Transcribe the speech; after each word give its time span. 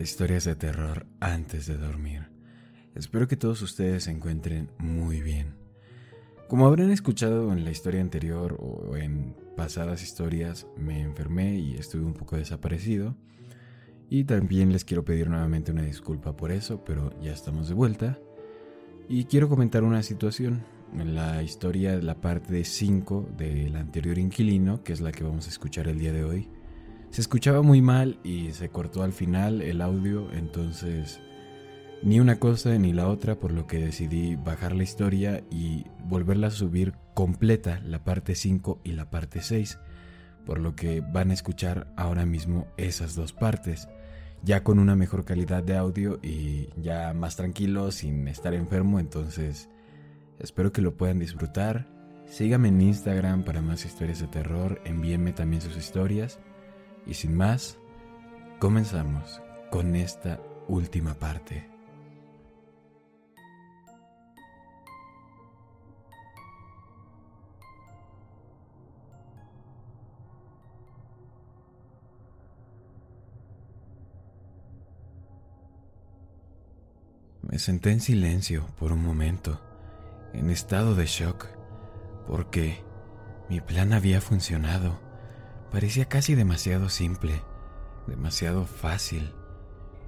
historias 0.00 0.44
de 0.44 0.56
terror 0.56 1.06
antes 1.20 1.66
de 1.66 1.76
dormir. 1.76 2.28
Espero 2.94 3.28
que 3.28 3.36
todos 3.36 3.62
ustedes 3.62 4.04
se 4.04 4.10
encuentren 4.10 4.70
muy 4.78 5.20
bien. 5.20 5.54
Como 6.48 6.66
habrán 6.66 6.90
escuchado 6.90 7.52
en 7.52 7.64
la 7.64 7.70
historia 7.70 8.00
anterior 8.00 8.56
o 8.58 8.96
en 8.96 9.36
pasadas 9.56 10.02
historias, 10.02 10.66
me 10.76 11.02
enfermé 11.02 11.58
y 11.58 11.74
estuve 11.74 12.04
un 12.04 12.14
poco 12.14 12.36
desaparecido. 12.36 13.16
Y 14.08 14.24
también 14.24 14.72
les 14.72 14.84
quiero 14.84 15.04
pedir 15.04 15.28
nuevamente 15.28 15.72
una 15.72 15.82
disculpa 15.82 16.36
por 16.36 16.50
eso, 16.50 16.82
pero 16.84 17.12
ya 17.20 17.32
estamos 17.32 17.68
de 17.68 17.74
vuelta. 17.74 18.18
Y 19.08 19.24
quiero 19.24 19.48
comentar 19.48 19.84
una 19.84 20.02
situación. 20.02 20.64
En 20.94 21.14
la 21.14 21.42
historia, 21.42 21.96
la 21.96 22.20
parte 22.20 22.64
5 22.64 23.28
del 23.36 23.76
anterior 23.76 24.18
inquilino, 24.18 24.82
que 24.82 24.94
es 24.94 25.02
la 25.02 25.12
que 25.12 25.24
vamos 25.24 25.46
a 25.46 25.50
escuchar 25.50 25.86
el 25.86 25.98
día 25.98 26.14
de 26.14 26.24
hoy, 26.24 26.48
se 27.10 27.20
escuchaba 27.20 27.62
muy 27.62 27.80
mal 27.82 28.18
y 28.22 28.52
se 28.52 28.68
cortó 28.68 29.02
al 29.02 29.12
final 29.12 29.62
el 29.62 29.80
audio, 29.80 30.30
entonces 30.32 31.20
ni 32.02 32.20
una 32.20 32.38
cosa 32.38 32.76
ni 32.78 32.92
la 32.92 33.08
otra, 33.08 33.36
por 33.36 33.52
lo 33.52 33.66
que 33.66 33.78
decidí 33.78 34.36
bajar 34.36 34.74
la 34.74 34.84
historia 34.84 35.42
y 35.50 35.86
volverla 36.04 36.48
a 36.48 36.52
subir 36.52 36.94
completa, 37.14 37.80
la 37.84 38.04
parte 38.04 38.34
5 38.34 38.80
y 38.84 38.92
la 38.92 39.10
parte 39.10 39.42
6, 39.42 39.78
por 40.46 40.60
lo 40.60 40.76
que 40.76 41.00
van 41.00 41.30
a 41.30 41.34
escuchar 41.34 41.92
ahora 41.96 42.24
mismo 42.24 42.68
esas 42.76 43.14
dos 43.14 43.32
partes, 43.32 43.88
ya 44.44 44.62
con 44.62 44.78
una 44.78 44.94
mejor 44.94 45.24
calidad 45.24 45.64
de 45.64 45.76
audio 45.76 46.20
y 46.22 46.68
ya 46.76 47.12
más 47.14 47.36
tranquilo, 47.36 47.90
sin 47.90 48.28
estar 48.28 48.54
enfermo, 48.54 49.00
entonces 49.00 49.68
espero 50.38 50.72
que 50.72 50.82
lo 50.82 50.96
puedan 50.96 51.18
disfrutar. 51.18 51.88
Síganme 52.26 52.68
en 52.68 52.82
Instagram 52.82 53.42
para 53.42 53.62
más 53.62 53.86
historias 53.86 54.20
de 54.20 54.28
terror, 54.28 54.80
envíenme 54.84 55.32
también 55.32 55.62
sus 55.62 55.76
historias 55.76 56.38
y 57.08 57.14
sin 57.14 57.34
más, 57.36 57.78
comenzamos 58.60 59.40
con 59.70 59.96
esta 59.96 60.40
última 60.68 61.14
parte. 61.14 61.66
Me 77.40 77.58
senté 77.58 77.90
en 77.92 78.00
silencio 78.00 78.66
por 78.78 78.92
un 78.92 79.02
momento, 79.02 79.58
en 80.34 80.50
estado 80.50 80.94
de 80.94 81.06
shock, 81.06 81.46
porque 82.26 82.84
mi 83.48 83.62
plan 83.62 83.94
había 83.94 84.20
funcionado. 84.20 85.07
Parecía 85.70 86.06
casi 86.06 86.34
demasiado 86.34 86.88
simple, 86.88 87.42
demasiado 88.06 88.64
fácil, 88.64 89.34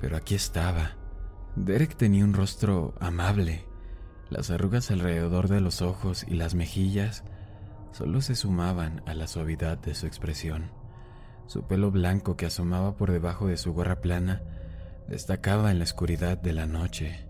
pero 0.00 0.16
aquí 0.16 0.34
estaba. 0.34 0.96
Derek 1.54 1.96
tenía 1.96 2.24
un 2.24 2.32
rostro 2.32 2.94
amable. 2.98 3.66
Las 4.30 4.50
arrugas 4.50 4.90
alrededor 4.90 5.48
de 5.48 5.60
los 5.60 5.82
ojos 5.82 6.24
y 6.26 6.34
las 6.34 6.54
mejillas 6.54 7.24
solo 7.92 8.22
se 8.22 8.36
sumaban 8.36 9.02
a 9.06 9.14
la 9.14 9.26
suavidad 9.26 9.76
de 9.78 9.94
su 9.94 10.06
expresión. 10.06 10.70
Su 11.46 11.66
pelo 11.66 11.90
blanco 11.90 12.36
que 12.36 12.46
asomaba 12.46 12.96
por 12.96 13.10
debajo 13.10 13.48
de 13.48 13.56
su 13.56 13.74
gorra 13.74 14.00
plana 14.00 14.42
destacaba 15.08 15.70
en 15.72 15.78
la 15.78 15.84
oscuridad 15.84 16.38
de 16.38 16.52
la 16.52 16.66
noche. 16.66 17.26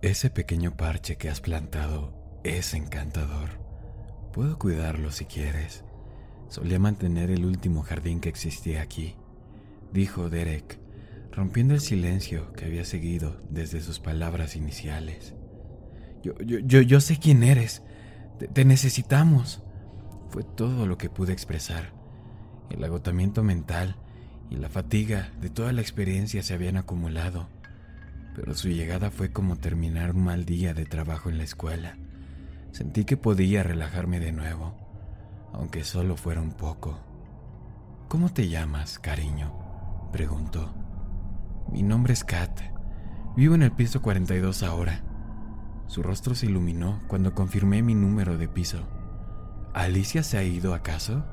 Ese 0.00 0.30
pequeño 0.30 0.76
parche 0.76 1.16
que 1.16 1.28
has 1.28 1.40
plantado 1.40 2.40
es 2.42 2.74
encantador. 2.74 3.50
Puedo 4.32 4.58
cuidarlo 4.58 5.12
si 5.12 5.26
quieres. 5.26 5.84
Solía 6.52 6.78
mantener 6.78 7.30
el 7.30 7.46
último 7.46 7.80
jardín 7.80 8.20
que 8.20 8.28
existía 8.28 8.82
aquí, 8.82 9.14
dijo 9.90 10.28
Derek, 10.28 10.78
rompiendo 11.30 11.72
el 11.72 11.80
silencio 11.80 12.52
que 12.52 12.66
había 12.66 12.84
seguido 12.84 13.40
desde 13.48 13.80
sus 13.80 14.00
palabras 14.00 14.54
iniciales. 14.54 15.32
Yo, 16.22 16.34
yo, 16.44 16.58
yo, 16.58 16.82
yo 16.82 17.00
sé 17.00 17.16
quién 17.16 17.42
eres. 17.42 17.82
Te, 18.38 18.48
te 18.48 18.66
necesitamos. 18.66 19.62
Fue 20.28 20.42
todo 20.42 20.86
lo 20.86 20.98
que 20.98 21.08
pude 21.08 21.32
expresar. 21.32 21.94
El 22.68 22.84
agotamiento 22.84 23.42
mental 23.42 23.96
y 24.50 24.56
la 24.56 24.68
fatiga 24.68 25.32
de 25.40 25.48
toda 25.48 25.72
la 25.72 25.80
experiencia 25.80 26.42
se 26.42 26.52
habían 26.52 26.76
acumulado, 26.76 27.48
pero 28.36 28.52
su 28.54 28.68
llegada 28.68 29.10
fue 29.10 29.32
como 29.32 29.56
terminar 29.56 30.10
un 30.14 30.24
mal 30.24 30.44
día 30.44 30.74
de 30.74 30.84
trabajo 30.84 31.30
en 31.30 31.38
la 31.38 31.44
escuela. 31.44 31.96
Sentí 32.72 33.06
que 33.06 33.16
podía 33.16 33.62
relajarme 33.62 34.20
de 34.20 34.32
nuevo 34.32 34.81
aunque 35.52 35.84
solo 35.84 36.16
fuera 36.16 36.40
un 36.40 36.52
poco. 36.52 36.98
¿Cómo 38.08 38.32
te 38.32 38.48
llamas, 38.48 38.98
cariño? 38.98 39.52
preguntó. 40.12 40.74
Mi 41.70 41.82
nombre 41.82 42.12
es 42.12 42.24
Kat. 42.24 42.60
Vivo 43.36 43.54
en 43.54 43.62
el 43.62 43.72
piso 43.72 44.02
42 44.02 44.62
ahora. 44.62 45.02
Su 45.86 46.02
rostro 46.02 46.34
se 46.34 46.46
iluminó 46.46 47.02
cuando 47.08 47.34
confirmé 47.34 47.82
mi 47.82 47.94
número 47.94 48.36
de 48.36 48.48
piso. 48.48 48.86
¿Alicia 49.72 50.22
se 50.22 50.38
ha 50.38 50.42
ido 50.42 50.74
acaso? 50.74 51.24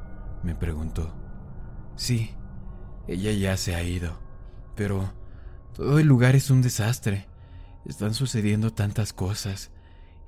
me 0.43 0.55
preguntó. 0.55 1.13
Sí, 1.95 2.31
ella 3.07 3.31
ya 3.33 3.57
se 3.57 3.75
ha 3.75 3.83
ido, 3.83 4.19
pero 4.75 5.13
todo 5.73 5.99
el 5.99 6.07
lugar 6.07 6.35
es 6.35 6.49
un 6.49 6.61
desastre. 6.61 7.27
Están 7.85 8.13
sucediendo 8.13 8.71
tantas 8.71 9.11
cosas 9.11 9.71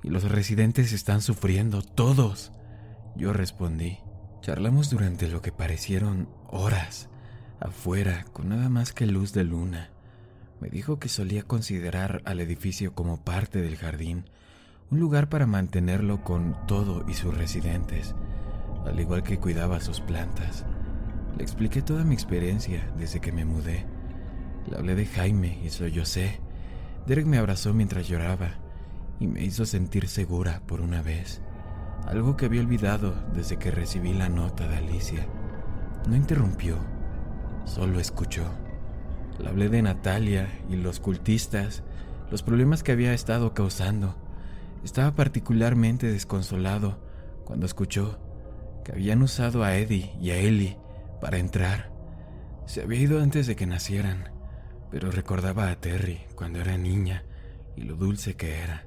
y 0.02 0.10
los 0.10 0.24
residentes 0.24 0.92
están 0.92 1.22
sufriendo, 1.22 1.82
todos. 1.82 2.52
Yo 3.14 3.32
respondí. 3.32 3.98
Charlamos 4.40 4.90
durante 4.90 5.28
lo 5.28 5.42
que 5.42 5.52
parecieron 5.52 6.28
horas, 6.48 7.08
afuera, 7.60 8.24
con 8.32 8.48
nada 8.48 8.68
más 8.68 8.92
que 8.92 9.06
luz 9.06 9.32
de 9.32 9.44
luna. 9.44 9.90
Me 10.60 10.68
dijo 10.68 10.98
que 10.98 11.08
solía 11.08 11.42
considerar 11.42 12.22
al 12.24 12.40
edificio 12.40 12.94
como 12.94 13.22
parte 13.22 13.60
del 13.60 13.76
jardín, 13.76 14.24
un 14.90 14.98
lugar 14.98 15.28
para 15.28 15.46
mantenerlo 15.46 16.24
con 16.24 16.56
todo 16.66 17.04
y 17.08 17.14
sus 17.14 17.36
residentes, 17.36 18.14
al 18.86 18.98
igual 18.98 19.22
que 19.22 19.38
cuidaba 19.38 19.80
sus 19.80 20.00
plantas. 20.00 20.64
Le 21.36 21.42
expliqué 21.42 21.82
toda 21.82 22.04
mi 22.04 22.14
experiencia 22.14 22.92
desde 22.96 23.20
que 23.20 23.32
me 23.32 23.44
mudé. 23.44 23.86
Le 24.68 24.76
hablé 24.76 24.94
de 24.94 25.06
Jaime 25.06 25.60
y 25.64 25.70
soy 25.70 26.04
sé. 26.04 26.40
Derek 27.06 27.26
me 27.26 27.38
abrazó 27.38 27.74
mientras 27.74 28.08
lloraba 28.08 28.54
y 29.20 29.26
me 29.26 29.44
hizo 29.44 29.66
sentir 29.66 30.08
segura 30.08 30.62
por 30.66 30.80
una 30.80 31.02
vez 31.02 31.42
algo 32.06 32.36
que 32.36 32.46
había 32.46 32.60
olvidado 32.60 33.14
desde 33.34 33.56
que 33.56 33.70
recibí 33.70 34.12
la 34.12 34.28
nota 34.28 34.66
de 34.68 34.76
Alicia. 34.76 35.26
No 36.08 36.16
interrumpió, 36.16 36.76
solo 37.64 38.00
escuchó. 38.00 38.44
Le 39.38 39.48
hablé 39.48 39.68
de 39.68 39.82
Natalia 39.82 40.48
y 40.68 40.76
los 40.76 41.00
cultistas, 41.00 41.82
los 42.30 42.42
problemas 42.42 42.82
que 42.82 42.92
había 42.92 43.14
estado 43.14 43.54
causando. 43.54 44.16
Estaba 44.84 45.14
particularmente 45.14 46.10
desconsolado 46.10 46.98
cuando 47.44 47.66
escuchó 47.66 48.18
que 48.84 48.92
habían 48.92 49.22
usado 49.22 49.62
a 49.62 49.76
Eddie 49.76 50.12
y 50.20 50.30
a 50.30 50.36
Ellie 50.36 50.78
para 51.20 51.38
entrar. 51.38 51.92
Se 52.66 52.82
había 52.82 53.00
ido 53.00 53.22
antes 53.22 53.46
de 53.46 53.56
que 53.56 53.66
nacieran, 53.66 54.30
pero 54.90 55.10
recordaba 55.10 55.70
a 55.70 55.76
Terry 55.76 56.20
cuando 56.34 56.60
era 56.60 56.76
niña 56.76 57.24
y 57.76 57.82
lo 57.82 57.96
dulce 57.96 58.34
que 58.34 58.58
era. 58.58 58.86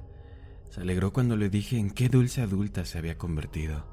Se 0.76 0.82
alegró 0.82 1.10
cuando 1.10 1.38
le 1.38 1.48
dije 1.48 1.78
en 1.78 1.90
qué 1.90 2.10
dulce 2.10 2.42
adulta 2.42 2.84
se 2.84 2.98
había 2.98 3.16
convertido. 3.16 3.86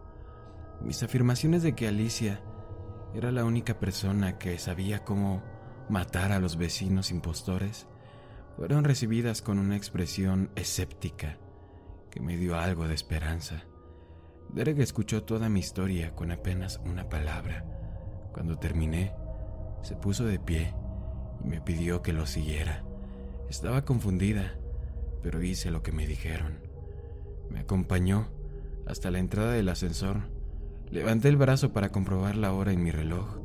Mis 0.81 1.01
afirmaciones 1.01 1.63
de 1.63 1.75
que 1.75 1.87
Alicia 1.87 2.41
era 3.15 3.31
la 3.31 3.45
única 3.45 3.79
persona 3.79 4.37
que 4.37 4.59
sabía 4.59 5.05
cómo 5.05 5.41
matar 5.87 6.33
a 6.33 6.39
los 6.39 6.57
vecinos 6.57 7.09
impostores 7.09 7.87
fueron 8.57 8.83
recibidas 8.83 9.41
con 9.41 9.59
una 9.59 9.77
expresión 9.77 10.51
escéptica 10.57 11.37
que 12.11 12.19
me 12.19 12.35
dio 12.35 12.59
algo 12.59 12.85
de 12.85 12.95
esperanza. 12.95 13.63
Derek 14.49 14.79
escuchó 14.79 15.23
toda 15.23 15.47
mi 15.47 15.61
historia 15.61 16.13
con 16.13 16.31
apenas 16.31 16.81
una 16.83 17.07
palabra. 17.07 17.63
Cuando 18.33 18.59
terminé, 18.59 19.13
se 19.83 19.95
puso 19.95 20.25
de 20.25 20.37
pie 20.37 20.75
y 21.45 21.47
me 21.47 21.61
pidió 21.61 22.01
que 22.01 22.11
lo 22.11 22.25
siguiera. 22.25 22.83
Estaba 23.49 23.85
confundida, 23.85 24.57
pero 25.21 25.41
hice 25.41 25.71
lo 25.71 25.81
que 25.81 25.93
me 25.93 26.05
dijeron. 26.05 26.72
Me 27.53 27.59
acompañó 27.59 28.27
hasta 28.87 29.11
la 29.11 29.19
entrada 29.19 29.53
del 29.53 29.69
ascensor. 29.69 30.29
Levanté 30.89 31.29
el 31.29 31.37
brazo 31.37 31.71
para 31.71 31.89
comprobar 31.89 32.35
la 32.35 32.51
hora 32.51 32.73
en 32.73 32.83
mi 32.83 32.91
reloj. 32.91 33.37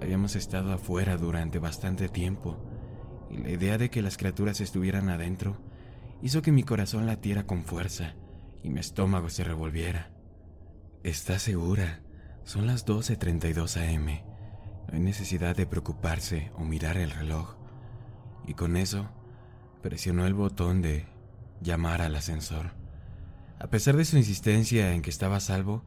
Habíamos 0.00 0.36
estado 0.36 0.72
afuera 0.72 1.16
durante 1.16 1.58
bastante 1.58 2.08
tiempo 2.08 2.58
y 3.30 3.38
la 3.38 3.50
idea 3.50 3.78
de 3.78 3.90
que 3.90 4.02
las 4.02 4.16
criaturas 4.16 4.60
estuvieran 4.60 5.08
adentro 5.08 5.56
hizo 6.22 6.42
que 6.42 6.52
mi 6.52 6.62
corazón 6.62 7.06
latiera 7.06 7.46
con 7.46 7.64
fuerza 7.64 8.14
y 8.62 8.70
mi 8.70 8.80
estómago 8.80 9.30
se 9.30 9.42
revolviera. 9.42 10.10
¿Estás 11.02 11.42
segura? 11.42 12.02
Son 12.44 12.66
las 12.66 12.86
12.32 12.86 13.94
am. 13.94 14.06
No 14.86 14.94
hay 14.94 15.00
necesidad 15.00 15.56
de 15.56 15.66
preocuparse 15.66 16.50
o 16.56 16.64
mirar 16.64 16.98
el 16.98 17.10
reloj. 17.10 17.56
Y 18.46 18.54
con 18.54 18.76
eso, 18.76 19.08
presionó 19.82 20.26
el 20.26 20.34
botón 20.34 20.82
de 20.82 21.06
llamar 21.60 22.02
al 22.02 22.16
ascensor. 22.16 22.79
A 23.60 23.68
pesar 23.68 23.94
de 23.94 24.06
su 24.06 24.16
insistencia 24.16 24.94
en 24.94 25.02
que 25.02 25.10
estaba 25.10 25.36
a 25.36 25.40
salvo, 25.40 25.84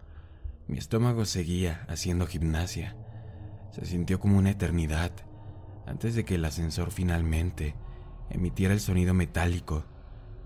mi 0.67 0.77
estómago 0.77 1.25
seguía 1.25 1.87
haciendo 1.89 2.27
gimnasia. 2.27 2.95
Se 3.71 3.83
sintió 3.87 4.19
como 4.19 4.37
una 4.37 4.51
eternidad 4.51 5.11
antes 5.87 6.13
de 6.13 6.23
que 6.23 6.35
el 6.35 6.45
ascensor 6.45 6.91
finalmente 6.91 7.75
emitiera 8.29 8.75
el 8.75 8.79
sonido 8.79 9.15
metálico 9.15 9.85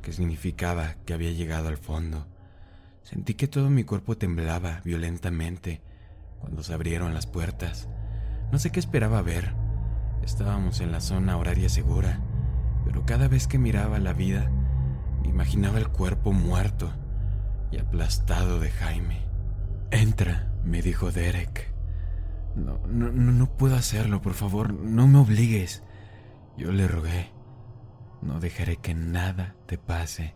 que 0.01 0.13
significaba 0.13 0.95
que 1.06 1.13
había 1.13 1.31
llegado 1.31 1.68
al 1.68 1.75
fondo. 1.75 2.27
Sentí 3.03 3.33
que 3.33 3.50
todo 3.50 3.69
mi 3.69 3.83
cuerpo 3.83 4.18
temblaba 4.18 4.79
violentamente 4.85 5.81
cuando 6.39 6.63
se 6.63 6.74
abrieron 6.74 7.13
las 7.13 7.27
puertas. 7.27 7.89
No 8.53 8.57
sé 8.57 8.71
qué 8.71 8.79
esperaba 8.79 9.21
ver. 9.21 9.53
Estábamos 10.24 10.79
en 10.79 10.94
la 10.94 11.01
zona 11.01 11.35
horaria 11.35 11.68
segura, 11.68 12.21
pero 12.85 13.06
cada 13.06 13.27
vez 13.27 13.47
que 13.47 13.59
miraba 13.59 14.00
la 14.00 14.13
vida, 14.13 14.50
me 15.21 15.27
imaginaba 15.27 15.77
el 15.77 15.89
cuerpo 15.89 16.31
muerto 16.31 16.94
y 17.71 17.79
aplastado 17.79 18.59
de 18.59 18.71
Jaime. 18.71 19.21
Entra, 19.91 20.51
me 20.63 20.81
dijo 20.81 21.11
Derek. 21.11 21.73
No, 22.55 22.79
no, 22.87 23.11
no 23.11 23.57
puedo 23.57 23.75
hacerlo, 23.75 24.21
por 24.21 24.33
favor, 24.33 24.73
no 24.73 25.07
me 25.07 25.19
obligues. 25.19 25.83
Yo 26.57 26.71
le 26.71 26.87
rogué. 26.87 27.31
No 28.21 28.39
dejaré 28.39 28.77
que 28.77 28.95
nada 28.95 29.55
te 29.67 29.77
pase, 29.77 30.33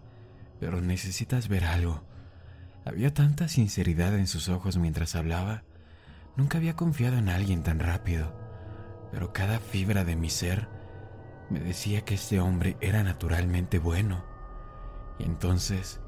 pero 0.59 0.81
necesitas 0.81 1.47
ver 1.47 1.65
algo. 1.65 2.03
Había 2.85 3.13
tanta 3.13 3.47
sinceridad 3.47 4.15
en 4.15 4.27
sus 4.27 4.49
ojos 4.49 4.77
mientras 4.77 5.15
hablaba. 5.15 5.63
Nunca 6.35 6.57
había 6.59 6.75
confiado 6.75 7.17
en 7.17 7.29
alguien 7.29 7.63
tan 7.63 7.79
rápido, 7.79 8.33
pero 9.11 9.33
cada 9.33 9.59
fibra 9.59 10.03
de 10.03 10.15
mi 10.15 10.29
ser 10.29 10.67
me 11.49 11.59
decía 11.59 12.05
que 12.05 12.13
este 12.13 12.39
hombre 12.39 12.77
era 12.81 13.03
naturalmente 13.03 13.79
bueno. 13.79 14.23
Y 15.19 15.23
entonces 15.23 15.99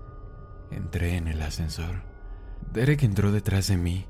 entré 0.75 1.17
en 1.17 1.27
el 1.27 1.41
ascensor. 1.41 2.03
Derek 2.71 3.03
entró 3.03 3.31
detrás 3.31 3.67
de 3.67 3.77
mí, 3.77 4.05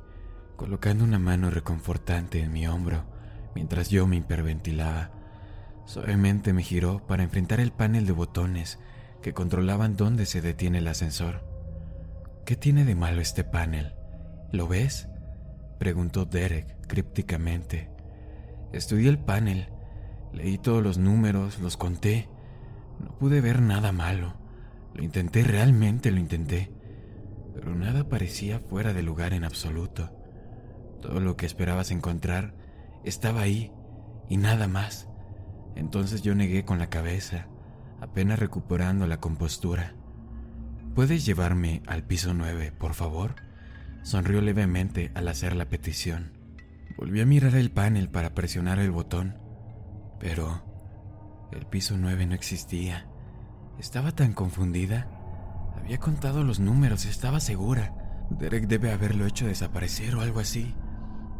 colocando 0.56 1.04
una 1.04 1.20
mano 1.20 1.50
reconfortante 1.50 2.40
en 2.40 2.52
mi 2.52 2.68
hombro 2.68 3.14
mientras 3.56 3.90
yo 3.90 4.08
me 4.08 4.18
hiperventilaba. 4.18 5.12
Suavemente 5.86 6.54
me 6.54 6.64
giró 6.64 7.06
para 7.06 7.24
enfrentar 7.24 7.60
el 7.60 7.72
panel 7.72 8.06
de 8.06 8.14
botones 8.14 8.80
que 9.22 9.34
controlaban 9.34 9.96
dónde 9.96 10.26
se 10.26 10.42
detiene 10.42 10.80
el 10.80 10.88
ascensor. 10.88 11.44
¿Qué 12.46 12.56
tiene 12.56 12.86
de 12.86 12.96
malo 12.96 13.22
este 13.22 13.44
panel? 13.44 13.94
¿Lo 14.52 14.68
ves? 14.68 15.08
preguntó 15.80 16.26
Derek 16.26 16.88
crípticamente. 16.88 17.90
Estudié 18.72 19.10
el 19.10 19.20
panel, 19.20 19.70
leí 20.32 20.58
todos 20.58 20.84
los 20.84 20.98
números, 20.98 21.60
los 21.60 21.78
conté. 21.78 22.30
No 23.00 23.18
pude 23.18 23.42
ver 23.42 23.62
nada 23.62 23.92
malo. 23.92 24.36
Lo 24.94 25.04
intenté, 25.04 25.44
realmente 25.44 26.12
lo 26.12 26.20
intenté 26.20 26.70
pero 27.54 27.76
nada 27.76 28.10
parecía 28.10 28.60
fuera 28.60 28.94
de 28.94 29.04
lugar 29.04 29.34
en 29.34 29.44
absoluto. 29.44 30.12
Todo 31.02 31.20
lo 31.20 31.38
que 31.38 31.46
esperabas 31.46 31.92
encontrar 31.92 32.54
estaba 33.04 33.42
ahí 33.42 33.72
y 34.30 34.38
nada 34.38 34.68
más. 34.68 35.08
Entonces 35.76 36.22
yo 36.24 36.36
negué 36.36 36.66
con 36.66 36.80
la 36.80 36.90
cabeza, 36.90 37.48
apenas 38.02 38.40
recuperando 38.40 39.08
la 39.08 39.20
compostura. 39.20 39.96
¿Puedes 40.96 41.26
llevarme 41.26 41.82
al 41.88 42.04
piso 42.04 42.34
9, 42.34 42.72
por 42.72 42.94
favor? 42.94 43.36
Sonrió 44.04 44.42
levemente 44.42 45.12
al 45.16 45.28
hacer 45.28 45.56
la 45.56 45.66
petición. 45.66 46.34
Volví 46.98 47.22
a 47.22 47.26
mirar 47.26 47.56
el 47.56 47.72
panel 47.72 48.10
para 48.10 48.34
presionar 48.34 48.80
el 48.80 48.92
botón, 48.92 49.38
pero 50.20 50.64
el 51.52 51.66
piso 51.66 51.98
9 51.98 52.28
no 52.28 52.36
existía. 52.36 53.08
Estaba 53.80 54.12
tan 54.12 54.34
confundida 54.34 55.08
había 55.84 56.00
contado 56.00 56.46
los 56.46 56.62
números, 56.62 57.04
estaba 57.04 57.42
segura. 57.42 57.94
Derek 58.30 58.68
debe 58.68 58.94
haberlo 58.94 59.26
hecho 59.26 59.48
desaparecer 59.48 60.16
o 60.16 60.22
algo 60.22 60.40
así. 60.40 60.74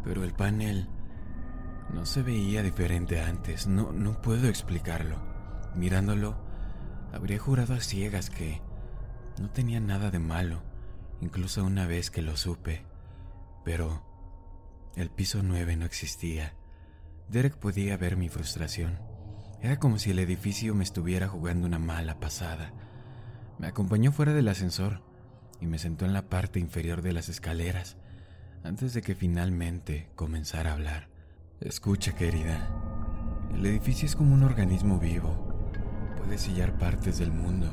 Pero 0.04 0.22
el 0.22 0.34
panel 0.34 0.86
no 1.94 2.04
se 2.04 2.22
veía 2.22 2.62
diferente 2.62 3.22
antes. 3.22 3.66
No, 3.66 3.90
no 3.92 4.20
puedo 4.20 4.46
explicarlo. 4.48 5.16
Mirándolo, 5.74 6.36
habría 7.10 7.38
jurado 7.38 7.72
a 7.72 7.80
ciegas 7.80 8.28
que 8.28 8.60
no 9.40 9.48
tenía 9.48 9.80
nada 9.80 10.10
de 10.10 10.18
malo, 10.18 10.62
incluso 11.22 11.64
una 11.64 11.86
vez 11.86 12.10
que 12.10 12.20
lo 12.20 12.36
supe. 12.36 12.84
Pero 13.64 14.04
el 14.94 15.08
piso 15.08 15.42
9 15.42 15.76
no 15.76 15.86
existía. 15.86 16.52
Derek 17.30 17.56
podía 17.56 17.96
ver 17.96 18.18
mi 18.18 18.28
frustración. 18.28 18.98
Era 19.64 19.78
como 19.78 19.98
si 19.98 20.10
el 20.10 20.18
edificio 20.18 20.74
me 20.74 20.84
estuviera 20.84 21.26
jugando 21.26 21.66
una 21.66 21.78
mala 21.78 22.20
pasada. 22.20 22.74
Me 23.58 23.66
acompañó 23.66 24.12
fuera 24.12 24.34
del 24.34 24.48
ascensor 24.48 25.00
y 25.58 25.64
me 25.64 25.78
sentó 25.78 26.04
en 26.04 26.12
la 26.12 26.28
parte 26.28 26.60
inferior 26.60 27.00
de 27.00 27.14
las 27.14 27.30
escaleras 27.30 27.96
antes 28.62 28.92
de 28.92 29.00
que 29.00 29.14
finalmente 29.14 30.10
comenzara 30.16 30.68
a 30.68 30.72
hablar. 30.74 31.08
Escucha, 31.62 32.14
querida. 32.14 32.68
El 33.54 33.64
edificio 33.64 34.04
es 34.04 34.16
como 34.16 34.34
un 34.34 34.42
organismo 34.42 34.98
vivo. 34.98 35.72
Puede 36.18 36.36
sellar 36.36 36.76
partes 36.76 37.16
del 37.16 37.32
mundo 37.32 37.70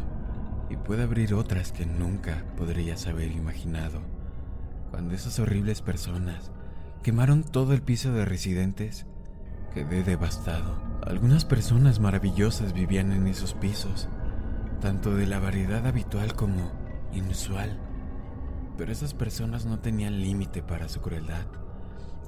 y 0.70 0.78
puede 0.78 1.04
abrir 1.04 1.34
otras 1.34 1.74
que 1.74 1.86
nunca 1.86 2.46
podrías 2.56 3.06
haber 3.08 3.34
imaginado. 3.34 4.02
Cuando 4.92 5.14
esas 5.14 5.40
horribles 5.40 5.82
personas 5.82 6.52
quemaron 7.04 7.44
todo 7.44 7.74
el 7.74 7.82
piso 7.82 8.14
de 8.14 8.24
residentes, 8.24 9.06
quedé 9.74 10.06
devastado. 10.06 10.91
Algunas 11.06 11.46
personas 11.46 12.00
maravillosas 12.00 12.74
vivían 12.74 13.12
en 13.12 13.28
esos 13.28 13.54
pisos 13.54 14.08
tanto 14.82 15.16
de 15.16 15.28
la 15.28 15.40
variedad 15.40 15.86
habitual 15.86 16.34
como 16.34 16.72
inusual. 17.14 17.80
Pero 18.78 18.92
esas 18.92 19.14
personas 19.14 19.66
no 19.66 19.80
tenían 19.80 20.20
límite 20.20 20.62
para 20.64 20.90
su 20.90 21.02
crueldad. 21.02 21.46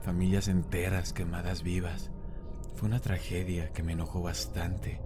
Familias 0.04 0.48
enteras 0.48 1.12
quemadas 1.14 1.64
vivas. 1.64 2.12
Fue 2.76 2.88
una 2.88 3.00
tragedia 3.00 3.74
que 3.74 3.84
me 3.84 3.94
enojó 3.94 4.22
bastante. 4.22 5.02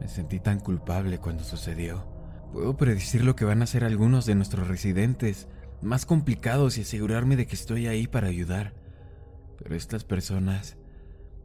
Me 0.00 0.08
sentí 0.08 0.38
tan 0.38 0.60
culpable 0.60 1.18
cuando 1.18 1.44
sucedió. 1.44 2.06
Puedo 2.52 2.76
predecir 2.76 3.24
lo 3.24 3.34
que 3.34 3.46
van 3.46 3.62
a 3.62 3.64
hacer 3.64 3.82
algunos 3.82 4.26
de 4.26 4.34
nuestros 4.34 4.68
residentes, 4.68 5.48
más 5.80 6.06
complicados 6.06 6.76
y 6.76 6.82
asegurarme 6.82 7.36
de 7.36 7.46
que 7.46 7.56
estoy 7.56 7.86
ahí 7.86 8.06
para 8.06 8.28
ayudar. 8.28 8.74
Pero 9.58 9.74
estas 9.74 10.04
personas 10.04 10.76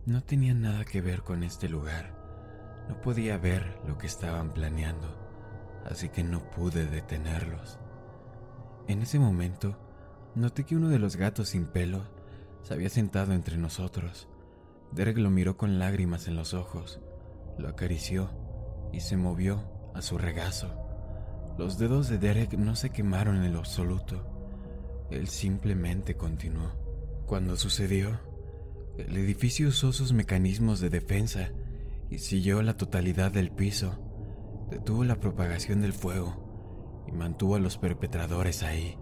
no 0.05 0.23
tenían 0.23 0.61
nada 0.61 0.85
que 0.85 1.01
ver 1.01 1.21
con 1.21 1.43
este 1.43 1.69
lugar. 1.69 2.17
No 2.89 2.99
podía 3.01 3.37
ver 3.37 3.79
lo 3.87 3.97
que 3.97 4.07
estaban 4.07 4.51
planeando 4.53 5.21
así 5.85 6.09
que 6.09 6.23
no 6.23 6.39
pude 6.51 6.85
detenerlos. 6.85 7.79
En 8.87 9.01
ese 9.01 9.19
momento, 9.19 9.77
noté 10.35 10.63
que 10.63 10.75
uno 10.75 10.89
de 10.89 10.99
los 10.99 11.15
gatos 11.15 11.49
sin 11.49 11.65
pelo 11.65 12.03
se 12.63 12.73
había 12.73 12.89
sentado 12.89 13.33
entre 13.33 13.57
nosotros. 13.57 14.27
Derek 14.91 15.17
lo 15.17 15.29
miró 15.29 15.57
con 15.57 15.79
lágrimas 15.79 16.27
en 16.27 16.35
los 16.35 16.53
ojos, 16.53 16.99
lo 17.57 17.69
acarició 17.69 18.29
y 18.91 18.99
se 19.01 19.17
movió 19.17 19.63
a 19.95 20.01
su 20.01 20.17
regazo. 20.17 20.75
Los 21.57 21.77
dedos 21.77 22.09
de 22.09 22.17
Derek 22.17 22.53
no 22.53 22.75
se 22.75 22.89
quemaron 22.89 23.43
en 23.43 23.53
lo 23.53 23.59
absoluto. 23.59 24.27
Él 25.09 25.27
simplemente 25.27 26.15
continuó. 26.15 26.71
Cuando 27.25 27.55
sucedió, 27.55 28.19
el 29.07 29.17
edificio 29.17 29.69
usó 29.69 29.93
sus 29.93 30.13
mecanismos 30.13 30.79
de 30.79 30.89
defensa 30.89 31.49
y 32.09 32.19
siguió 32.19 32.61
la 32.61 32.77
totalidad 32.77 33.31
del 33.31 33.51
piso 33.51 33.99
detuvo 34.71 35.03
la 35.03 35.19
propagación 35.19 35.81
del 35.81 35.91
fuego 35.91 37.05
y 37.07 37.11
mantuvo 37.11 37.55
a 37.55 37.59
los 37.59 37.77
perpetradores 37.77 38.63
ahí 38.63 38.97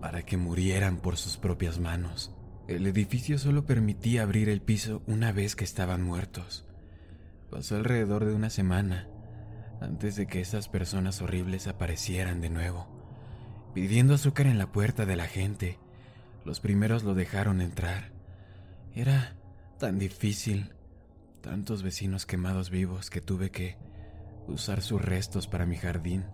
para 0.00 0.22
que 0.22 0.36
murieran 0.36 0.98
por 0.98 1.16
sus 1.16 1.38
propias 1.38 1.80
manos. 1.80 2.34
El 2.68 2.86
edificio 2.86 3.38
solo 3.38 3.64
permitía 3.64 4.22
abrir 4.22 4.50
el 4.50 4.60
piso 4.60 5.02
una 5.06 5.32
vez 5.32 5.56
que 5.56 5.64
estaban 5.64 6.02
muertos. 6.02 6.66
Pasó 7.50 7.76
alrededor 7.76 8.26
de 8.26 8.34
una 8.34 8.50
semana 8.50 9.08
antes 9.80 10.16
de 10.16 10.26
que 10.26 10.40
esas 10.40 10.68
personas 10.68 11.22
horribles 11.22 11.66
aparecieran 11.66 12.40
de 12.40 12.50
nuevo, 12.50 12.86
pidiendo 13.74 14.14
azúcar 14.14 14.46
en 14.46 14.58
la 14.58 14.70
puerta 14.70 15.06
de 15.06 15.16
la 15.16 15.26
gente. 15.26 15.78
Los 16.44 16.60
primeros 16.60 17.04
lo 17.04 17.14
dejaron 17.14 17.60
entrar. 17.60 18.12
Era 18.96 19.36
tan 19.78 19.98
difícil, 19.98 20.72
tantos 21.42 21.82
vecinos 21.82 22.24
quemados 22.24 22.70
vivos 22.70 23.10
que 23.10 23.20
tuve 23.20 23.50
que 23.50 23.76
usar 24.46 24.80
sus 24.80 25.02
restos 25.02 25.46
para 25.48 25.66
mi 25.66 25.76
jardín, 25.76 26.24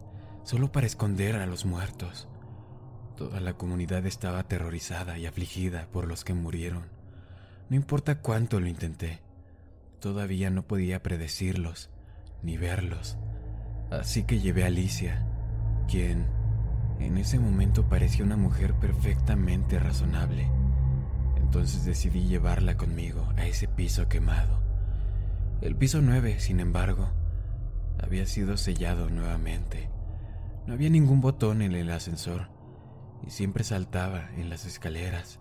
solo 0.44 0.70
para 0.70 0.86
esconder 0.86 1.34
a 1.34 1.46
los 1.46 1.64
muertos. 1.64 2.28
Toda 3.16 3.40
la 3.40 3.54
comunidad 3.54 4.06
estaba 4.06 4.38
aterrorizada 4.38 5.18
y 5.18 5.26
afligida 5.26 5.88
por 5.90 6.06
los 6.06 6.22
que 6.22 6.34
murieron. 6.34 6.84
No 7.68 7.74
importa 7.74 8.20
cuánto 8.20 8.60
lo 8.60 8.68
intenté, 8.68 9.18
todavía 9.98 10.48
no 10.50 10.62
podía 10.62 11.02
predecirlos 11.02 11.90
ni 12.44 12.58
verlos. 12.58 13.18
Así 13.90 14.22
que 14.22 14.38
llevé 14.38 14.62
a 14.62 14.68
Alicia, 14.68 15.26
quien 15.88 16.26
en 17.00 17.18
ese 17.18 17.40
momento 17.40 17.88
parecía 17.88 18.24
una 18.24 18.36
mujer 18.36 18.74
perfectamente 18.74 19.80
razonable. 19.80 20.61
Entonces 21.52 21.84
decidí 21.84 22.28
llevarla 22.28 22.78
conmigo 22.78 23.28
a 23.36 23.46
ese 23.46 23.68
piso 23.68 24.08
quemado. 24.08 24.62
El 25.60 25.76
piso 25.76 26.00
9, 26.00 26.40
sin 26.40 26.60
embargo, 26.60 27.10
había 28.02 28.24
sido 28.24 28.56
sellado 28.56 29.10
nuevamente. 29.10 29.90
No 30.66 30.72
había 30.72 30.88
ningún 30.88 31.20
botón 31.20 31.60
en 31.60 31.74
el 31.74 31.90
ascensor 31.90 32.48
y 33.22 33.28
siempre 33.28 33.64
saltaba 33.64 34.30
en 34.38 34.48
las 34.48 34.64
escaleras, 34.64 35.40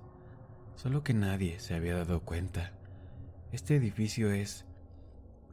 solo 0.75 1.01
que 1.01 1.13
nadie 1.13 1.61
se 1.61 1.75
había 1.75 1.95
dado 1.95 2.19
cuenta. 2.25 2.73
Este 3.53 3.77
edificio 3.77 4.33
es 4.33 4.65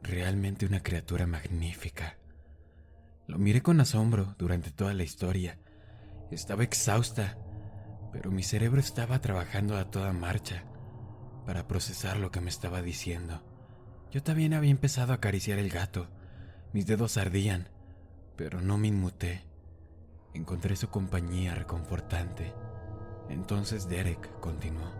realmente 0.03 0.65
una 0.65 0.83
criatura 0.83 1.25
magnífica. 1.25 2.17
Lo 3.27 3.37
miré 3.37 3.61
con 3.61 3.79
asombro 3.79 4.35
durante 4.37 4.71
toda 4.71 4.93
la 4.93 5.03
historia. 5.03 5.57
Estaba 6.31 6.65
exhausta, 6.65 7.37
pero 8.11 8.31
mi 8.31 8.43
cerebro 8.43 8.79
estaba 8.79 9.19
trabajando 9.19 9.77
a 9.77 9.91
toda 9.91 10.13
marcha 10.13 10.63
para 11.45 11.67
procesar 11.67 12.17
lo 12.17 12.31
que 12.31 12.41
me 12.41 12.49
estaba 12.49 12.81
diciendo. 12.81 13.43
Yo 14.11 14.23
también 14.23 14.53
había 14.53 14.71
empezado 14.71 15.11
a 15.11 15.15
acariciar 15.17 15.59
el 15.59 15.69
gato. 15.69 16.07
Mis 16.73 16.87
dedos 16.87 17.17
ardían, 17.17 17.69
pero 18.35 18.61
no 18.61 18.77
me 18.77 18.87
inmuté. 18.87 19.45
Encontré 20.33 20.75
su 20.75 20.89
compañía 20.89 21.55
reconfortante. 21.55 22.53
Entonces 23.29 23.87
Derek 23.87 24.39
continuó. 24.39 24.91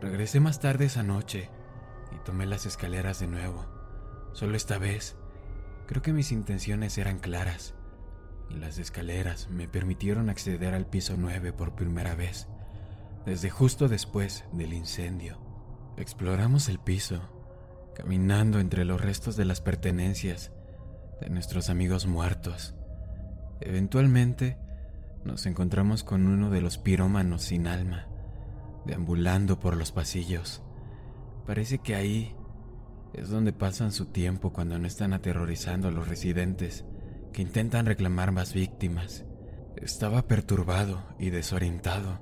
Regresé 0.00 0.40
más 0.40 0.60
tarde 0.60 0.86
esa 0.86 1.02
noche 1.02 1.50
y 2.12 2.18
tomé 2.24 2.46
las 2.46 2.66
escaleras 2.66 3.20
de 3.20 3.26
nuevo. 3.26 3.66
Solo 4.32 4.56
esta 4.56 4.78
vez, 4.78 5.16
creo 5.86 6.02
que 6.02 6.12
mis 6.12 6.32
intenciones 6.32 6.98
eran 6.98 7.18
claras 7.18 7.74
las 8.54 8.78
escaleras 8.78 9.48
me 9.50 9.68
permitieron 9.68 10.30
acceder 10.30 10.74
al 10.74 10.86
piso 10.86 11.14
9 11.16 11.52
por 11.52 11.74
primera 11.74 12.14
vez, 12.14 12.48
desde 13.26 13.50
justo 13.50 13.88
después 13.88 14.44
del 14.52 14.72
incendio. 14.72 15.38
Exploramos 15.96 16.68
el 16.68 16.78
piso, 16.78 17.20
caminando 17.94 18.58
entre 18.60 18.84
los 18.84 19.00
restos 19.00 19.36
de 19.36 19.44
las 19.44 19.60
pertenencias 19.60 20.52
de 21.20 21.30
nuestros 21.30 21.70
amigos 21.70 22.06
muertos. 22.06 22.74
Eventualmente, 23.60 24.58
nos 25.24 25.46
encontramos 25.46 26.04
con 26.04 26.26
uno 26.26 26.50
de 26.50 26.60
los 26.60 26.78
pirómanos 26.78 27.42
sin 27.42 27.66
alma, 27.66 28.08
deambulando 28.84 29.58
por 29.58 29.76
los 29.76 29.92
pasillos. 29.92 30.62
Parece 31.46 31.78
que 31.78 31.94
ahí 31.94 32.34
es 33.14 33.30
donde 33.30 33.52
pasan 33.52 33.92
su 33.92 34.06
tiempo 34.06 34.52
cuando 34.52 34.78
no 34.78 34.86
están 34.86 35.12
aterrorizando 35.12 35.88
a 35.88 35.92
los 35.92 36.08
residentes 36.08 36.84
que 37.34 37.42
intentan 37.42 37.84
reclamar 37.84 38.30
más 38.30 38.54
víctimas. 38.54 39.24
Estaba 39.76 40.26
perturbado 40.28 41.04
y 41.18 41.30
desorientado 41.30 42.20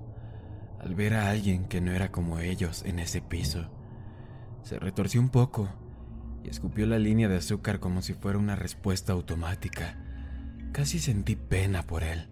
al 0.80 0.94
ver 0.94 1.14
a 1.14 1.28
alguien 1.28 1.66
que 1.66 1.82
no 1.82 1.92
era 1.92 2.10
como 2.10 2.40
ellos 2.40 2.82
en 2.84 2.98
ese 2.98 3.20
piso. 3.20 3.70
Se 4.64 4.78
retorció 4.78 5.20
un 5.20 5.28
poco 5.28 5.68
y 6.42 6.48
escupió 6.48 6.86
la 6.86 6.98
línea 6.98 7.28
de 7.28 7.36
azúcar 7.36 7.78
como 7.78 8.00
si 8.00 8.14
fuera 8.14 8.38
una 8.38 8.56
respuesta 8.56 9.12
automática. 9.12 10.02
Casi 10.72 10.98
sentí 10.98 11.36
pena 11.36 11.82
por 11.82 12.02
él. 12.02 12.28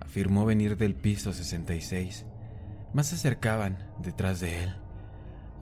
Afirmó 0.00 0.44
venir 0.44 0.76
del 0.76 0.96
piso 0.96 1.32
66. 1.32 2.26
Más 2.92 3.06
se 3.06 3.14
acercaban 3.14 3.78
detrás 4.02 4.40
de 4.40 4.64
él. 4.64 4.74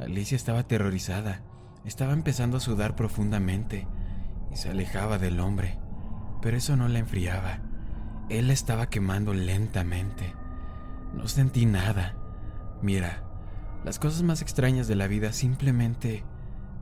Alicia 0.01 0.37
estaba 0.37 0.61
aterrorizada, 0.61 1.43
estaba 1.85 2.15
empezando 2.15 2.57
a 2.57 2.61
sudar 2.61 2.97
profundamente 2.97 3.87
y 4.51 4.57
se 4.57 4.71
alejaba 4.71 5.19
del 5.19 5.39
hombre, 5.39 5.79
pero 6.43 6.57
eso 6.57 6.77
no 6.77 6.89
la 6.89 6.99
enfriaba. 6.99 7.61
Él 8.29 8.49
la 8.49 8.53
estaba 8.53 8.91
quemando 8.91 9.33
lentamente. 9.33 10.35
No 11.15 11.29
sentí 11.29 11.65
nada. 11.65 12.17
Mira, 12.83 13.23
las 13.85 13.99
cosas 13.99 14.23
más 14.23 14.43
extrañas 14.43 14.89
de 14.89 14.97
la 14.97 15.07
vida 15.07 15.33
simplemente 15.33 16.25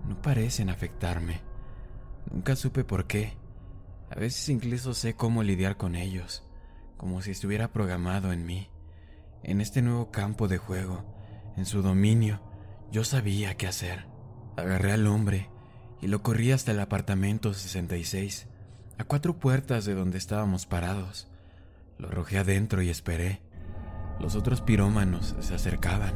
no 0.09 0.21
parecen 0.21 0.71
afectarme. 0.71 1.43
Nunca 2.31 2.57
supe 2.57 2.85
por 2.85 3.07
qué. 3.07 3.37
A 4.11 4.19
veces 4.19 4.49
incluso 4.49 4.95
sé 4.95 5.14
cómo 5.14 5.43
lidiar 5.43 5.76
con 5.76 5.95
ellos, 5.95 6.43
como 6.97 7.23
si 7.23 7.31
estuviera 7.31 7.73
programado 7.73 8.33
en 8.33 8.45
mí. 8.45 8.69
En 9.43 9.61
este 9.61 9.83
nuevo 9.83 10.11
campo 10.11 10.49
de 10.49 10.59
juego, 10.59 11.05
en 11.57 11.64
su 11.64 11.83
dominio, 11.83 12.40
yo 12.90 13.05
sabía 13.05 13.57
qué 13.57 13.67
hacer. 13.67 14.07
Agarré 14.57 14.93
al 14.93 15.07
hombre 15.07 15.49
y 16.00 16.09
lo 16.09 16.23
corrí 16.23 16.52
hasta 16.52 16.73
el 16.73 16.81
apartamento 16.81 17.55
66, 17.55 18.49
a 19.00 19.04
cuatro 19.04 19.33
puertas 19.33 19.87
de 19.87 19.95
donde 19.95 20.19
estábamos 20.19 20.66
parados. 20.66 21.26
Lo 21.97 22.09
arrojé 22.09 22.37
adentro 22.37 22.83
y 22.83 22.90
esperé. 22.90 23.40
Los 24.21 24.37
otros 24.37 24.61
pirómanos 24.61 25.35
se 25.40 25.54
acercaban. 25.54 26.12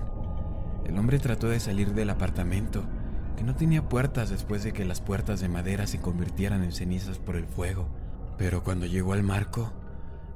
El 0.84 0.98
hombre 0.98 1.18
trató 1.18 1.48
de 1.48 1.60
salir 1.60 1.94
del 1.94 2.10
apartamento, 2.10 2.84
que 3.38 3.42
no 3.42 3.54
tenía 3.54 3.88
puertas 3.88 4.28
después 4.28 4.62
de 4.64 4.74
que 4.74 4.84
las 4.84 5.00
puertas 5.00 5.40
de 5.40 5.48
madera 5.48 5.86
se 5.86 6.02
convirtieran 6.02 6.62
en 6.62 6.72
cenizas 6.72 7.18
por 7.18 7.36
el 7.36 7.46
fuego. 7.46 7.88
Pero 8.36 8.62
cuando 8.62 8.84
llegó 8.84 9.14
al 9.14 9.22
marco, 9.22 9.72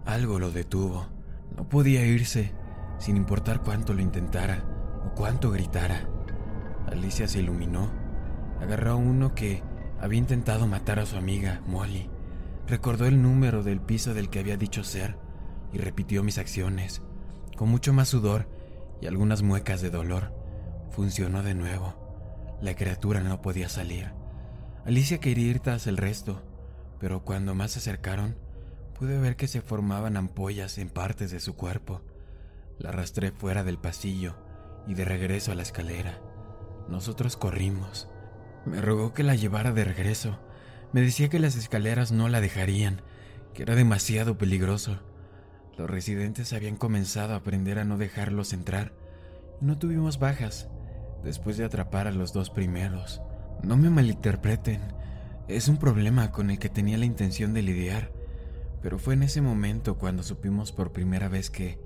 algo 0.06 0.38
lo 0.38 0.50
detuvo. 0.50 1.06
No 1.54 1.68
podía 1.68 2.06
irse, 2.06 2.54
sin 2.98 3.18
importar 3.18 3.60
cuánto 3.60 3.92
lo 3.92 4.00
intentara 4.00 4.64
o 5.06 5.14
cuánto 5.14 5.50
gritara. 5.50 6.08
Alicia 6.90 7.28
se 7.28 7.40
iluminó. 7.40 7.90
Agarró 8.58 8.92
a 8.92 8.96
uno 8.96 9.34
que 9.34 9.62
había 10.00 10.18
intentado 10.18 10.66
matar 10.66 10.98
a 10.98 11.04
su 11.04 11.18
amiga, 11.18 11.60
Molly. 11.66 12.08
Recordó 12.68 13.06
el 13.06 13.22
número 13.22 13.62
del 13.62 13.80
piso 13.80 14.12
del 14.12 14.28
que 14.28 14.40
había 14.40 14.58
dicho 14.58 14.84
ser 14.84 15.16
y 15.72 15.78
repitió 15.78 16.22
mis 16.22 16.36
acciones. 16.36 17.00
Con 17.56 17.70
mucho 17.70 17.94
más 17.94 18.08
sudor 18.08 18.46
y 19.00 19.06
algunas 19.06 19.42
muecas 19.42 19.80
de 19.80 19.88
dolor, 19.88 20.34
funcionó 20.90 21.42
de 21.42 21.54
nuevo. 21.54 21.94
La 22.60 22.74
criatura 22.74 23.20
no 23.20 23.40
podía 23.40 23.70
salir. 23.70 24.12
Alicia 24.84 25.18
quería 25.18 25.48
ir 25.48 25.60
tras 25.60 25.86
el 25.86 25.96
resto, 25.96 26.42
pero 27.00 27.24
cuando 27.24 27.54
más 27.54 27.72
se 27.72 27.78
acercaron, 27.78 28.36
pude 28.98 29.18
ver 29.18 29.36
que 29.36 29.48
se 29.48 29.62
formaban 29.62 30.18
ampollas 30.18 30.76
en 30.76 30.90
partes 30.90 31.30
de 31.30 31.40
su 31.40 31.56
cuerpo. 31.56 32.02
La 32.78 32.90
arrastré 32.90 33.30
fuera 33.32 33.64
del 33.64 33.78
pasillo 33.78 34.36
y 34.86 34.92
de 34.94 35.06
regreso 35.06 35.52
a 35.52 35.54
la 35.54 35.62
escalera. 35.62 36.20
Nosotros 36.88 37.36
corrimos. 37.38 38.08
Me 38.66 38.82
rogó 38.82 39.14
que 39.14 39.22
la 39.22 39.36
llevara 39.36 39.72
de 39.72 39.84
regreso. 39.84 40.38
Me 40.92 41.02
decía 41.02 41.28
que 41.28 41.38
las 41.38 41.56
escaleras 41.56 42.12
no 42.12 42.28
la 42.28 42.40
dejarían, 42.40 43.02
que 43.54 43.62
era 43.62 43.74
demasiado 43.74 44.38
peligroso. 44.38 45.00
Los 45.76 45.90
residentes 45.90 46.52
habían 46.52 46.76
comenzado 46.76 47.34
a 47.34 47.36
aprender 47.36 47.78
a 47.78 47.84
no 47.84 47.98
dejarlos 47.98 48.52
entrar. 48.52 48.92
No 49.60 49.78
tuvimos 49.78 50.18
bajas, 50.18 50.68
después 51.22 51.56
de 51.56 51.64
atrapar 51.64 52.06
a 52.06 52.12
los 52.12 52.32
dos 52.32 52.50
primeros. 52.50 53.20
No 53.62 53.76
me 53.76 53.90
malinterpreten, 53.90 54.80
es 55.48 55.68
un 55.68 55.78
problema 55.78 56.30
con 56.30 56.50
el 56.50 56.58
que 56.58 56.68
tenía 56.68 56.98
la 56.98 57.06
intención 57.06 57.54
de 57.54 57.62
lidiar, 57.62 58.12
pero 58.82 58.98
fue 58.98 59.14
en 59.14 59.22
ese 59.22 59.40
momento 59.40 59.98
cuando 59.98 60.22
supimos 60.22 60.72
por 60.72 60.92
primera 60.92 61.28
vez 61.28 61.50
que 61.50 61.78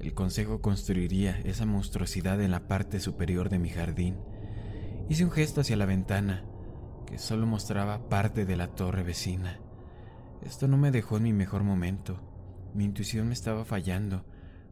el 0.00 0.14
consejo 0.14 0.60
construiría 0.60 1.38
esa 1.44 1.66
monstruosidad 1.66 2.40
en 2.40 2.50
la 2.50 2.68
parte 2.68 3.00
superior 3.00 3.48
de 3.48 3.58
mi 3.58 3.70
jardín. 3.70 4.16
Hice 5.08 5.24
un 5.24 5.30
gesto 5.30 5.60
hacia 5.60 5.76
la 5.76 5.86
ventana, 5.86 6.44
que 7.06 7.18
solo 7.18 7.46
mostraba 7.46 8.08
parte 8.08 8.44
de 8.44 8.56
la 8.56 8.68
torre 8.68 9.02
vecina. 9.02 9.58
Esto 10.42 10.68
no 10.68 10.76
me 10.76 10.90
dejó 10.90 11.16
en 11.16 11.22
mi 11.22 11.32
mejor 11.32 11.62
momento. 11.62 12.20
Mi 12.74 12.84
intuición 12.84 13.28
me 13.28 13.34
estaba 13.34 13.64
fallando 13.64 14.24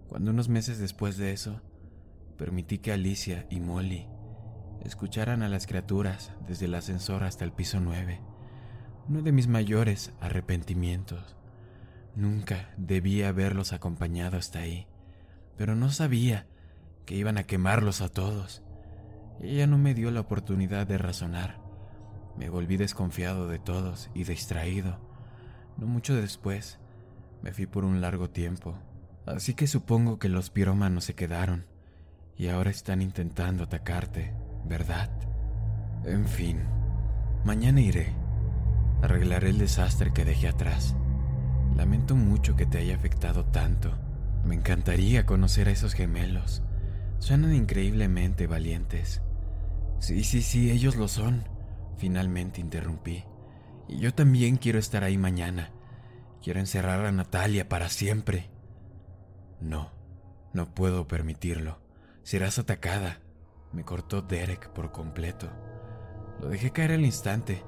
cuando 0.09 0.31
unos 0.31 0.49
meses 0.49 0.79
después 0.79 1.17
de 1.17 1.33
eso 1.33 1.63
permití 2.37 2.79
que 2.79 2.93
Alicia 2.93 3.47
y 3.49 3.61
Molly 3.61 4.07
escucharan 4.85 5.43
a 5.43 5.49
las 5.49 5.67
criaturas 5.67 6.33
desde 6.47 6.67
el 6.67 6.75
ascensor 6.75 7.25
hasta 7.25 7.45
el 7.45 7.53
piso 7.53 7.81
9. 7.81 8.21
Uno 9.09 9.23
de 9.23 9.33
mis 9.33 9.49
mayores 9.49 10.13
arrepentimientos. 10.21 11.37
Nunca 12.15 12.75
debía 12.77 13.29
haberlos 13.29 13.73
acompañado 13.73 14.37
hasta 14.37 14.59
ahí 14.59 14.87
pero 15.57 15.75
no 15.75 15.91
sabía 15.91 16.47
que 17.07 17.17
iban 17.17 17.39
a 17.39 17.45
quemarlos 17.45 18.01
a 18.01 18.09
todos. 18.09 18.63
Ella 19.41 19.67
no 19.67 19.79
me 19.79 19.95
dio 19.95 20.11
la 20.11 20.21
oportunidad 20.21 20.87
de 20.87 20.99
razonar. 20.99 21.64
Me 22.37 22.51
volví 22.51 22.77
desconfiado 22.77 23.49
de 23.49 23.59
todos 23.59 24.11
y 24.15 24.25
distraído. 24.25 24.99
No 25.77 25.87
mucho 25.87 26.15
después, 26.15 26.79
me 27.43 27.53
fui 27.53 27.67
por 27.67 27.85
un 27.85 28.01
largo 28.01 28.31
tiempo. 28.31 28.77
Así 29.27 29.55
que 29.55 29.67
supongo 29.67 30.19
que 30.19 30.29
los 30.29 30.51
pirómanos 30.51 31.05
se 31.05 31.15
quedaron 31.15 31.67
y 32.37 32.49
ahora 32.49 32.71
están 32.71 33.03
intentando 33.03 33.65
atacarte, 33.65 34.35
¿verdad? 34.65 35.11
En 36.05 36.27
fin, 36.27 36.61
mañana 37.45 37.81
iré. 37.81 38.13
Arreglaré 39.03 39.51
el 39.51 39.59
desastre 39.59 40.13
que 40.13 40.25
dejé 40.25 40.49
atrás. 40.49 40.97
Lamento 41.77 42.15
mucho 42.17 42.57
que 42.57 42.67
te 42.67 42.79
haya 42.79 42.97
afectado 42.97 43.45
tanto. 43.47 43.93
Me 44.45 44.55
encantaría 44.55 45.27
conocer 45.27 45.69
a 45.69 45.73
esos 45.73 45.95
gemelos. 45.95 46.63
Suenan 47.19 47.55
increíblemente 47.55 48.47
valientes. 48.47 49.23
Sí, 49.99 50.25
sí, 50.25 50.43
sí, 50.43 50.71
ellos 50.71 50.97
lo 50.97 51.09
son. 51.09 51.45
Finalmente 51.99 52.61
interrumpí. 52.61 53.25
Y 53.89 53.99
yo 53.99 54.15
también 54.15 54.57
quiero 54.57 54.79
estar 54.79 55.05
ahí 55.05 55.19
mañana. 55.19 55.71
Quiero 56.43 56.61
encerrar 56.61 57.05
a 57.05 57.13
Natalia 57.13 57.69
para 57.69 57.89
siempre. 57.89 58.51
No, 59.61 59.93
no 60.53 60.75
puedo 60.75 61.07
permitirlo. 61.09 61.81
Serás 62.23 62.59
atacada. 62.59 63.21
Me 63.73 63.85
cortó 63.85 64.23
Derek 64.23 64.71
por 64.71 64.93
completo. 64.93 65.51
Lo 66.41 66.49
dejé 66.49 66.71
caer 66.71 66.93
al 66.93 67.05
instante, 67.05 67.63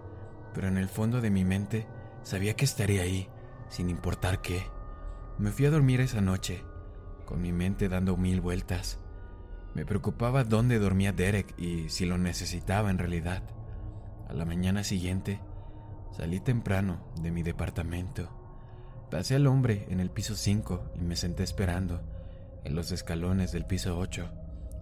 pero 0.54 0.68
en 0.68 0.78
el 0.78 0.88
fondo 0.88 1.20
de 1.20 1.30
mi 1.30 1.44
mente 1.44 1.86
sabía 2.22 2.54
que 2.54 2.64
estaría 2.64 3.02
ahí, 3.02 3.28
sin 3.68 3.90
importar 3.90 4.40
qué. 4.40 4.66
Me 5.38 5.50
fui 5.50 5.66
a 5.66 5.70
dormir 5.70 6.00
esa 6.00 6.20
noche, 6.20 6.64
con 7.24 7.40
mi 7.40 7.52
mente 7.52 7.88
dando 7.88 8.16
mil 8.16 8.40
vueltas. 8.40 8.98
Me 9.74 9.84
preocupaba 9.84 10.44
dónde 10.44 10.78
dormía 10.78 11.12
Derek 11.12 11.54
y 11.58 11.88
si 11.90 12.06
lo 12.06 12.18
necesitaba 12.18 12.90
en 12.90 12.98
realidad. 12.98 13.42
A 14.28 14.34
la 14.34 14.44
mañana 14.44 14.82
siguiente, 14.82 15.40
salí 16.10 16.40
temprano 16.40 17.06
de 17.20 17.30
mi 17.30 17.42
departamento. 17.42 18.28
Pasé 19.10 19.36
al 19.36 19.46
hombre 19.46 19.86
en 19.88 20.00
el 20.00 20.10
piso 20.10 20.34
5 20.34 20.92
y 20.96 21.04
me 21.04 21.14
senté 21.14 21.44
esperando 21.44 22.02
en 22.64 22.74
los 22.74 22.90
escalones 22.90 23.52
del 23.52 23.64
piso 23.66 23.96
8. 23.98 24.28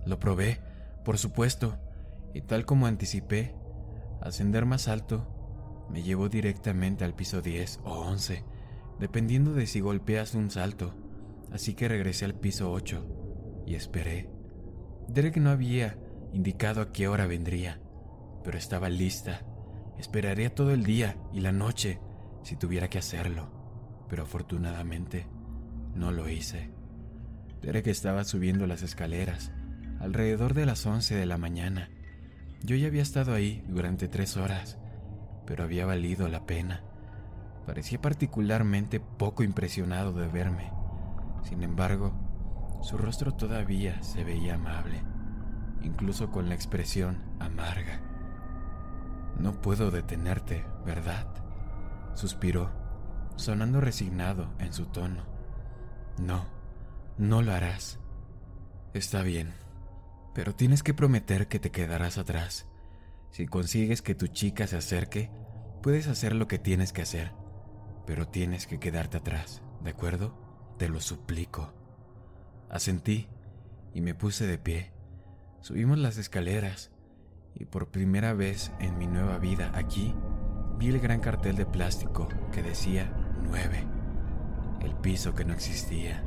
Lo 0.07 0.19
probé, 0.19 0.61
por 1.05 1.19
supuesto, 1.19 1.77
y 2.33 2.41
tal 2.41 2.65
como 2.65 2.87
anticipé, 2.87 3.55
ascender 4.23 4.65
más 4.65 4.89
alto 4.89 5.29
me 5.91 6.03
llevó 6.03 6.31
directamente 6.31 7.05
al 7.05 7.15
piso 7.15 7.43
10 7.43 7.81
o 7.85 8.01
11, 8.01 8.45
dependiendo 8.99 9.53
de 9.53 9.67
si 9.67 9.81
golpeas 9.81 10.35
un 10.35 10.51
salto. 10.51 10.95
Así 11.53 11.75
que 11.75 11.89
regresé 11.89 12.25
al 12.25 12.35
piso 12.35 12.73
8 12.73 13.65
y 13.67 13.75
esperé. 13.75 14.31
Derek 15.09 15.37
no 15.37 15.51
había 15.51 15.99
indicado 16.33 16.81
a 16.81 16.93
qué 16.93 17.09
hora 17.09 17.27
vendría, 17.27 17.81
pero 18.45 18.59
estaba 18.59 18.89
lista. 18.89 19.41
Esperaría 19.99 20.55
todo 20.55 20.73
el 20.73 20.85
día 20.85 21.17
y 21.33 21.41
la 21.41 21.53
noche 21.53 21.99
si 22.43 22.57
tuviera 22.57 22.89
que 22.89 22.99
hacerlo, 22.99 23.51
pero 24.09 24.25
afortunadamente 24.25 25.27
no 25.95 26.13
lo 26.13 26.29
hice. 26.29 26.71
Derek 27.63 27.87
estaba 27.87 28.25
subiendo 28.25 28.67
las 28.67 28.83
escaleras 28.83 29.51
alrededor 30.01 30.53
de 30.53 30.67
las 30.67 30.85
11 30.85 31.15
de 31.15 31.27
la 31.27 31.39
mañana. 31.39 31.89
Yo 32.63 32.77
ya 32.77 32.89
había 32.89 33.03
estado 33.03 33.33
ahí 33.33 33.65
durante 33.69 34.09
tres 34.09 34.37
horas, 34.37 34.79
pero 35.47 35.65
había 35.65 35.87
valido 35.87 36.29
la 36.29 36.45
pena. 36.45 36.83
Parecía 37.67 38.01
particularmente 38.01 39.01
poco 39.01 39.43
impresionado 39.43 40.13
de 40.13 40.29
verme. 40.29 40.71
Sin 41.43 41.63
embargo, 41.63 42.13
su 42.83 42.99
rostro 42.99 43.33
todavía 43.33 44.03
se 44.03 44.25
veía 44.25 44.57
amable, 44.57 45.03
incluso 45.83 46.31
con 46.31 46.51
la 46.51 46.55
expresión 46.55 47.23
amarga. 47.41 48.14
No 49.39 49.61
puedo 49.61 49.91
detenerte, 49.91 50.65
¿verdad? 50.85 51.27
suspiró, 52.15 52.71
sonando 53.37 53.81
resignado 53.81 54.53
en 54.59 54.73
su 54.73 54.87
tono. 54.87 55.25
No, 56.19 56.47
no 57.19 57.43
lo 57.43 57.53
harás. 57.53 57.99
Está 58.93 59.23
bien, 59.23 59.53
pero 60.35 60.55
tienes 60.55 60.83
que 60.83 60.95
prometer 60.95 61.49
que 61.49 61.59
te 61.59 61.71
quedarás 61.71 62.19
atrás. 62.19 62.67
Si 63.31 63.47
consigues 63.47 64.01
que 64.01 64.15
tu 64.15 64.29
chica 64.29 64.67
se 64.67 64.77
acerque, 64.77 65.31
puedes 65.83 66.07
hacer 66.07 66.35
lo 66.35 66.47
que 66.47 66.59
tienes 66.59 66.93
que 66.93 67.03
hacer, 67.03 67.33
pero 68.07 68.29
tienes 68.29 68.67
que 68.67 68.79
quedarte 68.79 69.17
atrás, 69.17 69.63
¿de 69.83 69.91
acuerdo? 69.91 70.39
Te 70.79 70.89
lo 70.89 71.01
suplico. 71.01 71.73
Asentí 72.71 73.29
y 73.93 74.01
me 74.01 74.15
puse 74.15 74.47
de 74.47 74.59
pie. 74.59 74.93
Subimos 75.61 75.99
las 75.99 76.17
escaleras 76.17 76.91
y 77.55 77.65
por 77.67 77.89
primera 77.89 78.33
vez 78.33 78.73
en 78.81 78.99
mi 78.99 79.07
nueva 79.07 79.39
vida 79.39 79.71
aquí 79.75 80.15
vi 80.79 80.89
el 80.89 81.01
gran 81.01 81.21
cartel 81.21 81.57
de 81.57 81.67
plástico 81.67 82.29
que 82.53 82.63
decía 82.63 83.13
9, 83.45 83.85
el 84.83 84.95
piso 84.97 85.35
que 85.35 85.45
no 85.45 85.53
existía. 85.53 86.23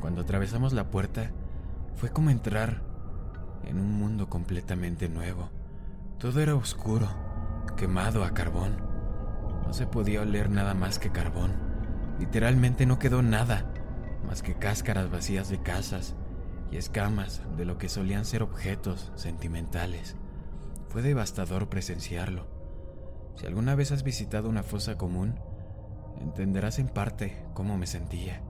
Cuando 0.00 0.22
atravesamos 0.22 0.72
la 0.72 0.90
puerta 0.90 1.30
fue 1.94 2.10
como 2.10 2.30
entrar 2.30 2.82
en 3.64 3.78
un 3.78 3.92
mundo 3.92 4.28
completamente 4.28 5.08
nuevo. 5.08 5.50
Todo 6.18 6.40
era 6.40 6.54
oscuro, 6.54 7.08
quemado 7.76 8.24
a 8.24 8.34
carbón. 8.34 8.76
No 9.64 9.72
se 9.72 9.86
podía 9.86 10.22
oler 10.22 10.50
nada 10.50 10.74
más 10.74 10.98
que 10.98 11.10
carbón. 11.10 11.52
Literalmente 12.18 12.86
no 12.86 12.98
quedó 12.98 13.22
nada 13.22 13.72
más 14.26 14.42
que 14.42 14.54
cáscaras 14.54 15.10
vacías 15.10 15.48
de 15.48 15.62
casas 15.62 16.14
y 16.70 16.76
escamas 16.76 17.42
de 17.56 17.64
lo 17.64 17.78
que 17.78 17.88
solían 17.88 18.24
ser 18.24 18.42
objetos 18.42 19.12
sentimentales. 19.14 20.16
Fue 20.92 21.00
devastador 21.00 21.70
presenciarlo. 21.70 22.46
Si 23.36 23.46
alguna 23.46 23.74
vez 23.74 23.92
has 23.92 24.02
visitado 24.02 24.50
una 24.50 24.62
fosa 24.62 24.98
común, 24.98 25.40
entenderás 26.20 26.78
en 26.78 26.90
parte 26.90 27.46
cómo 27.54 27.78
me 27.78 27.86
sentía. 27.86 28.42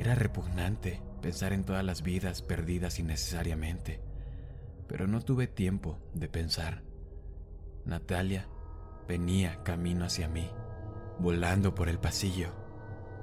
Era 0.00 0.16
repugnante 0.16 1.00
pensar 1.20 1.52
en 1.52 1.62
todas 1.62 1.84
las 1.84 2.02
vidas 2.02 2.42
perdidas 2.42 2.98
innecesariamente, 2.98 4.00
pero 4.88 5.06
no 5.06 5.20
tuve 5.20 5.46
tiempo 5.46 6.00
de 6.14 6.28
pensar. 6.28 6.82
Natalia 7.84 8.48
venía 9.06 9.62
camino 9.62 10.04
hacia 10.06 10.26
mí, 10.26 10.50
volando 11.20 11.76
por 11.76 11.88
el 11.88 12.00
pasillo. 12.00 12.56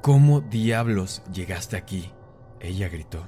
¿Cómo 0.02 0.40
diablos 0.40 1.24
llegaste 1.34 1.76
aquí? 1.76 2.10
Ella 2.62 2.88
gritó. 2.88 3.28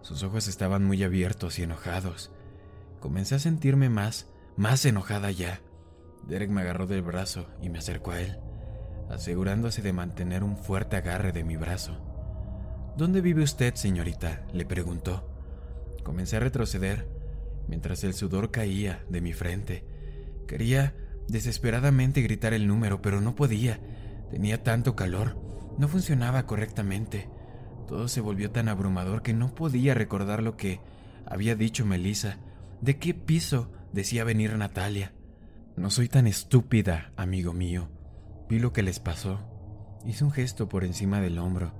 Sus 0.00 0.22
ojos 0.22 0.46
estaban 0.46 0.84
muy 0.84 1.02
abiertos 1.02 1.58
y 1.58 1.64
enojados. 1.64 2.30
Comencé 3.00 3.36
a 3.36 3.38
sentirme 3.38 3.88
más, 3.88 4.26
más 4.56 4.84
enojada 4.84 5.30
ya. 5.30 5.60
Derek 6.26 6.50
me 6.50 6.62
agarró 6.62 6.86
del 6.86 7.02
brazo 7.02 7.48
y 7.62 7.68
me 7.68 7.78
acercó 7.78 8.10
a 8.10 8.20
él, 8.20 8.38
asegurándose 9.08 9.82
de 9.82 9.92
mantener 9.92 10.42
un 10.44 10.56
fuerte 10.56 10.96
agarre 10.96 11.32
de 11.32 11.44
mi 11.44 11.56
brazo. 11.56 11.96
¿Dónde 12.96 13.20
vive 13.20 13.42
usted, 13.42 13.74
señorita? 13.74 14.44
le 14.52 14.66
preguntó. 14.66 15.28
Comencé 16.02 16.36
a 16.36 16.40
retroceder 16.40 17.08
mientras 17.68 18.02
el 18.02 18.14
sudor 18.14 18.50
caía 18.50 19.04
de 19.08 19.20
mi 19.20 19.32
frente. 19.32 19.84
Quería 20.48 20.94
desesperadamente 21.28 22.22
gritar 22.22 22.54
el 22.54 22.66
número, 22.66 23.00
pero 23.00 23.20
no 23.20 23.36
podía. 23.36 23.78
Tenía 24.30 24.64
tanto 24.64 24.96
calor. 24.96 25.36
No 25.78 25.86
funcionaba 25.86 26.46
correctamente. 26.46 27.28
Todo 27.86 28.08
se 28.08 28.20
volvió 28.20 28.50
tan 28.50 28.68
abrumador 28.68 29.22
que 29.22 29.32
no 29.32 29.54
podía 29.54 29.94
recordar 29.94 30.42
lo 30.42 30.56
que 30.56 30.80
había 31.24 31.54
dicho 31.54 31.86
Melissa. 31.86 32.38
¿De 32.80 32.96
qué 32.98 33.12
piso 33.12 33.72
decía 33.92 34.22
venir 34.22 34.56
Natalia? 34.56 35.12
No 35.76 35.90
soy 35.90 36.08
tan 36.08 36.28
estúpida, 36.28 37.12
amigo 37.16 37.52
mío. 37.52 37.88
Vi 38.48 38.60
lo 38.60 38.72
que 38.72 38.84
les 38.84 39.00
pasó. 39.00 39.40
Hice 40.04 40.24
un 40.24 40.30
gesto 40.30 40.68
por 40.68 40.84
encima 40.84 41.20
del 41.20 41.38
hombro 41.38 41.72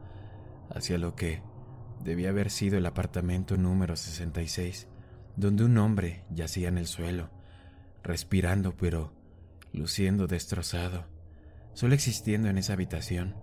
hacia 0.71 0.99
lo 0.99 1.15
que 1.15 1.41
debía 2.03 2.31
haber 2.31 2.51
sido 2.51 2.79
el 2.79 2.87
apartamento 2.87 3.57
número 3.57 3.95
66, 3.95 4.89
donde 5.37 5.65
un 5.65 5.79
hombre 5.79 6.25
yacía 6.31 6.69
en 6.69 6.79
el 6.79 6.87
suelo, 6.87 7.31
respirando 8.03 8.77
pero 8.77 9.13
luciendo 9.73 10.27
destrozado, 10.27 11.07
solo 11.75 11.95
existiendo 11.95 12.49
en 12.49 12.59
esa 12.59 12.73
habitación. 12.73 13.37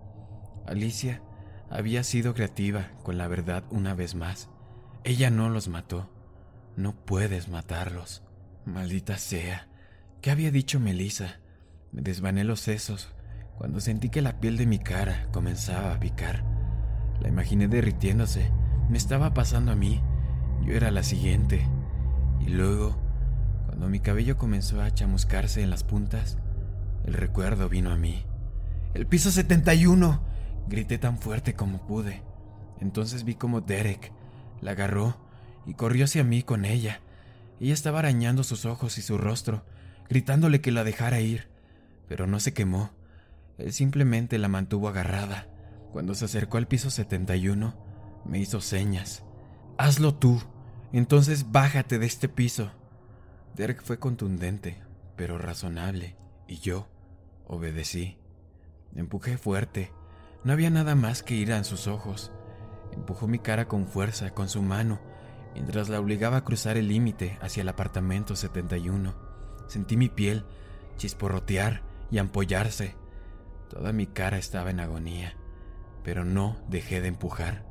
Alicia 0.66 1.22
había 1.70 2.04
sido 2.04 2.34
creativa 2.34 2.90
con 3.02 3.16
la 3.16 3.28
verdad 3.28 3.64
una 3.70 3.94
vez 3.94 4.14
más. 4.14 4.50
Ella 5.04 5.30
no 5.30 5.48
los 5.48 5.68
mató. 5.68 6.10
No 6.76 6.92
puedes 6.94 7.48
matarlos. 7.48 8.22
Maldita 8.66 9.16
sea. 9.16 9.66
¿Qué 10.20 10.30
había 10.30 10.50
dicho 10.50 10.78
Melissa? 10.78 11.40
Me 11.90 12.02
desvané 12.02 12.44
los 12.44 12.60
sesos 12.60 13.08
cuando 13.56 13.80
sentí 13.80 14.10
que 14.10 14.20
la 14.20 14.40
piel 14.40 14.58
de 14.58 14.66
mi 14.66 14.78
cara 14.78 15.26
comenzaba 15.32 15.94
a 15.94 16.00
picar. 16.00 16.44
La 17.20 17.28
imaginé 17.28 17.66
derritiéndose. 17.66 18.52
Me 18.90 18.98
estaba 18.98 19.32
pasando 19.32 19.72
a 19.72 19.74
mí. 19.74 20.02
Yo 20.66 20.74
era 20.74 20.90
la 20.90 21.02
siguiente. 21.02 21.66
Y 22.40 22.50
luego, 22.50 22.98
cuando 23.64 23.88
mi 23.88 24.00
cabello 24.00 24.36
comenzó 24.36 24.82
a 24.82 24.92
chamuscarse 24.92 25.62
en 25.62 25.70
las 25.70 25.82
puntas, 25.82 26.36
el 27.06 27.14
recuerdo 27.14 27.70
vino 27.70 27.90
a 27.90 27.96
mí. 27.96 28.26
¡El 28.92 29.06
piso 29.06 29.30
71! 29.30 30.20
Grité 30.68 30.98
tan 30.98 31.16
fuerte 31.16 31.54
como 31.54 31.86
pude. 31.86 32.22
Entonces 32.80 33.24
vi 33.24 33.34
como 33.34 33.62
Derek 33.62 34.12
la 34.60 34.72
agarró 34.72 35.25
y 35.66 35.74
corrió 35.74 36.04
hacia 36.04 36.24
mí 36.24 36.42
con 36.42 36.64
ella. 36.64 37.00
Ella 37.60 37.74
estaba 37.74 37.98
arañando 38.00 38.44
sus 38.44 38.64
ojos 38.64 38.98
y 38.98 39.02
su 39.02 39.18
rostro, 39.18 39.64
gritándole 40.08 40.60
que 40.60 40.72
la 40.72 40.84
dejara 40.84 41.20
ir, 41.20 41.48
pero 42.08 42.26
no 42.26 42.40
se 42.40 42.54
quemó. 42.54 42.90
Él 43.58 43.72
simplemente 43.72 44.38
la 44.38 44.48
mantuvo 44.48 44.88
agarrada. 44.88 45.48
Cuando 45.92 46.14
se 46.14 46.26
acercó 46.26 46.58
al 46.58 46.68
piso 46.68 46.90
71, 46.90 47.74
me 48.24 48.38
hizo 48.38 48.60
señas. 48.60 49.24
Hazlo 49.78 50.14
tú. 50.14 50.42
Entonces 50.92 51.50
bájate 51.50 51.98
de 51.98 52.06
este 52.06 52.28
piso. 52.28 52.70
Derek 53.54 53.82
fue 53.82 53.98
contundente, 53.98 54.82
pero 55.16 55.38
razonable, 55.38 56.16
y 56.46 56.58
yo 56.58 56.88
obedecí. 57.46 58.18
Empujé 58.94 59.38
fuerte. 59.38 59.92
No 60.44 60.52
había 60.52 60.70
nada 60.70 60.94
más 60.94 61.22
que 61.22 61.34
ir 61.34 61.50
en 61.50 61.64
sus 61.64 61.86
ojos. 61.86 62.32
Empujó 62.92 63.26
mi 63.26 63.38
cara 63.38 63.66
con 63.66 63.86
fuerza, 63.86 64.30
con 64.30 64.48
su 64.48 64.62
mano, 64.62 65.00
Mientras 65.56 65.88
la 65.88 65.98
obligaba 65.98 66.36
a 66.36 66.44
cruzar 66.44 66.76
el 66.76 66.88
límite 66.88 67.38
hacia 67.40 67.62
el 67.62 67.70
apartamento 67.70 68.36
71, 68.36 69.14
sentí 69.68 69.96
mi 69.96 70.10
piel 70.10 70.44
chisporrotear 70.98 71.82
y 72.10 72.18
ampollarse. 72.18 72.94
Toda 73.70 73.94
mi 73.94 74.06
cara 74.06 74.36
estaba 74.36 74.70
en 74.70 74.80
agonía, 74.80 75.34
pero 76.04 76.26
no 76.26 76.58
dejé 76.68 77.00
de 77.00 77.08
empujar. 77.08 77.64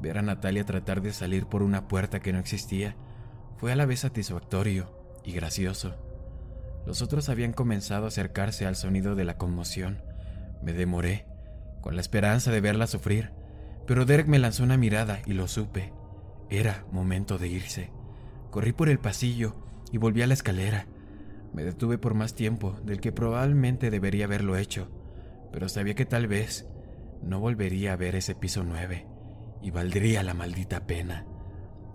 Ver 0.00 0.18
a 0.18 0.22
Natalia 0.22 0.64
tratar 0.64 1.02
de 1.02 1.12
salir 1.12 1.46
por 1.46 1.64
una 1.64 1.88
puerta 1.88 2.20
que 2.20 2.32
no 2.32 2.38
existía 2.38 2.96
fue 3.56 3.72
a 3.72 3.76
la 3.76 3.86
vez 3.86 4.00
satisfactorio 4.00 4.96
y 5.24 5.32
gracioso. 5.32 5.96
Los 6.86 7.02
otros 7.02 7.28
habían 7.28 7.52
comenzado 7.52 8.04
a 8.04 8.08
acercarse 8.08 8.66
al 8.66 8.76
sonido 8.76 9.16
de 9.16 9.24
la 9.24 9.36
conmoción. 9.36 10.00
Me 10.62 10.72
demoré, 10.72 11.26
con 11.80 11.96
la 11.96 12.02
esperanza 12.02 12.52
de 12.52 12.60
verla 12.60 12.86
sufrir, 12.86 13.32
pero 13.84 14.04
Derek 14.04 14.28
me 14.28 14.38
lanzó 14.38 14.62
una 14.62 14.76
mirada 14.76 15.22
y 15.26 15.32
lo 15.32 15.48
supe. 15.48 15.92
Era 16.50 16.86
momento 16.92 17.38
de 17.38 17.48
irse. 17.48 17.90
Corrí 18.50 18.72
por 18.72 18.88
el 18.88 18.98
pasillo 18.98 19.56
y 19.92 19.98
volví 19.98 20.22
a 20.22 20.26
la 20.26 20.34
escalera. 20.34 20.86
Me 21.52 21.64
detuve 21.64 21.98
por 21.98 22.14
más 22.14 22.34
tiempo 22.34 22.78
del 22.84 23.00
que 23.00 23.12
probablemente 23.12 23.90
debería 23.90 24.26
haberlo 24.26 24.56
hecho, 24.56 24.90
pero 25.52 25.68
sabía 25.68 25.94
que 25.94 26.06
tal 26.06 26.26
vez 26.26 26.66
no 27.22 27.40
volvería 27.40 27.92
a 27.92 27.96
ver 27.96 28.14
ese 28.14 28.34
piso 28.34 28.62
9 28.64 29.06
y 29.62 29.70
valdría 29.70 30.22
la 30.22 30.34
maldita 30.34 30.86
pena. 30.86 31.26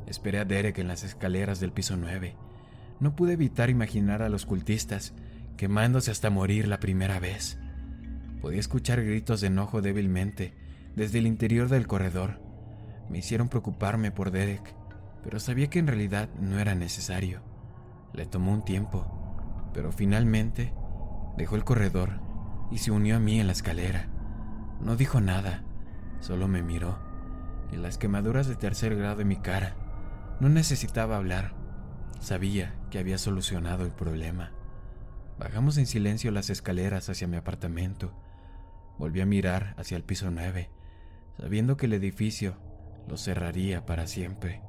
Esperé 0.08 0.40
a 0.40 0.46
Derek 0.46 0.80
en 0.80 0.88
las 0.88 1.04
escaleras 1.04 1.60
del 1.60 1.72
piso 1.72 1.96
9. 1.96 2.36
No 3.00 3.16
pude 3.16 3.34
evitar 3.34 3.70
imaginar 3.70 4.22
a 4.22 4.30
los 4.30 4.46
cultistas 4.46 5.14
quemándose 5.58 6.12
hasta 6.12 6.30
morir 6.30 6.68
la 6.68 6.80
primera 6.80 7.20
vez. 7.20 7.58
Podía 8.42 8.60
escuchar 8.60 9.04
gritos 9.04 9.42
de 9.42 9.48
enojo 9.48 9.82
débilmente 9.82 10.54
desde 10.96 11.20
el 11.20 11.28
interior 11.28 11.70
del 11.70 11.88
corredor. 11.88 12.42
Me 13.12 13.18
hicieron 13.18 13.50
preocuparme 13.50 14.10
por 14.10 14.32
Derek, 14.32 14.74
pero 15.22 15.42
sabía 15.42 15.70
que 15.70 15.80
en 15.80 15.88
realidad 15.88 16.30
no 16.40 16.60
era 16.60 16.76
necesario. 16.76 17.42
Le 18.14 18.26
tomó 18.26 18.54
un 18.54 18.64
tiempo, 18.64 19.06
pero 19.74 19.92
finalmente 19.92 20.74
dejó 21.36 21.58
el 21.58 21.66
corredor 21.66 22.22
y 22.72 22.78
se 22.78 22.92
unió 22.92 23.18
a 23.18 23.20
mí 23.20 23.38
en 23.42 23.48
la 23.48 23.54
escalera. 23.54 24.08
No 24.80 24.96
dijo 24.96 25.20
nada, 25.20 25.62
solo 26.22 26.48
me 26.48 26.64
miró, 26.64 27.00
y 27.74 27.76
las 27.76 27.98
quemaduras 27.98 28.48
de 28.48 28.56
tercer 28.56 28.96
grado 28.96 29.18
de 29.18 29.26
mi 29.26 29.36
cara 29.36 29.76
no 30.40 30.48
necesitaba 30.48 31.18
hablar. 31.18 31.54
Sabía 32.22 32.76
que 32.92 33.00
había 33.00 33.18
solucionado 33.18 33.84
el 33.84 33.92
problema. 33.92 34.52
Bajamos 35.38 35.78
en 35.78 35.86
silencio 35.86 36.32
las 36.32 36.50
escaleras 36.50 37.10
hacia 37.10 37.28
mi 37.28 37.36
apartamento. 37.36 38.14
Volví 38.98 39.20
a 39.20 39.26
mirar 39.26 39.76
hacia 39.78 39.98
el 39.98 40.04
piso 40.06 40.32
9, 40.32 40.70
sabiendo 41.38 41.76
que 41.76 41.88
el 41.88 41.94
edificio 41.94 42.71
lo 43.08 43.18
cerraría 43.18 43.86
para 43.86 44.08
siempre. 44.08 44.62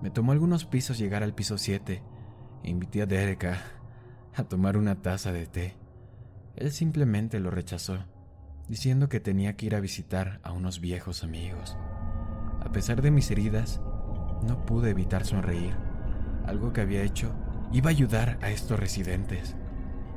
Me 0.00 0.10
tomó 0.10 0.32
algunos 0.32 0.64
pisos 0.64 0.98
llegar 0.98 1.22
al 1.22 1.34
piso 1.34 1.58
7 1.58 2.02
e 2.62 2.70
invité 2.70 3.02
a 3.02 3.06
Derek 3.06 3.44
a, 3.44 3.58
a 4.34 4.44
tomar 4.44 4.76
una 4.76 5.02
taza 5.02 5.32
de 5.32 5.46
té. 5.46 5.76
Él 6.56 6.72
simplemente 6.72 7.38
lo 7.38 7.50
rechazó, 7.50 8.06
diciendo 8.68 9.08
que 9.08 9.20
tenía 9.20 9.56
que 9.56 9.66
ir 9.66 9.74
a 9.74 9.80
visitar 9.80 10.40
a 10.42 10.52
unos 10.52 10.80
viejos 10.80 11.22
amigos. 11.22 11.76
A 12.60 12.72
pesar 12.72 13.02
de 13.02 13.10
mis 13.10 13.30
heridas, 13.30 13.80
no 14.46 14.64
pude 14.64 14.90
evitar 14.90 15.24
sonreír. 15.24 15.74
Algo 16.46 16.72
que 16.72 16.80
había 16.80 17.02
hecho 17.02 17.34
iba 17.72 17.88
a 17.88 17.92
ayudar 17.92 18.38
a 18.42 18.50
estos 18.50 18.78
residentes. 18.78 19.54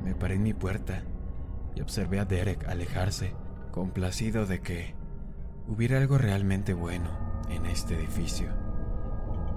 Me 0.03 0.15
paré 0.15 0.35
en 0.35 0.43
mi 0.43 0.53
puerta 0.53 1.03
y 1.75 1.81
observé 1.81 2.19
a 2.19 2.25
Derek 2.25 2.67
alejarse, 2.67 3.35
complacido 3.71 4.45
de 4.45 4.61
que 4.61 4.95
hubiera 5.67 5.97
algo 5.97 6.17
realmente 6.17 6.73
bueno 6.73 7.22
en 7.49 7.65
este 7.65 7.95
edificio. 7.95 8.47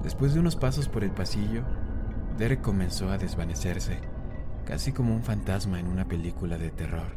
Después 0.03 0.35
de 0.35 0.41
unos 0.41 0.57
pasos 0.57 0.89
por 0.89 1.05
el 1.05 1.11
pasillo, 1.11 1.63
Derek 2.39 2.61
comenzó 2.61 3.11
a 3.11 3.19
desvanecerse, 3.19 4.01
casi 4.65 4.93
como 4.93 5.15
un 5.15 5.23
fantasma 5.23 5.81
en 5.81 5.89
una 5.89 6.07
película 6.07 6.59
de 6.59 6.71
terror. 6.71 7.17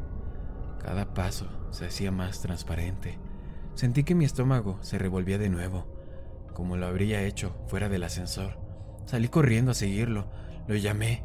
Cada 0.81 1.13
paso 1.13 1.47
se 1.71 1.85
hacía 1.85 2.11
más 2.11 2.41
transparente. 2.41 3.17
Sentí 3.75 4.03
que 4.03 4.15
mi 4.15 4.25
estómago 4.25 4.77
se 4.81 4.97
revolvía 4.97 5.37
de 5.37 5.49
nuevo 5.49 5.99
como 6.59 6.75
lo 6.75 6.87
habría 6.87 7.23
hecho 7.23 7.55
fuera 7.67 7.87
del 7.87 8.03
ascensor. 8.03 8.59
Salí 9.05 9.29
corriendo 9.29 9.71
a 9.71 9.73
seguirlo, 9.73 10.29
lo 10.67 10.75
llamé, 10.75 11.23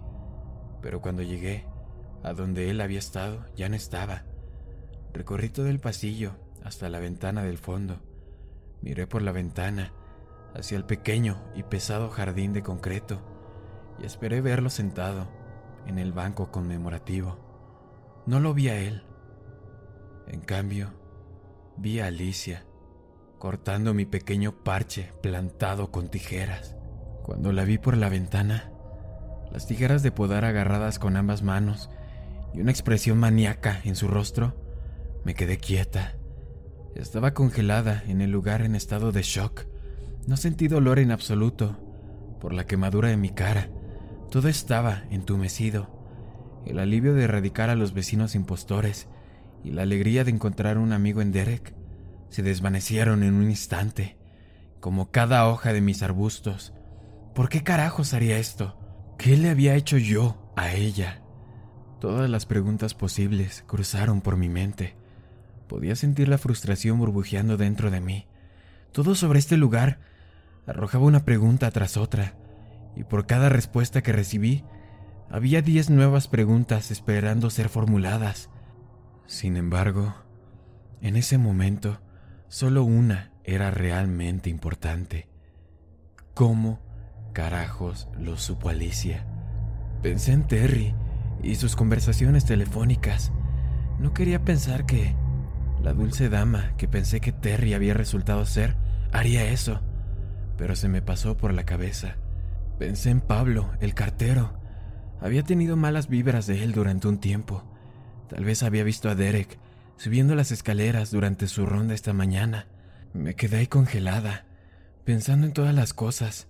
pero 0.80 1.00
cuando 1.00 1.22
llegué 1.22 1.66
a 2.22 2.32
donde 2.34 2.70
él 2.70 2.80
había 2.80 3.00
estado, 3.00 3.44
ya 3.56 3.68
no 3.68 3.74
estaba. 3.74 4.22
Recorrí 5.12 5.48
todo 5.48 5.66
el 5.66 5.80
pasillo 5.80 6.36
hasta 6.62 6.88
la 6.88 7.00
ventana 7.00 7.42
del 7.42 7.58
fondo. 7.58 7.98
Miré 8.84 9.06
por 9.06 9.22
la 9.22 9.32
ventana 9.32 9.92
hacia 10.54 10.76
el 10.76 10.84
pequeño 10.84 11.40
y 11.54 11.62
pesado 11.62 12.10
jardín 12.10 12.52
de 12.52 12.62
concreto 12.62 13.22
y 13.98 14.04
esperé 14.04 14.42
verlo 14.42 14.68
sentado 14.68 15.26
en 15.86 15.98
el 15.98 16.12
banco 16.12 16.52
conmemorativo. 16.52 17.38
No 18.26 18.40
lo 18.40 18.52
vi 18.52 18.68
a 18.68 18.76
él. 18.78 19.02
En 20.26 20.40
cambio, 20.40 20.92
vi 21.78 22.00
a 22.00 22.08
Alicia 22.08 22.66
cortando 23.38 23.94
mi 23.94 24.04
pequeño 24.04 24.52
parche 24.52 25.12
plantado 25.22 25.90
con 25.90 26.08
tijeras. 26.08 26.76
Cuando 27.22 27.52
la 27.52 27.64
vi 27.64 27.78
por 27.78 27.96
la 27.96 28.10
ventana, 28.10 28.70
las 29.50 29.66
tijeras 29.66 30.02
de 30.02 30.12
podar 30.12 30.44
agarradas 30.44 30.98
con 30.98 31.16
ambas 31.16 31.42
manos 31.42 31.88
y 32.52 32.60
una 32.60 32.70
expresión 32.70 33.16
maníaca 33.16 33.80
en 33.84 33.96
su 33.96 34.08
rostro, 34.08 34.54
me 35.24 35.32
quedé 35.32 35.56
quieta. 35.56 36.16
Estaba 36.94 37.34
congelada 37.34 38.04
en 38.06 38.20
el 38.20 38.30
lugar 38.30 38.62
en 38.62 38.76
estado 38.76 39.10
de 39.10 39.22
shock. 39.22 39.66
No 40.26 40.36
sentí 40.36 40.68
dolor 40.68 41.00
en 41.00 41.10
absoluto 41.10 41.76
por 42.40 42.52
la 42.52 42.66
quemadura 42.66 43.08
de 43.08 43.16
mi 43.16 43.30
cara. 43.30 43.68
Todo 44.30 44.48
estaba 44.48 45.02
entumecido. 45.10 46.62
El 46.64 46.78
alivio 46.78 47.14
de 47.14 47.24
erradicar 47.24 47.68
a 47.68 47.74
los 47.74 47.94
vecinos 47.94 48.34
impostores 48.34 49.08
y 49.64 49.70
la 49.70 49.82
alegría 49.82 50.24
de 50.24 50.30
encontrar 50.30 50.78
un 50.78 50.92
amigo 50.92 51.20
en 51.20 51.32
Derek 51.32 51.74
se 52.28 52.42
desvanecieron 52.42 53.22
en 53.22 53.34
un 53.34 53.50
instante, 53.50 54.16
como 54.80 55.10
cada 55.10 55.48
hoja 55.48 55.72
de 55.72 55.80
mis 55.80 56.02
arbustos. 56.02 56.74
¿Por 57.34 57.48
qué 57.48 57.62
carajos 57.62 58.14
haría 58.14 58.38
esto? 58.38 58.78
¿Qué 59.18 59.36
le 59.36 59.50
había 59.50 59.74
hecho 59.74 59.98
yo 59.98 60.52
a 60.56 60.72
ella? 60.74 61.22
Todas 62.00 62.30
las 62.30 62.46
preguntas 62.46 62.94
posibles 62.94 63.64
cruzaron 63.66 64.20
por 64.20 64.36
mi 64.36 64.48
mente. 64.48 64.96
Podía 65.68 65.96
sentir 65.96 66.28
la 66.28 66.38
frustración 66.38 66.98
burbujeando 66.98 67.56
dentro 67.56 67.90
de 67.90 68.00
mí. 68.00 68.26
Todo 68.92 69.14
sobre 69.14 69.38
este 69.38 69.56
lugar 69.56 69.98
arrojaba 70.66 71.04
una 71.04 71.24
pregunta 71.24 71.70
tras 71.70 71.96
otra, 71.96 72.34
y 72.96 73.04
por 73.04 73.26
cada 73.26 73.48
respuesta 73.48 74.02
que 74.02 74.12
recibí, 74.12 74.64
había 75.30 75.62
diez 75.62 75.90
nuevas 75.90 76.28
preguntas 76.28 76.90
esperando 76.90 77.50
ser 77.50 77.68
formuladas. 77.68 78.50
Sin 79.26 79.56
embargo, 79.56 80.14
en 81.00 81.16
ese 81.16 81.38
momento, 81.38 81.98
Solo 82.54 82.84
una 82.84 83.32
era 83.42 83.72
realmente 83.72 84.48
importante. 84.48 85.28
¿Cómo 86.34 86.78
carajos 87.32 88.06
lo 88.16 88.36
supo 88.36 88.68
Alicia? 88.68 89.26
Pensé 90.02 90.30
en 90.30 90.46
Terry 90.46 90.94
y 91.42 91.56
sus 91.56 91.74
conversaciones 91.74 92.44
telefónicas. 92.44 93.32
No 93.98 94.14
quería 94.14 94.44
pensar 94.44 94.86
que 94.86 95.16
la 95.84 95.92
dulce 95.92 96.30
dama 96.30 96.72
que 96.78 96.88
pensé 96.88 97.20
que 97.20 97.30
Terry 97.30 97.74
había 97.74 97.92
resultado 97.92 98.46
ser 98.46 98.74
haría 99.12 99.44
eso, 99.50 99.82
pero 100.56 100.76
se 100.76 100.88
me 100.88 101.02
pasó 101.02 101.36
por 101.36 101.52
la 101.52 101.64
cabeza. 101.64 102.16
Pensé 102.78 103.10
en 103.10 103.20
Pablo, 103.20 103.70
el 103.80 103.92
cartero. 103.92 104.58
Había 105.20 105.42
tenido 105.42 105.76
malas 105.76 106.08
vibras 106.08 106.46
de 106.46 106.64
él 106.64 106.72
durante 106.72 107.06
un 107.06 107.18
tiempo. 107.18 107.64
Tal 108.30 108.44
vez 108.46 108.62
había 108.62 108.82
visto 108.82 109.10
a 109.10 109.14
Derek 109.14 109.58
subiendo 109.98 110.34
las 110.34 110.52
escaleras 110.52 111.10
durante 111.10 111.46
su 111.48 111.66
ronda 111.66 111.92
esta 111.92 112.14
mañana. 112.14 112.66
Me 113.12 113.34
quedé 113.36 113.58
ahí 113.58 113.66
congelada, 113.66 114.46
pensando 115.04 115.46
en 115.46 115.52
todas 115.52 115.74
las 115.74 115.92
cosas, 115.92 116.48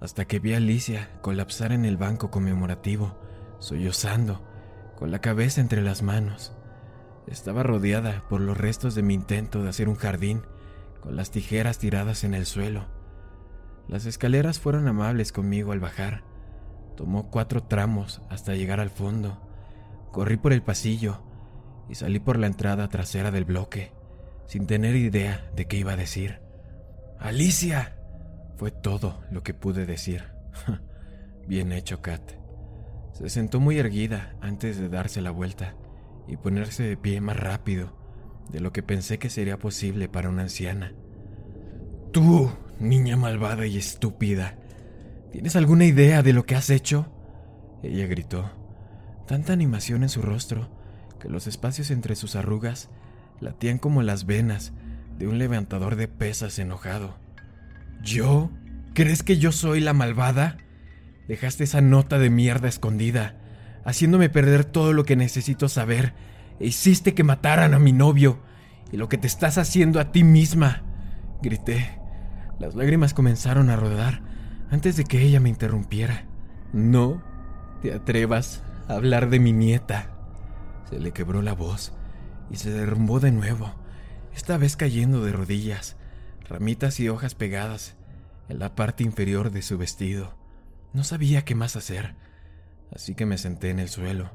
hasta 0.00 0.24
que 0.24 0.40
vi 0.40 0.54
a 0.54 0.56
Alicia 0.56 1.08
colapsar 1.22 1.70
en 1.70 1.84
el 1.84 1.96
banco 1.96 2.32
conmemorativo, 2.32 3.16
sollozando, 3.60 4.44
con 4.96 5.12
la 5.12 5.20
cabeza 5.20 5.60
entre 5.60 5.82
las 5.82 6.02
manos. 6.02 6.52
Estaba 7.26 7.62
rodeada 7.62 8.24
por 8.28 8.40
los 8.40 8.56
restos 8.56 8.94
de 8.94 9.02
mi 9.02 9.14
intento 9.14 9.62
de 9.62 9.68
hacer 9.68 9.88
un 9.88 9.94
jardín, 9.94 10.42
con 11.00 11.16
las 11.16 11.30
tijeras 11.30 11.78
tiradas 11.78 12.24
en 12.24 12.34
el 12.34 12.46
suelo. 12.46 12.86
Las 13.88 14.06
escaleras 14.06 14.58
fueron 14.58 14.88
amables 14.88 15.32
conmigo 15.32 15.72
al 15.72 15.80
bajar. 15.80 16.22
Tomó 16.96 17.30
cuatro 17.30 17.62
tramos 17.62 18.22
hasta 18.28 18.54
llegar 18.54 18.80
al 18.80 18.90
fondo. 18.90 19.40
Corrí 20.10 20.36
por 20.36 20.52
el 20.52 20.62
pasillo, 20.62 21.22
y 21.88 21.94
salí 21.94 22.18
por 22.18 22.38
la 22.38 22.46
entrada 22.46 22.88
trasera 22.88 23.30
del 23.30 23.44
bloque, 23.44 23.92
sin 24.46 24.66
tener 24.66 24.96
idea 24.96 25.50
de 25.54 25.66
qué 25.66 25.76
iba 25.76 25.92
a 25.92 25.96
decir. 25.96 26.40
¡Alicia! 27.18 27.96
Fue 28.56 28.70
todo 28.70 29.22
lo 29.30 29.42
que 29.42 29.54
pude 29.54 29.86
decir. 29.86 30.24
Bien 31.46 31.72
hecho, 31.72 32.02
Kat. 32.02 32.22
Se 33.12 33.28
sentó 33.28 33.60
muy 33.60 33.78
erguida 33.78 34.36
antes 34.40 34.78
de 34.78 34.88
darse 34.88 35.20
la 35.20 35.30
vuelta 35.30 35.76
y 36.26 36.36
ponerse 36.36 36.82
de 36.82 36.96
pie 36.96 37.20
más 37.20 37.36
rápido 37.36 37.92
de 38.50 38.60
lo 38.60 38.72
que 38.72 38.82
pensé 38.82 39.18
que 39.18 39.30
sería 39.30 39.58
posible 39.58 40.08
para 40.08 40.28
una 40.28 40.42
anciana. 40.42 40.92
Tú, 42.12 42.50
niña 42.78 43.16
malvada 43.16 43.66
y 43.66 43.78
estúpida, 43.78 44.56
¿Tienes 45.32 45.56
alguna 45.56 45.86
idea 45.86 46.22
de 46.22 46.34
lo 46.34 46.44
que 46.44 46.54
has 46.54 46.68
hecho? 46.68 47.10
Ella 47.82 48.06
gritó. 48.06 48.52
Tanta 49.26 49.54
animación 49.54 50.02
en 50.02 50.10
su 50.10 50.20
rostro 50.20 50.68
que 51.18 51.30
los 51.30 51.46
espacios 51.46 51.90
entre 51.90 52.16
sus 52.16 52.36
arrugas 52.36 52.90
latían 53.40 53.78
como 53.78 54.02
las 54.02 54.26
venas 54.26 54.74
de 55.18 55.26
un 55.26 55.38
levantador 55.38 55.96
de 55.96 56.06
pesas 56.06 56.58
enojado. 56.58 57.16
¿Yo? 58.02 58.50
¿Crees 58.92 59.22
que 59.22 59.38
yo 59.38 59.52
soy 59.52 59.80
la 59.80 59.94
malvada? 59.94 60.58
Dejaste 61.28 61.64
esa 61.64 61.80
nota 61.80 62.18
de 62.18 62.28
mierda 62.28 62.68
escondida, 62.68 63.40
haciéndome 63.84 64.28
perder 64.28 64.64
todo 64.64 64.92
lo 64.92 65.04
que 65.04 65.16
necesito 65.16 65.68
saber, 65.68 66.14
hiciste 66.60 67.14
que 67.14 67.24
mataran 67.24 67.74
a 67.74 67.78
mi 67.78 67.92
novio, 67.92 68.40
y 68.90 68.96
lo 68.96 69.08
que 69.08 69.18
te 69.18 69.26
estás 69.26 69.58
haciendo 69.58 70.00
a 70.00 70.12
ti 70.12 70.22
misma. 70.22 70.82
Grité. 71.42 71.98
Las 72.58 72.74
lágrimas 72.74 73.14
comenzaron 73.14 73.70
a 73.70 73.76
rodar 73.76 74.22
antes 74.70 74.96
de 74.96 75.04
que 75.04 75.22
ella 75.22 75.40
me 75.40 75.48
interrumpiera. 75.48 76.26
No 76.72 77.22
te 77.80 77.92
atrevas 77.92 78.62
a 78.88 78.94
hablar 78.94 79.30
de 79.30 79.40
mi 79.40 79.52
nieta. 79.52 80.10
Se 80.88 81.00
le 81.00 81.12
quebró 81.12 81.42
la 81.42 81.54
voz 81.54 81.92
y 82.50 82.56
se 82.56 82.70
derrumbó 82.70 83.18
de 83.18 83.32
nuevo, 83.32 83.74
esta 84.34 84.58
vez 84.58 84.76
cayendo 84.76 85.24
de 85.24 85.32
rodillas, 85.32 85.96
ramitas 86.48 87.00
y 87.00 87.08
hojas 87.08 87.34
pegadas 87.34 87.96
en 88.48 88.58
la 88.58 88.74
parte 88.74 89.02
inferior 89.02 89.50
de 89.50 89.62
su 89.62 89.78
vestido. 89.78 90.36
No 90.92 91.02
sabía 91.02 91.44
qué 91.44 91.54
más 91.54 91.76
hacer, 91.76 92.14
así 92.94 93.14
que 93.14 93.26
me 93.26 93.38
senté 93.38 93.70
en 93.70 93.78
el 93.78 93.88
suelo. 93.88 94.30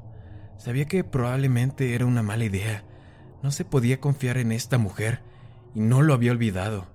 Sabía 0.56 0.86
que 0.86 1.04
probablemente 1.04 1.94
era 1.94 2.06
una 2.06 2.22
mala 2.22 2.44
idea. 2.44 2.84
No 3.42 3.50
se 3.50 3.64
podía 3.64 4.00
confiar 4.00 4.38
en 4.38 4.52
esta 4.52 4.78
mujer, 4.78 5.20
y 5.74 5.80
no 5.80 6.02
lo 6.02 6.14
había 6.14 6.32
olvidado. 6.32 6.86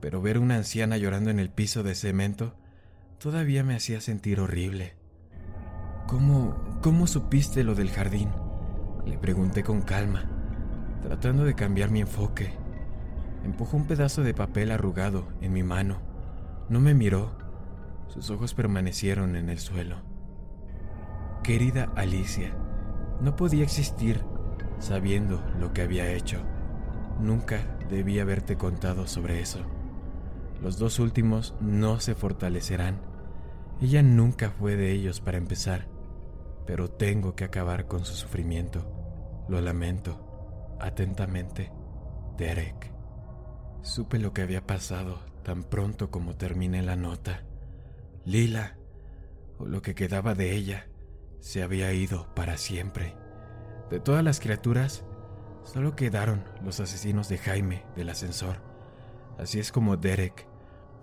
Pero 0.00 0.22
ver 0.22 0.36
a 0.36 0.40
una 0.40 0.56
anciana 0.56 0.96
llorando 0.96 1.30
en 1.30 1.38
el 1.38 1.50
piso 1.50 1.82
de 1.82 1.94
cemento 1.94 2.54
todavía 3.18 3.62
me 3.64 3.74
hacía 3.74 4.00
sentir 4.00 4.40
horrible. 4.40 4.94
¿Cómo, 6.06 6.78
cómo 6.82 7.06
supiste 7.06 7.64
lo 7.64 7.74
del 7.74 7.90
jardín? 7.90 8.30
Le 9.06 9.18
pregunté 9.18 9.62
con 9.62 9.82
calma, 9.82 10.28
tratando 11.02 11.44
de 11.44 11.54
cambiar 11.54 11.90
mi 11.90 12.00
enfoque. 12.00 12.52
Empujó 13.44 13.76
un 13.76 13.86
pedazo 13.86 14.22
de 14.22 14.34
papel 14.34 14.70
arrugado 14.70 15.28
en 15.40 15.52
mi 15.52 15.62
mano. 15.62 16.00
No 16.68 16.80
me 16.80 16.94
miró. 16.94 17.36
Sus 18.08 18.30
ojos 18.30 18.54
permanecieron 18.54 19.36
en 19.36 19.48
el 19.48 19.58
suelo. 19.58 20.11
Querida 21.42 21.90
Alicia, 21.96 22.54
no 23.20 23.34
podía 23.34 23.64
existir 23.64 24.22
sabiendo 24.78 25.42
lo 25.58 25.72
que 25.72 25.82
había 25.82 26.12
hecho. 26.12 26.38
Nunca 27.18 27.76
debí 27.90 28.20
haberte 28.20 28.56
contado 28.56 29.08
sobre 29.08 29.40
eso. 29.40 29.58
Los 30.62 30.78
dos 30.78 31.00
últimos 31.00 31.56
no 31.60 31.98
se 31.98 32.14
fortalecerán. 32.14 33.00
Ella 33.80 34.04
nunca 34.04 34.50
fue 34.50 34.76
de 34.76 34.92
ellos 34.92 35.20
para 35.20 35.38
empezar, 35.38 35.88
pero 36.64 36.88
tengo 36.88 37.34
que 37.34 37.42
acabar 37.42 37.88
con 37.88 38.04
su 38.04 38.14
sufrimiento. 38.14 38.86
Lo 39.48 39.60
lamento. 39.60 40.76
Atentamente, 40.80 41.72
Derek. 42.38 42.92
Supe 43.82 44.20
lo 44.20 44.32
que 44.32 44.42
había 44.42 44.64
pasado 44.64 45.18
tan 45.42 45.64
pronto 45.64 46.12
como 46.12 46.36
terminé 46.36 46.82
la 46.82 46.94
nota. 46.94 47.42
Lila, 48.24 48.76
o 49.58 49.66
lo 49.66 49.82
que 49.82 49.96
quedaba 49.96 50.34
de 50.36 50.54
ella, 50.54 50.86
se 51.42 51.62
había 51.64 51.92
ido 51.92 52.32
para 52.34 52.56
siempre. 52.56 53.16
De 53.90 53.98
todas 53.98 54.22
las 54.22 54.38
criaturas, 54.38 55.04
solo 55.64 55.96
quedaron 55.96 56.44
los 56.64 56.78
asesinos 56.78 57.28
de 57.28 57.36
Jaime 57.36 57.84
del 57.96 58.10
ascensor. 58.10 58.58
Así 59.38 59.58
es 59.58 59.72
como 59.72 59.96
Derek 59.96 60.46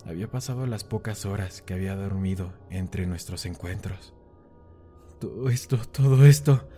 había 0.08 0.32
pasado 0.32 0.66
las 0.66 0.86
pocas 0.86 1.26
horas 1.26 1.62
que 1.62 1.74
había 1.74 1.94
dormido 1.96 2.54
entre 2.70 3.06
nuestros 3.06 3.46
encuentros. 3.46 4.14
Todo 5.20 5.50
esto, 5.50 5.78
todo 5.78 6.26
esto, 6.26 6.70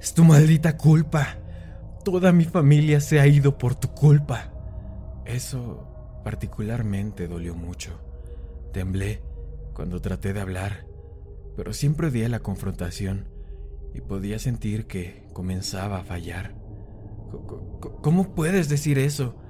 es 0.00 0.14
tu 0.14 0.24
maldita 0.24 0.78
culpa. 0.78 1.36
Toda 2.02 2.32
mi 2.32 2.46
familia 2.46 3.02
se 3.02 3.20
ha 3.20 3.26
ido 3.26 3.58
por 3.58 3.74
tu 3.74 3.88
culpa. 3.88 4.50
Eso 5.26 6.22
particularmente 6.24 7.28
dolió 7.28 7.54
mucho. 7.54 8.00
Temblé 8.72 9.22
cuando 9.74 10.00
traté 10.00 10.32
de 10.32 10.40
hablar, 10.40 10.86
pero 11.56 11.72
siempre 11.72 12.08
odié 12.08 12.28
la 12.28 12.40
confrontación 12.40 13.28
y 13.94 14.00
podía 14.00 14.38
sentir 14.38 14.86
que 14.86 15.28
comenzaba 15.32 15.98
a 15.98 16.04
fallar. 16.04 16.54
¿Cómo 18.02 18.34
puedes 18.34 18.68
decir 18.68 18.98
eso? 18.98 19.40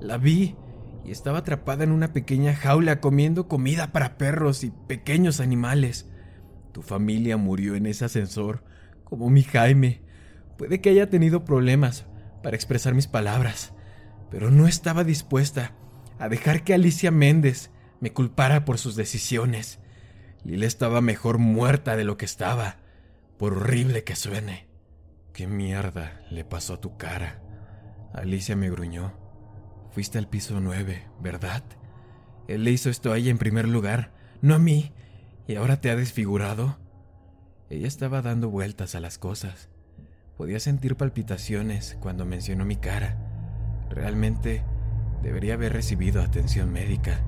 La 0.00 0.18
vi 0.18 0.56
y 1.04 1.10
estaba 1.10 1.38
atrapada 1.38 1.84
en 1.84 1.92
una 1.92 2.12
pequeña 2.12 2.54
jaula 2.54 3.00
comiendo 3.00 3.48
comida 3.48 3.92
para 3.92 4.18
perros 4.18 4.64
y 4.64 4.70
pequeños 4.70 5.40
animales. 5.40 6.08
Tu 6.72 6.82
familia 6.82 7.36
murió 7.36 7.74
en 7.76 7.86
ese 7.86 8.04
ascensor, 8.04 8.64
como 9.04 9.30
mi 9.30 9.42
Jaime. 9.42 10.02
Puede 10.56 10.80
que 10.80 10.90
haya 10.90 11.08
tenido 11.08 11.44
problemas 11.44 12.06
para 12.42 12.56
expresar 12.56 12.94
mis 12.94 13.06
palabras, 13.06 13.72
pero 14.30 14.50
no 14.50 14.66
estaba 14.66 15.04
dispuesta 15.04 15.74
a 16.18 16.28
dejar 16.28 16.64
que 16.64 16.74
Alicia 16.74 17.10
Méndez 17.10 17.70
me 18.00 18.12
culpara 18.12 18.64
por 18.64 18.78
sus 18.78 18.96
decisiones. 18.96 19.80
Lila 20.44 20.66
estaba 20.66 21.00
mejor 21.00 21.38
muerta 21.38 21.96
de 21.96 22.04
lo 22.04 22.16
que 22.16 22.24
estaba, 22.24 22.76
por 23.38 23.54
horrible 23.54 24.04
que 24.04 24.16
suene. 24.16 24.66
¿Qué 25.32 25.46
mierda 25.46 26.20
le 26.30 26.44
pasó 26.44 26.74
a 26.74 26.80
tu 26.80 26.96
cara? 26.96 27.40
Alicia 28.12 28.56
me 28.56 28.70
gruñó. 28.70 29.12
Fuiste 29.90 30.18
al 30.18 30.28
piso 30.28 30.60
nueve, 30.60 31.06
¿verdad? 31.20 31.62
Él 32.48 32.64
le 32.64 32.70
hizo 32.70 32.90
esto 32.90 33.12
a 33.12 33.18
ella 33.18 33.30
en 33.30 33.38
primer 33.38 33.68
lugar, 33.68 34.12
no 34.40 34.54
a 34.54 34.58
mí, 34.58 34.92
y 35.46 35.56
ahora 35.56 35.80
te 35.80 35.90
ha 35.90 35.96
desfigurado. 35.96 36.78
Ella 37.70 37.86
estaba 37.86 38.22
dando 38.22 38.48
vueltas 38.48 38.94
a 38.94 39.00
las 39.00 39.18
cosas. 39.18 39.68
Podía 40.36 40.60
sentir 40.60 40.96
palpitaciones 40.96 41.96
cuando 42.00 42.24
mencionó 42.24 42.64
mi 42.64 42.76
cara. 42.76 43.18
Realmente 43.90 44.64
debería 45.22 45.54
haber 45.54 45.72
recibido 45.72 46.22
atención 46.22 46.72
médica. 46.72 47.24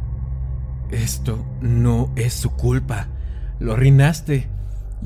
Esto 0.91 1.45
no 1.61 2.13
es 2.17 2.35
su 2.35 2.51
culpa. 2.51 3.09
Lo 3.59 3.75
arruinaste. 3.75 4.49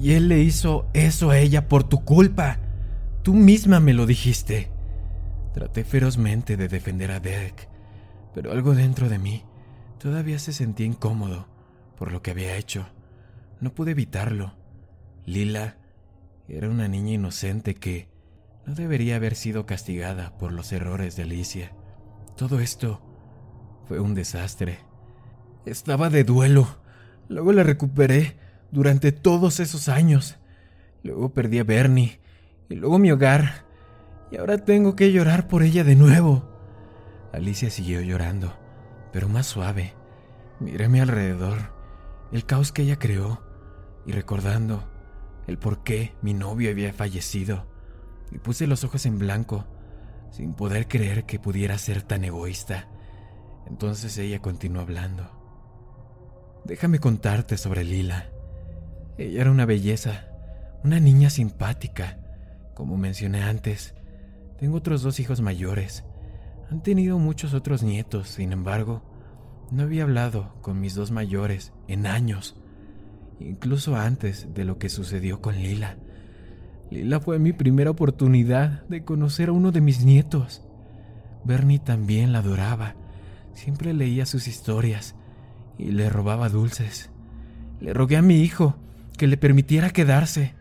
Y 0.00 0.12
él 0.12 0.28
le 0.28 0.40
hizo 0.40 0.88
eso 0.92 1.30
a 1.30 1.38
ella 1.38 1.68
por 1.68 1.84
tu 1.84 2.04
culpa. 2.04 2.58
Tú 3.22 3.34
misma 3.34 3.80
me 3.80 3.94
lo 3.94 4.06
dijiste. 4.06 4.70
Traté 5.52 5.84
ferozmente 5.84 6.56
de 6.56 6.68
defender 6.68 7.12
a 7.12 7.20
Derek, 7.20 7.68
pero 8.34 8.50
algo 8.50 8.74
dentro 8.74 9.08
de 9.08 9.18
mí 9.18 9.44
todavía 10.00 10.40
se 10.40 10.52
sentía 10.52 10.84
incómodo 10.84 11.46
por 11.96 12.10
lo 12.10 12.22
que 12.22 12.32
había 12.32 12.56
hecho. 12.56 12.86
No 13.60 13.72
pude 13.72 13.92
evitarlo. 13.92 14.54
Lila 15.26 15.76
era 16.48 16.68
una 16.68 16.88
niña 16.88 17.12
inocente 17.12 17.76
que 17.76 18.08
no 18.66 18.74
debería 18.74 19.16
haber 19.16 19.36
sido 19.36 19.64
castigada 19.64 20.36
por 20.38 20.52
los 20.52 20.72
errores 20.72 21.16
de 21.16 21.22
Alicia. 21.22 21.72
Todo 22.36 22.58
esto 22.58 23.00
fue 23.86 24.00
un 24.00 24.14
desastre. 24.14 24.80
Estaba 25.66 26.10
de 26.10 26.24
duelo. 26.24 26.66
Luego 27.28 27.52
la 27.52 27.62
recuperé 27.62 28.36
durante 28.70 29.12
todos 29.12 29.60
esos 29.60 29.88
años. 29.88 30.36
Luego 31.02 31.30
perdí 31.32 31.58
a 31.58 31.64
Bernie 31.64 32.20
y 32.68 32.74
luego 32.74 32.98
mi 32.98 33.10
hogar. 33.10 33.64
Y 34.30 34.36
ahora 34.36 34.58
tengo 34.58 34.96
que 34.96 35.12
llorar 35.12 35.48
por 35.48 35.62
ella 35.62 35.84
de 35.84 35.96
nuevo. 35.96 36.50
Alicia 37.32 37.70
siguió 37.70 38.00
llorando, 38.00 38.54
pero 39.12 39.28
más 39.28 39.46
suave. 39.46 39.94
Miré 40.60 40.84
a 40.84 40.88
mi 40.88 41.00
alrededor, 41.00 41.74
el 42.32 42.46
caos 42.46 42.72
que 42.72 42.82
ella 42.82 42.98
creó, 42.98 43.42
y 44.06 44.12
recordando 44.12 44.88
el 45.46 45.58
por 45.58 45.82
qué 45.82 46.14
mi 46.22 46.32
novio 46.32 46.70
había 46.70 46.92
fallecido, 46.92 47.66
y 48.30 48.38
puse 48.38 48.66
los 48.66 48.84
ojos 48.84 49.04
en 49.06 49.18
blanco, 49.18 49.66
sin 50.30 50.54
poder 50.54 50.88
creer 50.88 51.24
que 51.24 51.38
pudiera 51.38 51.76
ser 51.78 52.02
tan 52.02 52.24
egoísta. 52.24 52.88
Entonces 53.66 54.16
ella 54.18 54.40
continuó 54.40 54.82
hablando. 54.82 55.43
Déjame 56.64 56.98
contarte 56.98 57.56
sobre 57.56 57.84
Lila. 57.84 58.26
Ella 59.18 59.42
era 59.42 59.50
una 59.50 59.66
belleza, 59.66 60.26
una 60.82 61.00
niña 61.00 61.30
simpática. 61.30 62.18
Como 62.74 62.96
mencioné 62.96 63.42
antes, 63.42 63.94
tengo 64.58 64.76
otros 64.76 65.02
dos 65.02 65.20
hijos 65.20 65.40
mayores. 65.40 66.04
Han 66.70 66.82
tenido 66.82 67.18
muchos 67.18 67.54
otros 67.54 67.82
nietos, 67.82 68.28
sin 68.28 68.52
embargo, 68.52 69.02
no 69.70 69.82
había 69.82 70.04
hablado 70.04 70.54
con 70.62 70.80
mis 70.80 70.94
dos 70.94 71.10
mayores 71.10 71.72
en 71.88 72.06
años 72.06 72.56
incluso 73.40 73.96
antes 73.96 74.48
de 74.54 74.64
lo 74.64 74.78
que 74.78 74.88
sucedió 74.88 75.40
con 75.40 75.56
Lila. 75.56 75.96
Lila 76.90 77.20
fue 77.20 77.38
mi 77.38 77.52
primera 77.52 77.90
oportunidad 77.90 78.84
de 78.88 79.04
conocer 79.04 79.48
a 79.48 79.52
uno 79.52 79.72
de 79.72 79.80
mis 79.80 80.04
nietos. 80.04 80.62
Bernie 81.44 81.78
también 81.78 82.32
la 82.32 82.38
adoraba. 82.38 82.94
Siempre 83.52 83.92
leía 83.92 84.26
sus 84.26 84.48
historias 84.48 85.14
y 85.78 85.92
le 85.92 86.08
robaba 86.08 86.48
dulces. 86.48 87.10
Le 87.80 87.92
rogué 87.92 88.16
a 88.16 88.22
mi 88.22 88.40
hijo 88.40 88.76
que 89.16 89.26
le 89.26 89.36
permitiera 89.36 89.90
quedarse. 89.90 90.54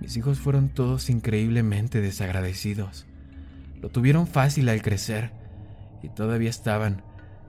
Mis 0.00 0.16
hijos 0.16 0.38
fueron 0.38 0.68
todos 0.68 1.10
increíblemente 1.10 2.00
desagradecidos. 2.00 3.06
Lo 3.80 3.90
tuvieron 3.90 4.26
fácil 4.26 4.68
al 4.68 4.82
crecer 4.82 5.32
y 6.02 6.08
todavía 6.08 6.50
estaban 6.50 7.02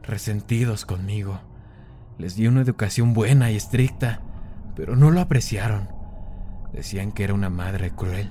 resentidos 0.03 0.85
conmigo. 0.85 1.39
Les 2.17 2.35
di 2.35 2.47
una 2.47 2.61
educación 2.61 3.13
buena 3.13 3.51
y 3.51 3.55
estricta, 3.55 4.21
pero 4.75 4.95
no 4.95 5.11
lo 5.11 5.21
apreciaron. 5.21 5.89
Decían 6.73 7.11
que 7.11 7.23
era 7.23 7.33
una 7.33 7.49
madre 7.49 7.91
cruel. 7.91 8.29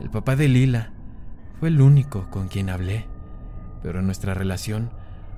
El 0.00 0.10
papá 0.10 0.36
de 0.36 0.48
Lila 0.48 0.92
fue 1.58 1.68
el 1.68 1.80
único 1.80 2.28
con 2.30 2.48
quien 2.48 2.70
hablé, 2.70 3.06
pero 3.82 4.02
nuestra 4.02 4.34
relación 4.34 4.90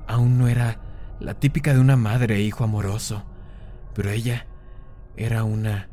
aún 0.07 0.39
no 0.39 0.49
era 0.49 0.81
la 1.21 1.35
típica 1.35 1.73
de 1.73 1.81
una 1.81 1.97
madre 1.97 2.37
e 2.37 2.43
hijo 2.43 2.65
amoroso, 2.65 3.25
pero 3.95 4.11
ella 4.11 4.47
era 5.17 5.45
una 5.45 5.89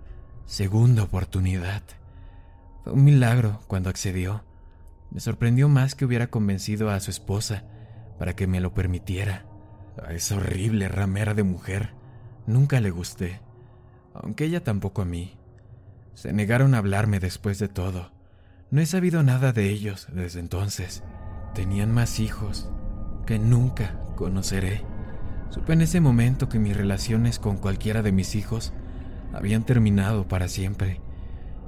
segunda 0.46 1.04
oportunidad. 1.04 1.84
Fue 2.84 2.94
un 2.94 3.04
milagro 3.04 3.60
cuando 3.68 3.90
accedió. 3.90 4.44
Me 5.12 5.20
sorprendió 5.20 5.70
más 5.70 5.96
que 5.96 6.06
hubiera 6.06 6.28
convencido 6.28 6.90
a 6.90 7.00
su 7.00 7.12
esposa 7.12 7.64
para 8.18 8.36
que 8.36 8.48
me 8.48 8.62
lo 8.62 8.74
permitiera. 8.74 9.46
A 10.06 10.14
esa 10.14 10.36
horrible 10.38 10.88
ramera 10.88 11.34
de 11.34 11.44
mujer 11.44 11.94
nunca 12.48 12.80
le 12.80 12.90
gusté, 12.90 13.42
aunque 14.14 14.46
ella 14.46 14.64
tampoco 14.64 15.02
a 15.02 15.06
mí. 15.06 15.38
Se 16.14 16.34
negaron 16.34 16.74
a 16.74 16.80
hablarme 16.80 17.20
después 17.20 17.60
de 17.60 17.68
todo. 17.68 18.12
No 18.70 18.82
he 18.82 18.86
sabido 18.86 19.22
nada 19.24 19.54
de 19.54 19.70
ellos 19.70 20.08
desde 20.12 20.40
entonces. 20.40 21.04
Tenían 21.54 21.92
más 21.92 22.20
hijos 22.20 22.70
que 23.26 23.38
nunca 23.38 24.00
conoceré. 24.16 24.91
Supe 25.52 25.74
en 25.74 25.82
ese 25.82 26.00
momento 26.00 26.48
que 26.48 26.60
mis 26.60 26.78
relaciones 26.78 27.38
con 27.38 27.58
cualquiera 27.58 28.02
de 28.02 28.14
mis 28.14 28.36
hijos 28.36 28.72
habían 29.34 29.64
terminado 29.64 30.26
para 30.26 30.48
siempre. 30.48 31.02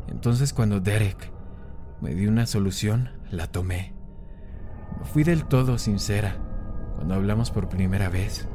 Entonces 0.07 0.53
cuando 0.53 0.79
Derek 0.79 1.31
me 1.99 2.15
dio 2.15 2.29
una 2.29 2.45
solución, 2.45 3.09
la 3.29 3.47
tomé. 3.47 3.91
No 4.97 5.05
fui 5.05 5.25
del 5.25 5.43
todo 5.43 5.77
sincera 5.77 6.37
cuando 6.95 7.15
hablamos 7.15 7.51
por 7.51 7.67
primera 7.67 8.07
vez. 8.07 8.47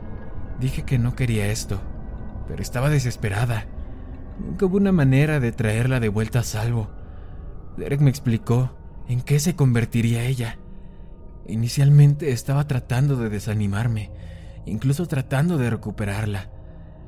Dije 0.60 0.84
que 0.84 0.98
no 0.98 1.14
quería 1.14 1.48
esto, 1.48 1.78
pero 2.46 2.62
estaba 2.62 2.88
desesperada. 2.88 3.66
Nunca 4.38 4.64
hubo 4.64 4.78
una 4.78 4.92
manera 4.92 5.40
de 5.40 5.52
traerla 5.52 6.00
de 6.00 6.08
vuelta 6.08 6.38
a 6.38 6.44
salvo. 6.44 6.88
Derek 7.76 8.00
me 8.00 8.08
explicó 8.08 8.70
en 9.08 9.20
qué 9.20 9.40
se 9.40 9.54
convertiría 9.54 10.24
ella. 10.24 10.56
Inicialmente 11.46 12.30
estaba 12.30 12.66
tratando 12.66 13.16
de 13.16 13.28
desanimarme, 13.28 14.10
incluso 14.68 15.06
tratando 15.06 15.58
de 15.58 15.70
recuperarla. 15.70 16.50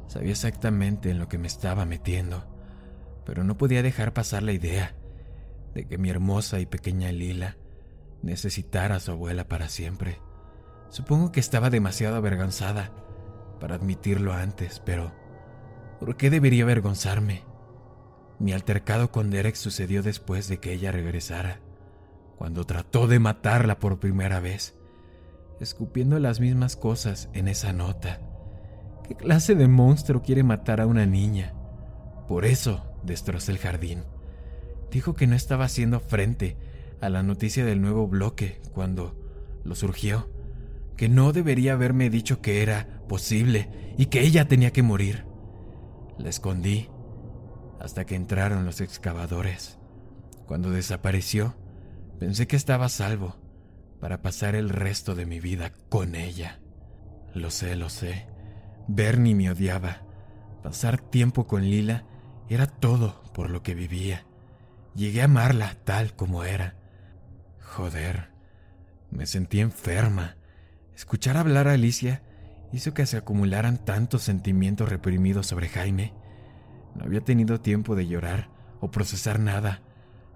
Sabía 0.07 0.33
exactamente 0.33 1.11
en 1.11 1.19
lo 1.19 1.29
que 1.29 1.39
me 1.39 1.47
estaba 1.47 1.85
metiendo, 1.85 2.45
pero 3.25 3.45
no 3.45 3.57
podía 3.57 3.83
dejar 3.83 4.13
pasar 4.13 4.43
la 4.43 4.53
idea 4.53 4.95
de 5.75 5.87
que 5.87 5.99
mi 5.99 6.11
hermosa 6.11 6.59
y 6.59 6.67
pequeña 6.67 7.13
Lila 7.13 7.57
necesitara 8.23 8.97
a 8.97 9.01
su 9.01 9.13
abuela 9.13 9.49
para 9.49 9.69
siempre. 9.69 10.21
Supongo 10.89 11.31
que 11.31 11.41
estaba 11.41 11.71
demasiado 11.71 12.17
avergonzada 12.17 12.91
para 13.61 13.77
admitirlo 13.77 14.33
antes, 14.33 14.81
pero 14.81 15.13
¿por 16.01 16.17
qué 16.17 16.31
debería 16.31 16.65
avergonzarme? 16.65 17.45
Mi 18.41 18.53
altercado 18.53 19.13
con 19.13 19.31
Derek 19.31 19.55
sucedió 19.55 20.03
después 20.03 20.49
de 20.49 20.59
que 20.59 20.73
ella 20.73 20.91
regresara, 20.91 21.61
cuando 22.37 22.65
trató 22.65 23.07
de 23.07 23.19
matarla 23.19 23.79
por 23.79 24.01
primera 24.01 24.41
vez, 24.41 24.75
escupiendo 25.61 26.19
las 26.19 26.41
mismas 26.41 26.77
cosas 26.77 27.29
en 27.33 27.49
esa 27.49 27.73
nota. 27.73 28.21
¿Qué 29.07 29.15
clase 29.15 29.55
de 29.55 29.69
monstruo 29.69 30.23
quiere 30.23 30.43
matar 30.43 30.81
a 30.81 30.87
una 30.87 31.07
niña? 31.07 31.55
Por 32.29 32.45
eso 32.45 32.85
destrozó 33.03 33.53
el 33.53 33.59
jardín. 33.59 34.05
Dijo 34.91 35.15
que 35.15 35.27
no 35.27 35.37
estaba 35.37 35.65
haciendo 35.65 36.01
frente 36.01 36.57
a 37.01 37.09
la 37.09 37.23
noticia 37.23 37.65
del 37.65 37.81
nuevo 37.81 38.07
bloque 38.09 38.61
cuando 38.73 39.17
lo 39.65 39.75
surgió 39.75 40.29
que 41.01 41.09
no 41.09 41.33
debería 41.33 41.73
haberme 41.73 42.11
dicho 42.11 42.43
que 42.43 42.61
era 42.61 43.01
posible 43.09 43.95
y 43.97 44.07
que 44.07 44.21
ella 44.21 44.49
tenía 44.49 44.71
que 44.71 44.83
morir. 44.83 45.25
La 46.19 46.29
escondí 46.29 46.91
hasta 47.81 48.05
que 48.05 48.17
entraron 48.17 48.67
los 48.67 48.83
excavadores. 48.83 49.79
Cuando 50.45 50.69
desapareció, 50.71 51.57
pensé 52.19 52.47
que 52.47 52.57
estaba 52.57 52.91
salvo 52.91 53.40
para 54.01 54.23
pasar 54.23 54.55
el 54.55 54.71
resto 54.71 55.15
de 55.15 55.27
mi 55.27 55.41
vida 55.41 55.73
con 55.89 56.15
ella. 56.15 56.61
Lo 57.35 57.51
sé, 57.51 57.77
lo 57.77 57.89
sé. 57.89 58.27
Bernie 58.89 59.35
me 59.35 59.51
odiaba. 59.51 60.03
Pasar 60.63 61.01
tiempo 61.01 61.47
con 61.47 61.63
Lila 61.63 62.05
era 62.49 62.67
todo 62.67 63.23
por 63.33 63.51
lo 63.51 63.63
que 63.63 63.75
vivía. 63.75 64.27
Llegué 64.95 65.23
a 65.23 65.27
amarla 65.27 65.77
tal 65.85 66.15
como 66.17 66.45
era. 66.45 66.77
Joder, 67.61 68.31
me 69.11 69.27
sentí 69.27 69.61
enferma 69.61 70.37
Escuchar 71.01 71.39
hablar 71.39 71.67
a 71.67 71.73
Alicia 71.73 72.23
hizo 72.75 72.93
que 72.93 73.07
se 73.07 73.17
acumularan 73.17 73.83
tantos 73.83 74.21
sentimientos 74.21 74.91
reprimidos 74.91 75.47
sobre 75.47 75.71
Jaime. 75.71 76.13
No 76.95 77.05
había 77.05 77.23
tenido 77.23 77.63
tiempo 77.63 77.97
de 77.97 78.07
llorar 78.07 78.51
o 78.81 78.91
procesar 78.91 79.41
nada. 79.41 79.81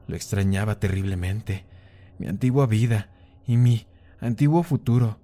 Lo 0.06 0.16
extrañaba 0.16 0.80
terriblemente. 0.80 1.66
Mi 2.18 2.28
antigua 2.28 2.64
vida 2.64 3.10
y 3.46 3.56
mi 3.56 3.86
antiguo 4.20 4.62
futuro 4.62 5.18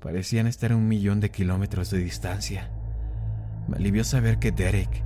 parecían 0.00 0.46
estar 0.46 0.72
a 0.72 0.76
un 0.76 0.88
millón 0.88 1.20
de 1.20 1.30
kilómetros 1.30 1.90
de 1.90 1.98
distancia. 1.98 2.70
Me 3.68 3.76
alivió 3.76 4.04
saber 4.04 4.38
que 4.38 4.52
Derek 4.52 5.02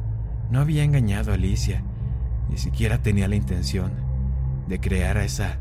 no 0.51 0.61
había 0.61 0.85
engañado 0.85 1.33
a 1.33 1.35
Alicia, 1.35 1.83
ni 2.48 2.59
siquiera 2.59 3.03
tenía 3.03 3.29
la 3.29 3.37
intención 3.37 3.92
de 4.68 4.81
crear 4.81 5.16
a 5.16 5.25
esa 5.25 5.59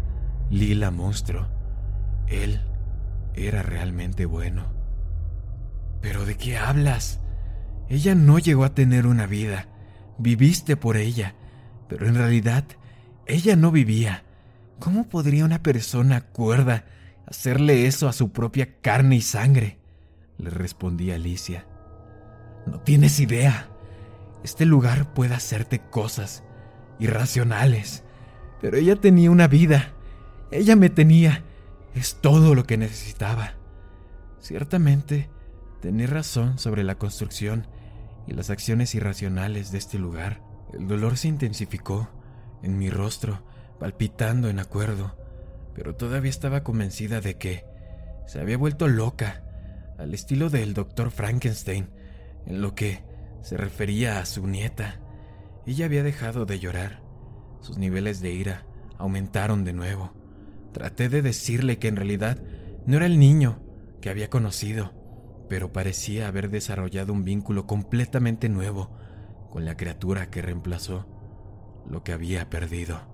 lila 0.50 0.92
monstruo. 0.92 1.48
Él 2.28 2.62
era 3.34 3.64
realmente 3.64 4.26
bueno. 4.26 4.66
¿Pero 6.02 6.26
de 6.26 6.36
qué 6.36 6.58
hablas? 6.58 7.20
Ella 7.90 8.16
no 8.16 8.40
llegó 8.40 8.64
a 8.64 8.74
tener 8.74 9.06
una 9.06 9.28
vida. 9.28 9.68
Viviste 10.18 10.78
por 10.78 10.98
ella, 10.98 11.36
pero 11.88 12.08
en 12.08 12.16
realidad 12.16 12.66
ella 13.26 13.56
no 13.56 13.72
vivía. 13.72 14.24
¿Cómo 14.82 15.08
podría 15.08 15.46
una 15.46 15.62
persona 15.62 16.22
cuerda 16.22 16.86
hacerle 17.28 17.86
eso 17.86 18.08
a 18.10 18.14
su 18.14 18.32
propia 18.32 18.82
carne 18.82 19.18
y 19.18 19.22
sangre? 19.22 19.78
Le 20.40 20.50
respondí 20.50 21.12
Alicia. 21.12 21.68
No 22.66 22.80
tienes 22.80 23.20
idea. 23.20 23.70
Este 24.44 24.66
lugar 24.66 25.14
puede 25.14 25.36
hacerte 25.36 25.80
cosas 25.80 26.44
irracionales, 26.98 28.02
pero 28.60 28.76
ella 28.76 28.96
tenía 28.96 29.30
una 29.30 29.48
vida. 29.48 29.94
Ella 30.50 30.76
me 30.76 30.90
tenía 30.90 31.44
es 31.94 32.16
todo 32.16 32.56
lo 32.56 32.64
que 32.64 32.78
necesitaba. 32.78 33.54
Ciertamente, 34.40 35.30
tenía 35.80 36.08
razón 36.08 36.58
sobre 36.58 36.84
la 36.84 36.96
construcción 36.96 37.68
y 38.26 38.34
las 38.34 38.50
acciones 38.50 38.96
irracionales 38.96 39.72
de 39.72 39.78
este 39.78 40.00
lugar. 40.00 40.42
El 40.74 40.88
dolor 40.88 41.18
se 41.18 41.28
intensificó 41.28 42.10
en 42.64 42.80
mi 42.80 42.90
rostro, 42.90 43.44
palpitando 43.82 44.48
en 44.48 44.60
acuerdo, 44.60 45.18
pero 45.74 45.96
todavía 45.96 46.30
estaba 46.30 46.64
convencida 46.64 47.20
de 47.20 47.40
que 47.40 47.66
se 48.28 48.40
había 48.40 48.56
vuelto 48.56 48.88
loca, 48.88 49.44
al 49.98 50.14
estilo 50.14 50.52
del 50.52 50.76
doctor 50.76 51.10
Frankenstein, 51.10 51.90
en 52.46 52.62
lo 52.62 52.76
que 52.76 53.04
se 53.42 53.58
refería 53.58 54.20
a 54.20 54.28
su 54.28 54.46
nieta. 54.46 55.02
Ella 55.66 55.86
había 55.86 56.04
dejado 56.04 56.46
de 56.46 56.60
llorar. 56.60 57.02
Sus 57.62 57.80
niveles 57.80 58.22
de 58.22 58.32
ira 58.32 58.68
aumentaron 59.00 59.64
de 59.64 59.74
nuevo. 59.74 60.14
Traté 60.74 61.10
de 61.10 61.24
decirle 61.24 61.80
que 61.80 61.88
en 61.88 61.96
realidad 61.96 62.38
no 62.86 62.98
era 62.98 63.08
el 63.08 63.18
niño 63.18 63.64
que 64.00 64.12
había 64.12 64.30
conocido, 64.30 64.94
pero 65.50 65.74
parecía 65.74 66.28
haber 66.28 66.52
desarrollado 66.52 67.14
un 67.14 67.24
vínculo 67.24 67.66
completamente 67.66 68.48
nuevo 68.48 68.96
con 69.50 69.66
la 69.66 69.76
criatura 69.76 70.30
que 70.30 70.44
reemplazó 70.44 71.08
lo 71.90 72.04
que 72.04 72.14
había 72.14 72.48
perdido. 72.48 73.11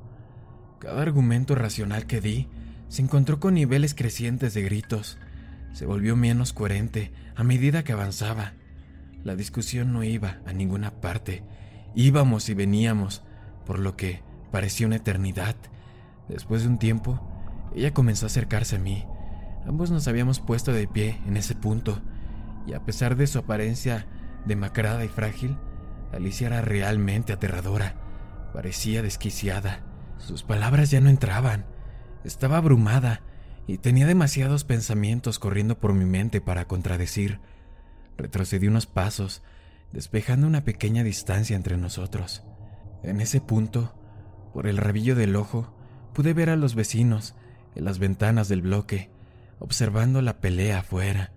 Cada 0.80 1.02
argumento 1.02 1.56
racional 1.56 2.06
que 2.06 2.22
di 2.22 2.48
se 2.88 3.02
encontró 3.02 3.40
con 3.40 3.56
niveles 3.56 3.96
crecientes 3.96 4.54
de 4.54 4.62
gritos. 4.62 5.18
Se 5.74 5.86
volvió 5.86 6.16
menos 6.16 6.54
coherente 6.54 7.12
a 7.36 7.44
medida 7.44 7.84
que 7.84 7.94
avanzaba. 7.94 8.54
La 9.24 9.36
discusión 9.36 9.92
no 9.92 10.04
iba 10.04 10.38
a 10.46 10.54
ninguna 10.54 10.92
parte. 11.02 11.44
Íbamos 11.96 12.48
y 12.50 12.54
veníamos, 12.54 13.24
por 13.66 13.80
lo 13.80 13.96
que 13.96 14.22
pareció 14.52 14.88
una 14.88 14.98
eternidad. 14.98 15.56
Después 16.30 16.62
de 16.62 16.70
un 16.70 16.78
tiempo, 16.78 17.20
ella 17.76 17.94
comenzó 17.94 18.26
a 18.26 18.28
acercarse 18.28 18.76
a 18.76 18.80
mí. 18.80 19.06
Ambos 19.66 19.92
nos 19.92 20.08
habíamos 20.08 20.40
puesto 20.40 20.72
de 20.72 20.88
pie 20.88 21.20
en 21.26 21.38
ese 21.38 21.56
punto, 21.56 22.02
y 22.68 22.74
a 22.74 22.86
pesar 22.86 23.16
de 23.16 23.28
su 23.28 23.40
apariencia 23.40 24.06
demacrada 24.46 25.04
y 25.04 25.10
frágil, 25.10 25.58
Alicia 26.14 26.48
era 26.48 26.62
realmente 26.62 27.34
aterradora. 27.34 27.96
Parecía 28.54 29.02
desquiciada. 29.02 29.87
Sus 30.20 30.44
palabras 30.44 30.92
ya 30.92 31.02
no 31.02 31.10
entraban. 31.10 31.66
Estaba 32.24 32.58
abrumada 32.58 33.22
y 33.68 33.78
tenía 33.78 34.08
demasiados 34.08 34.64
pensamientos 34.64 35.40
corriendo 35.40 35.78
por 35.78 35.94
mi 35.94 36.06
mente 36.06 36.42
para 36.42 36.68
contradecir. 36.68 37.40
Retrocedí 38.18 38.68
unos 38.68 38.86
pasos, 38.86 39.44
despejando 39.92 40.48
una 40.48 40.64
pequeña 40.64 41.04
distancia 41.04 41.56
entre 41.56 41.78
nosotros. 41.78 42.44
En 43.04 43.22
ese 43.22 43.42
punto, 43.42 43.94
por 44.54 44.68
el 44.68 44.78
rabillo 44.78 45.16
del 45.16 45.36
ojo, 45.36 45.74
pude 46.14 46.34
ver 46.34 46.50
a 46.50 46.56
los 46.56 46.76
vecinos 46.76 47.36
en 47.76 47.86
las 47.86 48.00
ventanas 48.00 48.48
del 48.48 48.62
bloque, 48.62 49.12
observando 49.60 50.22
la 50.22 50.40
pelea 50.40 50.80
afuera. 50.80 51.32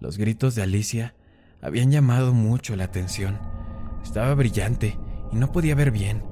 Los 0.00 0.18
gritos 0.18 0.54
de 0.54 0.62
Alicia 0.62 1.14
habían 1.60 1.90
llamado 1.90 2.32
mucho 2.32 2.76
la 2.76 2.84
atención. 2.84 3.38
Estaba 4.02 4.34
brillante 4.34 4.98
y 5.32 5.36
no 5.36 5.52
podía 5.52 5.74
ver 5.74 5.90
bien, 5.90 6.22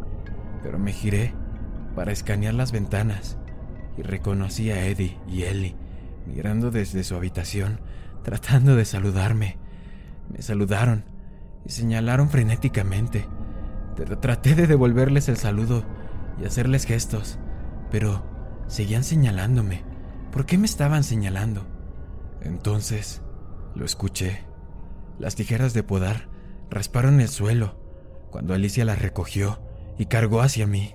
pero 0.63 0.79
me 0.79 0.93
giré 0.93 1.35
para 1.95 2.13
escanear 2.13 2.55
las 2.55 2.73
ventanas 2.73 3.37
y 3.97 4.03
reconocí 4.03 4.71
a 4.71 4.87
Eddie 4.87 5.19
y 5.29 5.43
Ellie 5.45 5.77
mirando 6.27 6.71
desde 6.71 7.05
su 7.05 7.15
habitación, 7.15 7.81
tratando 8.23 8.77
de 8.77 8.85
saludarme. 8.85 9.59
Me 10.31 10.43
saludaron 10.43 11.05
y 11.65 11.71
señalaron 11.71 12.31
frenéticamente. 12.31 13.27
Traté 14.21 14.55
de 14.55 14.67
devolverles 14.67 15.29
el 15.29 15.37
saludo 15.37 15.85
y 16.41 16.47
hacerles 16.47 16.85
gestos, 16.85 17.39
pero 17.91 18.25
seguían 18.67 19.05
señalándome. 19.05 19.85
¿Por 20.33 20.47
qué 20.47 20.59
me 20.59 20.67
estaban 20.67 21.05
señalando? 21.05 21.67
Entonces 22.41 23.23
lo 23.75 23.85
escuché. 23.85 24.45
Las 25.19 25.37
tijeras 25.37 25.75
de 25.75 25.83
podar 25.83 26.29
rasparon 26.71 27.21
el 27.21 27.29
suelo 27.29 27.79
cuando 28.31 28.55
Alicia 28.55 28.85
las 28.85 29.01
recogió 29.01 29.61
y 29.97 30.07
cargó 30.07 30.41
hacia 30.41 30.67
mí. 30.67 30.95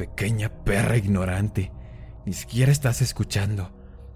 Pequeña 0.00 0.48
perra 0.64 0.96
ignorante, 0.96 1.72
ni 2.24 2.32
siquiera 2.32 2.72
estás 2.72 3.02
escuchando. 3.02 3.70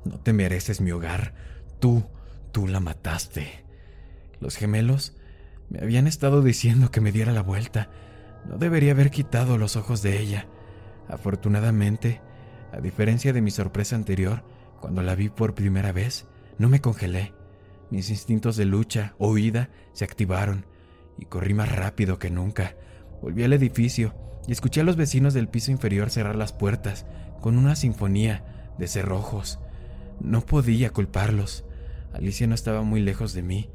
No 0.06 0.18
te 0.18 0.32
mereces 0.32 0.80
mi 0.80 0.92
hogar. 0.92 1.34
Tú, 1.78 2.06
tú 2.52 2.66
la 2.66 2.80
mataste. 2.80 3.66
Los 4.40 4.56
gemelos 4.56 5.14
me 5.68 5.80
habían 5.80 6.06
estado 6.06 6.40
diciendo 6.40 6.90
que 6.90 7.02
me 7.02 7.12
diera 7.12 7.32
la 7.32 7.42
vuelta. 7.42 7.90
No 8.48 8.56
debería 8.56 8.92
haber 8.92 9.10
quitado 9.10 9.58
los 9.58 9.76
ojos 9.76 10.00
de 10.00 10.18
ella. 10.18 10.48
Afortunadamente, 11.06 12.22
a 12.72 12.80
diferencia 12.80 13.34
de 13.34 13.42
mi 13.42 13.50
sorpresa 13.50 13.94
anterior, 13.94 14.42
cuando 14.80 15.02
la 15.02 15.14
vi 15.14 15.28
por 15.28 15.54
primera 15.54 15.92
vez, 15.92 16.26
no 16.56 16.70
me 16.70 16.80
congelé. 16.80 17.34
Mis 17.90 18.08
instintos 18.08 18.56
de 18.56 18.64
lucha 18.64 19.16
o 19.18 19.36
se 19.36 20.04
activaron 20.04 20.64
y 21.18 21.26
corrí 21.26 21.52
más 21.52 21.70
rápido 21.70 22.18
que 22.18 22.30
nunca. 22.30 22.74
Volví 23.20 23.44
al 23.44 23.52
edificio 23.52 24.14
y 24.46 24.52
escuché 24.52 24.80
a 24.80 24.84
los 24.84 24.96
vecinos 24.96 25.34
del 25.34 25.48
piso 25.48 25.70
inferior 25.70 26.10
cerrar 26.10 26.36
las 26.36 26.52
puertas 26.52 27.06
con 27.40 27.58
una 27.58 27.76
sinfonía 27.76 28.44
de 28.78 28.88
cerrojos. 28.88 29.58
No 30.20 30.40
podía 30.42 30.90
culparlos. 30.90 31.64
Alicia 32.12 32.46
no 32.46 32.54
estaba 32.54 32.82
muy 32.82 33.00
lejos 33.00 33.32
de 33.32 33.42
mí 33.42 33.70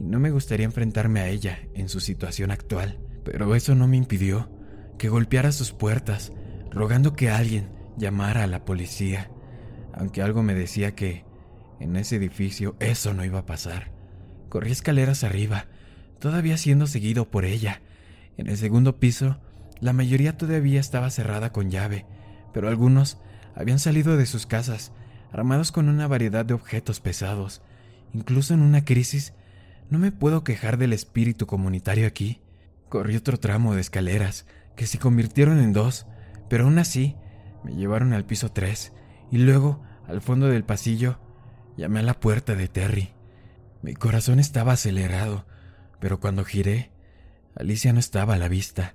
y 0.00 0.04
no 0.04 0.18
me 0.18 0.30
gustaría 0.30 0.66
enfrentarme 0.66 1.20
a 1.20 1.28
ella 1.28 1.60
en 1.74 1.88
su 1.88 2.00
situación 2.00 2.50
actual, 2.50 2.98
pero 3.24 3.54
eso 3.54 3.74
no 3.74 3.86
me 3.86 3.96
impidió 3.96 4.50
que 4.98 5.08
golpeara 5.08 5.52
sus 5.52 5.72
puertas, 5.72 6.32
rogando 6.70 7.14
que 7.14 7.30
alguien 7.30 7.70
llamara 7.96 8.44
a 8.44 8.46
la 8.46 8.64
policía, 8.64 9.30
aunque 9.92 10.22
algo 10.22 10.42
me 10.42 10.54
decía 10.54 10.94
que 10.94 11.24
en 11.80 11.96
ese 11.96 12.16
edificio 12.16 12.76
eso 12.80 13.12
no 13.12 13.24
iba 13.24 13.40
a 13.40 13.46
pasar. 13.46 13.92
Corrí 14.48 14.70
escaleras 14.70 15.24
arriba, 15.24 15.66
todavía 16.18 16.56
siendo 16.56 16.86
seguido 16.86 17.30
por 17.30 17.44
ella. 17.44 17.82
En 18.36 18.48
el 18.48 18.56
segundo 18.56 18.98
piso, 18.98 19.38
la 19.82 19.92
mayoría 19.92 20.38
todavía 20.38 20.78
estaba 20.78 21.10
cerrada 21.10 21.52
con 21.52 21.68
llave, 21.68 22.06
pero 22.54 22.68
algunos 22.68 23.18
habían 23.56 23.80
salido 23.80 24.16
de 24.16 24.26
sus 24.26 24.46
casas 24.46 24.92
armados 25.32 25.72
con 25.72 25.88
una 25.88 26.06
variedad 26.06 26.44
de 26.44 26.54
objetos 26.54 27.00
pesados. 27.00 27.62
Incluso 28.14 28.54
en 28.54 28.62
una 28.62 28.84
crisis, 28.84 29.34
no 29.90 29.98
me 29.98 30.12
puedo 30.12 30.44
quejar 30.44 30.76
del 30.76 30.92
espíritu 30.92 31.48
comunitario 31.48 32.06
aquí. 32.06 32.40
Corrí 32.88 33.16
otro 33.16 33.40
tramo 33.40 33.74
de 33.74 33.80
escaleras, 33.80 34.46
que 34.76 34.86
se 34.86 35.00
convirtieron 35.00 35.58
en 35.58 35.72
dos, 35.72 36.06
pero 36.48 36.64
aún 36.64 36.78
así 36.78 37.16
me 37.64 37.74
llevaron 37.74 38.12
al 38.12 38.24
piso 38.24 38.52
3 38.52 38.92
y 39.32 39.38
luego, 39.38 39.82
al 40.06 40.20
fondo 40.20 40.46
del 40.46 40.62
pasillo, 40.62 41.18
llamé 41.76 42.00
a 42.00 42.04
la 42.04 42.20
puerta 42.20 42.54
de 42.54 42.68
Terry. 42.68 43.14
Mi 43.82 43.94
corazón 43.94 44.38
estaba 44.38 44.74
acelerado, 44.74 45.44
pero 45.98 46.20
cuando 46.20 46.44
giré, 46.44 46.92
Alicia 47.56 47.92
no 47.92 47.98
estaba 47.98 48.34
a 48.34 48.38
la 48.38 48.48
vista. 48.48 48.94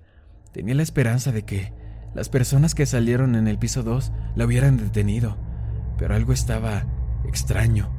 Tenía 0.52 0.76
la 0.76 0.84
esperanza 0.84 1.32
de 1.32 1.44
que 1.44 1.74
las 2.14 2.30
personas 2.30 2.74
que 2.74 2.86
salieron 2.86 3.36
en 3.36 3.48
el 3.48 3.60
piso 3.60 3.84
2 3.84 4.12
la 4.36 4.46
hubieran 4.46 4.78
detenido, 4.78 5.38
pero 5.98 6.16
algo 6.16 6.34
estaba 6.34 6.86
extraño. 7.26 7.92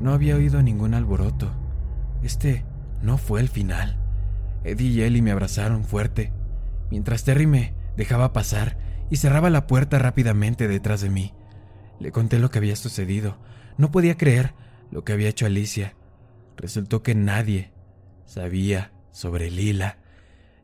No 0.00 0.12
había 0.12 0.36
oído 0.36 0.62
ningún 0.62 0.94
alboroto. 0.94 1.52
Este 2.22 2.64
no 3.02 3.18
fue 3.18 3.40
el 3.40 3.48
final. 3.48 4.00
Eddie 4.64 4.88
y 4.88 5.02
Ellie 5.02 5.22
me 5.22 5.30
abrazaron 5.30 5.84
fuerte, 5.84 6.32
mientras 6.90 7.24
Terry 7.24 7.46
me 7.46 7.74
dejaba 7.96 8.32
pasar 8.32 8.78
y 9.10 9.16
cerraba 9.16 9.50
la 9.50 9.66
puerta 9.66 9.98
rápidamente 9.98 10.68
detrás 10.68 11.02
de 11.02 11.10
mí. 11.10 11.34
Le 12.00 12.10
conté 12.10 12.38
lo 12.38 12.50
que 12.50 12.58
había 12.58 12.76
sucedido. 12.76 13.38
No 13.76 13.90
podía 13.90 14.16
creer 14.16 14.54
lo 14.90 15.04
que 15.04 15.12
había 15.12 15.28
hecho 15.28 15.46
Alicia. 15.46 15.94
Resultó 16.56 17.02
que 17.02 17.14
nadie 17.14 17.72
sabía 18.24 18.92
sobre 19.10 19.50
Lila. 19.50 19.98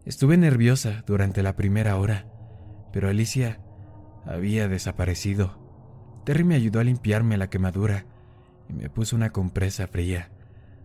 Estuve 0.05 0.37
nerviosa 0.37 1.05
durante 1.07 1.43
la 1.43 1.57
primera 1.57 1.97
hora, 1.97 2.27
pero 2.93 3.09
Alicia 3.09 3.61
había 4.25 4.67
desaparecido. 4.67 5.59
Terry 6.25 6.45
me 6.45 6.55
ayudó 6.55 6.81
a 6.81 6.85
limpiarme 6.85 7.37
la 7.37 7.51
quemadura 7.51 8.07
y 8.69 8.73
me 8.73 8.89
puso 8.89 9.15
una 9.15 9.31
compresa 9.31 9.87
fría. 9.87 10.31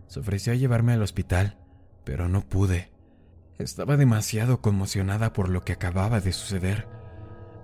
Se 0.06 0.20
ofreció 0.20 0.52
a 0.52 0.56
llevarme 0.56 0.92
al 0.92 1.02
hospital, 1.02 1.58
pero 2.04 2.28
no 2.28 2.42
pude. 2.42 2.92
Estaba 3.58 3.96
demasiado 3.96 4.60
conmocionada 4.60 5.32
por 5.32 5.48
lo 5.48 5.62
que 5.62 5.72
acababa 5.72 6.20
de 6.20 6.32
suceder. 6.32 6.86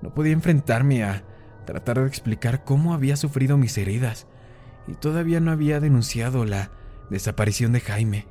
No 0.00 0.14
podía 0.14 0.32
enfrentarme 0.32 1.04
a 1.04 1.22
tratar 1.66 2.00
de 2.00 2.06
explicar 2.06 2.64
cómo 2.64 2.94
había 2.94 3.16
sufrido 3.16 3.58
mis 3.58 3.76
heridas 3.76 4.26
y 4.88 4.94
todavía 4.94 5.38
no 5.40 5.50
había 5.52 5.80
denunciado 5.80 6.44
la 6.46 6.70
desaparición 7.10 7.72
de 7.72 7.80
Jaime. 7.80 8.26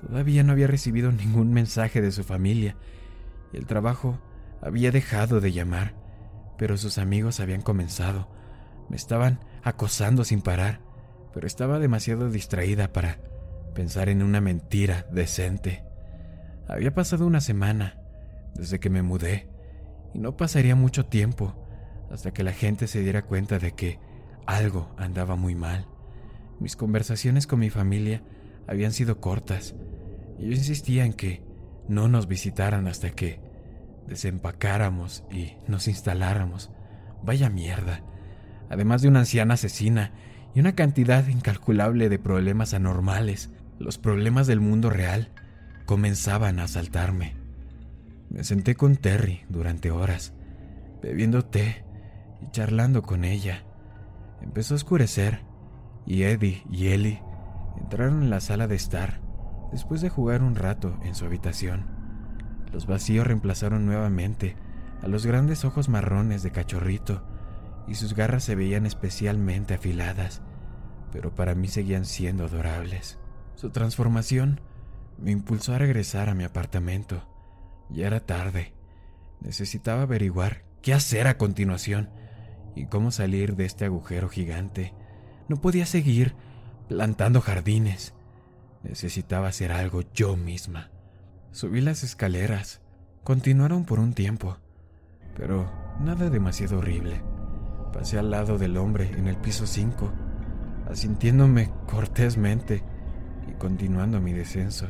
Todavía 0.00 0.42
no 0.42 0.52
había 0.52 0.66
recibido 0.66 1.12
ningún 1.12 1.52
mensaje 1.52 2.00
de 2.00 2.12
su 2.12 2.24
familia 2.24 2.76
y 3.52 3.56
el 3.56 3.66
trabajo 3.66 4.18
había 4.60 4.90
dejado 4.90 5.40
de 5.40 5.52
llamar, 5.52 5.94
pero 6.58 6.76
sus 6.76 6.98
amigos 6.98 7.40
habían 7.40 7.62
comenzado 7.62 8.28
me 8.88 8.96
estaban 8.96 9.40
acosando 9.62 10.24
sin 10.24 10.42
parar, 10.42 10.80
pero 11.34 11.46
estaba 11.46 11.78
demasiado 11.78 12.30
distraída 12.30 12.92
para 12.92 13.18
pensar 13.74 14.08
en 14.08 14.22
una 14.22 14.40
mentira 14.40 15.06
decente. 15.10 15.84
Había 16.68 16.94
pasado 16.94 17.26
una 17.26 17.40
semana 17.40 17.98
desde 18.54 18.80
que 18.80 18.90
me 18.90 19.02
mudé 19.02 19.48
y 20.14 20.18
no 20.18 20.36
pasaría 20.36 20.76
mucho 20.76 21.06
tiempo 21.06 21.54
hasta 22.10 22.32
que 22.32 22.44
la 22.44 22.52
gente 22.52 22.86
se 22.86 23.02
diera 23.02 23.22
cuenta 23.22 23.58
de 23.58 23.72
que 23.72 23.98
algo 24.46 24.94
andaba 24.96 25.36
muy 25.36 25.54
mal. 25.54 25.86
Mis 26.60 26.76
conversaciones 26.76 27.46
con 27.46 27.58
mi 27.58 27.70
familia 27.70 28.22
habían 28.66 28.92
sido 28.92 29.20
cortas 29.20 29.74
y 30.38 30.46
yo 30.46 30.52
insistía 30.52 31.04
en 31.04 31.12
que 31.12 31.42
no 31.88 32.08
nos 32.08 32.28
visitaran 32.28 32.88
hasta 32.88 33.10
que 33.10 33.40
desempacáramos 34.06 35.24
y 35.30 35.54
nos 35.68 35.88
instaláramos. 35.88 36.70
Vaya 37.22 37.50
mierda 37.50 38.02
además 38.68 39.02
de 39.02 39.08
una 39.08 39.20
anciana 39.20 39.54
asesina 39.54 40.12
y 40.54 40.60
una 40.60 40.74
cantidad 40.74 41.26
incalculable 41.28 42.08
de 42.08 42.18
problemas 42.18 42.74
anormales, 42.74 43.50
los 43.78 43.98
problemas 43.98 44.46
del 44.46 44.60
mundo 44.60 44.90
real 44.90 45.30
comenzaban 45.84 46.58
a 46.58 46.64
asaltarme. 46.64 47.34
Me 48.30 48.42
senté 48.42 48.74
con 48.74 48.96
Terry 48.96 49.44
durante 49.48 49.90
horas, 49.90 50.32
bebiendo 51.02 51.44
té 51.44 51.84
y 52.42 52.50
charlando 52.50 53.02
con 53.02 53.24
ella. 53.24 53.64
Empezó 54.42 54.74
a 54.74 54.76
oscurecer 54.76 55.40
y 56.06 56.22
Eddie 56.22 56.62
y 56.70 56.88
Ellie 56.88 57.22
entraron 57.80 58.22
en 58.22 58.30
la 58.30 58.40
sala 58.40 58.66
de 58.66 58.76
estar 58.76 59.20
después 59.72 60.00
de 60.00 60.08
jugar 60.08 60.42
un 60.42 60.54
rato 60.54 60.98
en 61.02 61.14
su 61.14 61.24
habitación. 61.24 61.86
Los 62.72 62.86
vacíos 62.86 63.26
reemplazaron 63.26 63.86
nuevamente 63.86 64.56
a 65.02 65.08
los 65.08 65.26
grandes 65.26 65.64
ojos 65.64 65.88
marrones 65.88 66.42
de 66.42 66.50
cachorrito 66.50 67.26
y 67.86 67.94
sus 67.94 68.14
garras 68.14 68.44
se 68.44 68.54
veían 68.54 68.86
especialmente 68.86 69.74
afiladas, 69.74 70.42
pero 71.12 71.34
para 71.34 71.54
mí 71.54 71.68
seguían 71.68 72.04
siendo 72.04 72.44
adorables. 72.44 73.18
Su 73.54 73.70
transformación 73.70 74.60
me 75.18 75.30
impulsó 75.30 75.74
a 75.74 75.78
regresar 75.78 76.28
a 76.28 76.34
mi 76.34 76.44
apartamento. 76.44 77.26
Ya 77.88 78.06
era 78.06 78.20
tarde. 78.20 78.74
Necesitaba 79.40 80.02
averiguar 80.02 80.64
qué 80.82 80.92
hacer 80.92 81.26
a 81.26 81.38
continuación 81.38 82.10
y 82.74 82.86
cómo 82.86 83.10
salir 83.10 83.56
de 83.56 83.64
este 83.64 83.84
agujero 83.84 84.28
gigante. 84.28 84.94
No 85.48 85.56
podía 85.56 85.86
seguir 85.86 86.34
plantando 86.88 87.40
jardines. 87.40 88.14
Necesitaba 88.82 89.48
hacer 89.48 89.72
algo 89.72 90.02
yo 90.14 90.36
misma. 90.36 90.90
Subí 91.50 91.80
las 91.80 92.02
escaleras. 92.04 92.80
Continuaron 93.24 93.84
por 93.84 93.98
un 93.98 94.12
tiempo, 94.12 94.56
pero 95.36 95.68
nada 96.00 96.30
demasiado 96.30 96.78
horrible. 96.78 97.22
Pasé 97.92 98.18
al 98.18 98.30
lado 98.30 98.58
del 98.58 98.76
hombre 98.76 99.10
en 99.16 99.26
el 99.26 99.36
piso 99.36 99.66
5, 99.66 100.12
asintiéndome 100.88 101.72
cortésmente 101.86 102.84
y 103.48 103.52
continuando 103.54 104.20
mi 104.20 104.32
descenso. 104.32 104.86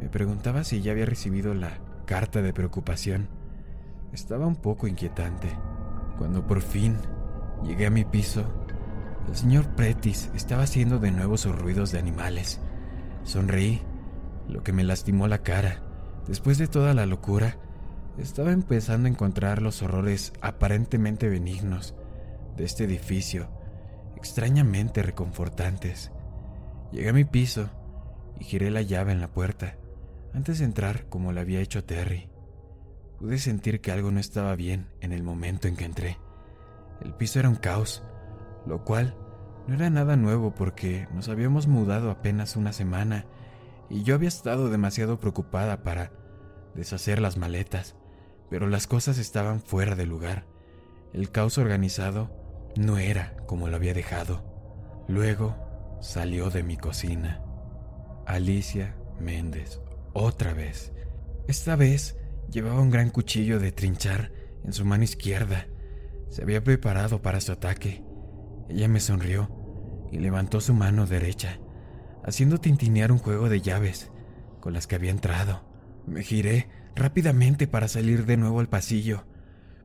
Me 0.00 0.08
preguntaba 0.08 0.64
si 0.64 0.82
ya 0.82 0.92
había 0.92 1.06
recibido 1.06 1.54
la 1.54 1.78
carta 2.04 2.42
de 2.42 2.52
preocupación. 2.52 3.28
Estaba 4.12 4.46
un 4.46 4.56
poco 4.56 4.88
inquietante. 4.88 5.48
Cuando 6.18 6.46
por 6.46 6.62
fin 6.62 6.96
llegué 7.62 7.86
a 7.86 7.90
mi 7.90 8.04
piso, 8.04 8.65
el 9.28 9.36
señor 9.36 9.66
Pretis 9.74 10.30
estaba 10.34 10.62
haciendo 10.62 10.98
de 10.98 11.10
nuevo 11.10 11.36
sus 11.36 11.56
ruidos 11.56 11.92
de 11.92 11.98
animales. 11.98 12.60
Sonreí, 13.24 13.82
lo 14.48 14.62
que 14.62 14.72
me 14.72 14.84
lastimó 14.84 15.26
la 15.28 15.42
cara. 15.42 15.82
Después 16.26 16.58
de 16.58 16.68
toda 16.68 16.94
la 16.94 17.06
locura, 17.06 17.58
estaba 18.18 18.52
empezando 18.52 19.08
a 19.08 19.10
encontrar 19.10 19.60
los 19.60 19.82
horrores 19.82 20.32
aparentemente 20.40 21.28
benignos 21.28 21.94
de 22.56 22.64
este 22.64 22.84
edificio, 22.84 23.48
extrañamente 24.16 25.02
reconfortantes. 25.02 26.12
Llegué 26.92 27.10
a 27.10 27.12
mi 27.12 27.24
piso 27.24 27.68
y 28.38 28.44
giré 28.44 28.70
la 28.70 28.82
llave 28.82 29.12
en 29.12 29.20
la 29.20 29.28
puerta, 29.28 29.76
antes 30.32 30.60
de 30.60 30.64
entrar 30.64 31.06
como 31.08 31.32
lo 31.32 31.40
había 31.40 31.60
hecho 31.60 31.84
Terry. 31.84 32.30
Pude 33.18 33.38
sentir 33.38 33.80
que 33.80 33.92
algo 33.92 34.10
no 34.10 34.20
estaba 34.20 34.54
bien 34.56 34.88
en 35.00 35.12
el 35.12 35.22
momento 35.22 35.68
en 35.68 35.76
que 35.76 35.84
entré. 35.84 36.18
El 37.02 37.14
piso 37.14 37.38
era 37.38 37.48
un 37.48 37.56
caos, 37.56 38.02
lo 38.66 38.84
cual 38.84 39.16
no 39.66 39.74
era 39.74 39.90
nada 39.90 40.16
nuevo 40.16 40.54
porque 40.54 41.08
nos 41.14 41.28
habíamos 41.28 41.66
mudado 41.66 42.10
apenas 42.10 42.56
una 42.56 42.72
semana 42.72 43.26
y 43.88 44.02
yo 44.02 44.14
había 44.14 44.28
estado 44.28 44.68
demasiado 44.70 45.18
preocupada 45.20 45.82
para 45.82 46.12
deshacer 46.74 47.20
las 47.20 47.36
maletas, 47.36 47.96
pero 48.50 48.68
las 48.68 48.86
cosas 48.86 49.18
estaban 49.18 49.60
fuera 49.60 49.94
de 49.94 50.06
lugar. 50.06 50.44
El 51.12 51.30
caos 51.30 51.58
organizado 51.58 52.30
no 52.76 52.98
era 52.98 53.36
como 53.46 53.68
lo 53.68 53.76
había 53.76 53.94
dejado. 53.94 54.44
Luego 55.08 55.56
salió 56.00 56.50
de 56.50 56.62
mi 56.62 56.76
cocina. 56.76 57.42
Alicia 58.26 58.96
Méndez, 59.20 59.80
otra 60.12 60.52
vez. 60.52 60.92
Esta 61.48 61.76
vez 61.76 62.16
llevaba 62.50 62.80
un 62.80 62.90
gran 62.90 63.10
cuchillo 63.10 63.58
de 63.58 63.72
trinchar 63.72 64.32
en 64.64 64.72
su 64.72 64.84
mano 64.84 65.04
izquierda. 65.04 65.66
Se 66.28 66.42
había 66.42 66.62
preparado 66.62 67.22
para 67.22 67.40
su 67.40 67.52
ataque. 67.52 68.05
Ella 68.68 68.88
me 68.88 69.00
sonrió 69.00 69.50
y 70.10 70.18
levantó 70.18 70.60
su 70.60 70.74
mano 70.74 71.06
derecha, 71.06 71.58
haciendo 72.24 72.58
tintinear 72.58 73.12
un 73.12 73.18
juego 73.18 73.48
de 73.48 73.60
llaves 73.60 74.10
con 74.60 74.72
las 74.72 74.86
que 74.86 74.96
había 74.96 75.10
entrado. 75.10 75.64
Me 76.06 76.22
giré 76.22 76.68
rápidamente 76.94 77.66
para 77.66 77.88
salir 77.88 78.26
de 78.26 78.36
nuevo 78.36 78.60
al 78.60 78.68
pasillo, 78.68 79.24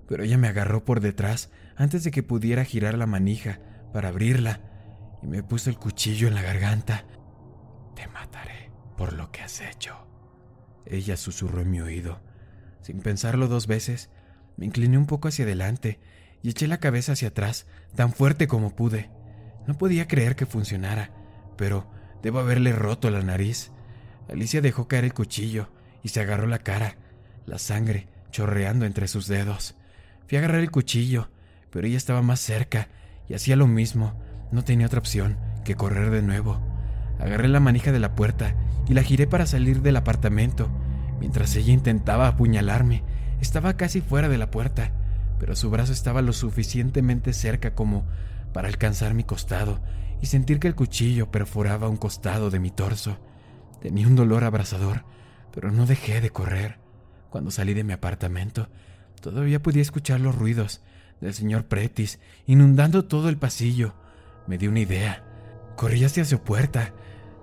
pero 0.07 0.23
ella 0.23 0.37
me 0.37 0.47
agarró 0.47 0.83
por 0.83 0.99
detrás 0.99 1.51
antes 1.75 2.03
de 2.03 2.11
que 2.11 2.23
pudiera 2.23 2.65
girar 2.65 2.97
la 2.97 3.05
manija 3.05 3.59
para 3.93 4.09
abrirla 4.09 4.61
y 5.21 5.27
me 5.27 5.43
puso 5.43 5.69
el 5.69 5.77
cuchillo 5.77 6.27
en 6.27 6.35
la 6.35 6.41
garganta. 6.41 7.05
Te 7.95 8.07
mataré 8.07 8.71
por 8.97 9.13
lo 9.13 9.31
que 9.31 9.41
has 9.41 9.61
hecho. 9.61 10.07
Ella 10.85 11.17
susurró 11.17 11.61
en 11.61 11.71
mi 11.71 11.81
oído. 11.81 12.21
Sin 12.81 13.01
pensarlo 13.01 13.47
dos 13.47 13.67
veces, 13.67 14.09
me 14.57 14.65
incliné 14.65 14.97
un 14.97 15.05
poco 15.05 15.27
hacia 15.27 15.45
adelante 15.45 15.99
y 16.43 16.49
eché 16.49 16.67
la 16.67 16.79
cabeza 16.79 17.13
hacia 17.13 17.29
atrás 17.29 17.65
tan 17.95 18.13
fuerte 18.13 18.47
como 18.47 18.75
pude. 18.75 19.09
No 19.67 19.77
podía 19.77 20.07
creer 20.07 20.35
que 20.35 20.45
funcionara, 20.45 21.11
pero 21.57 21.87
debo 22.23 22.39
haberle 22.39 22.73
roto 22.73 23.09
la 23.09 23.21
nariz. 23.21 23.71
Alicia 24.29 24.61
dejó 24.61 24.87
caer 24.87 25.05
el 25.05 25.13
cuchillo 25.13 25.69
y 26.03 26.09
se 26.09 26.21
agarró 26.21 26.47
la 26.47 26.59
cara, 26.59 26.95
la 27.45 27.59
sangre 27.59 28.07
chorreando 28.31 28.85
entre 28.85 29.07
sus 29.07 29.27
dedos. 29.27 29.75
Fui 30.27 30.37
a 30.37 30.39
agarrar 30.39 30.61
el 30.61 30.71
cuchillo, 30.71 31.29
pero 31.69 31.87
ella 31.87 31.97
estaba 31.97 32.21
más 32.21 32.39
cerca 32.39 32.87
y 33.27 33.33
hacía 33.33 33.55
lo 33.55 33.67
mismo. 33.67 34.13
No 34.51 34.63
tenía 34.63 34.87
otra 34.87 34.99
opción 34.99 35.37
que 35.63 35.75
correr 35.75 36.09
de 36.09 36.21
nuevo. 36.21 36.59
Agarré 37.19 37.47
la 37.47 37.59
manija 37.59 37.91
de 37.91 37.99
la 37.99 38.15
puerta 38.15 38.55
y 38.87 38.93
la 38.93 39.03
giré 39.03 39.27
para 39.27 39.45
salir 39.45 39.81
del 39.81 39.97
apartamento. 39.97 40.69
Mientras 41.19 41.55
ella 41.55 41.71
intentaba 41.71 42.27
apuñalarme, 42.27 43.03
estaba 43.41 43.77
casi 43.77 44.01
fuera 44.01 44.27
de 44.27 44.37
la 44.37 44.49
puerta, 44.49 44.91
pero 45.41 45.55
su 45.55 45.71
brazo 45.71 45.91
estaba 45.91 46.21
lo 46.21 46.33
suficientemente 46.33 47.33
cerca 47.33 47.73
como 47.73 48.05
para 48.53 48.67
alcanzar 48.67 49.15
mi 49.15 49.23
costado 49.23 49.81
y 50.21 50.27
sentir 50.27 50.59
que 50.59 50.67
el 50.67 50.75
cuchillo 50.75 51.31
perforaba 51.31 51.89
un 51.89 51.97
costado 51.97 52.51
de 52.51 52.59
mi 52.59 52.69
torso. 52.69 53.17
Tenía 53.81 54.05
un 54.05 54.15
dolor 54.15 54.43
abrasador, 54.43 55.03
pero 55.51 55.71
no 55.71 55.87
dejé 55.87 56.21
de 56.21 56.29
correr. 56.29 56.77
Cuando 57.31 57.49
salí 57.49 57.73
de 57.73 57.83
mi 57.83 57.91
apartamento, 57.91 58.69
todavía 59.19 59.63
podía 59.63 59.81
escuchar 59.81 60.19
los 60.19 60.35
ruidos 60.35 60.83
del 61.21 61.33
señor 61.33 61.65
Pretis 61.65 62.19
inundando 62.45 63.05
todo 63.05 63.27
el 63.27 63.37
pasillo. 63.37 63.95
Me 64.45 64.59
di 64.59 64.67
una 64.67 64.81
idea. 64.81 65.23
Corrí 65.75 66.03
hacia 66.03 66.23
su 66.23 66.37
puerta 66.43 66.93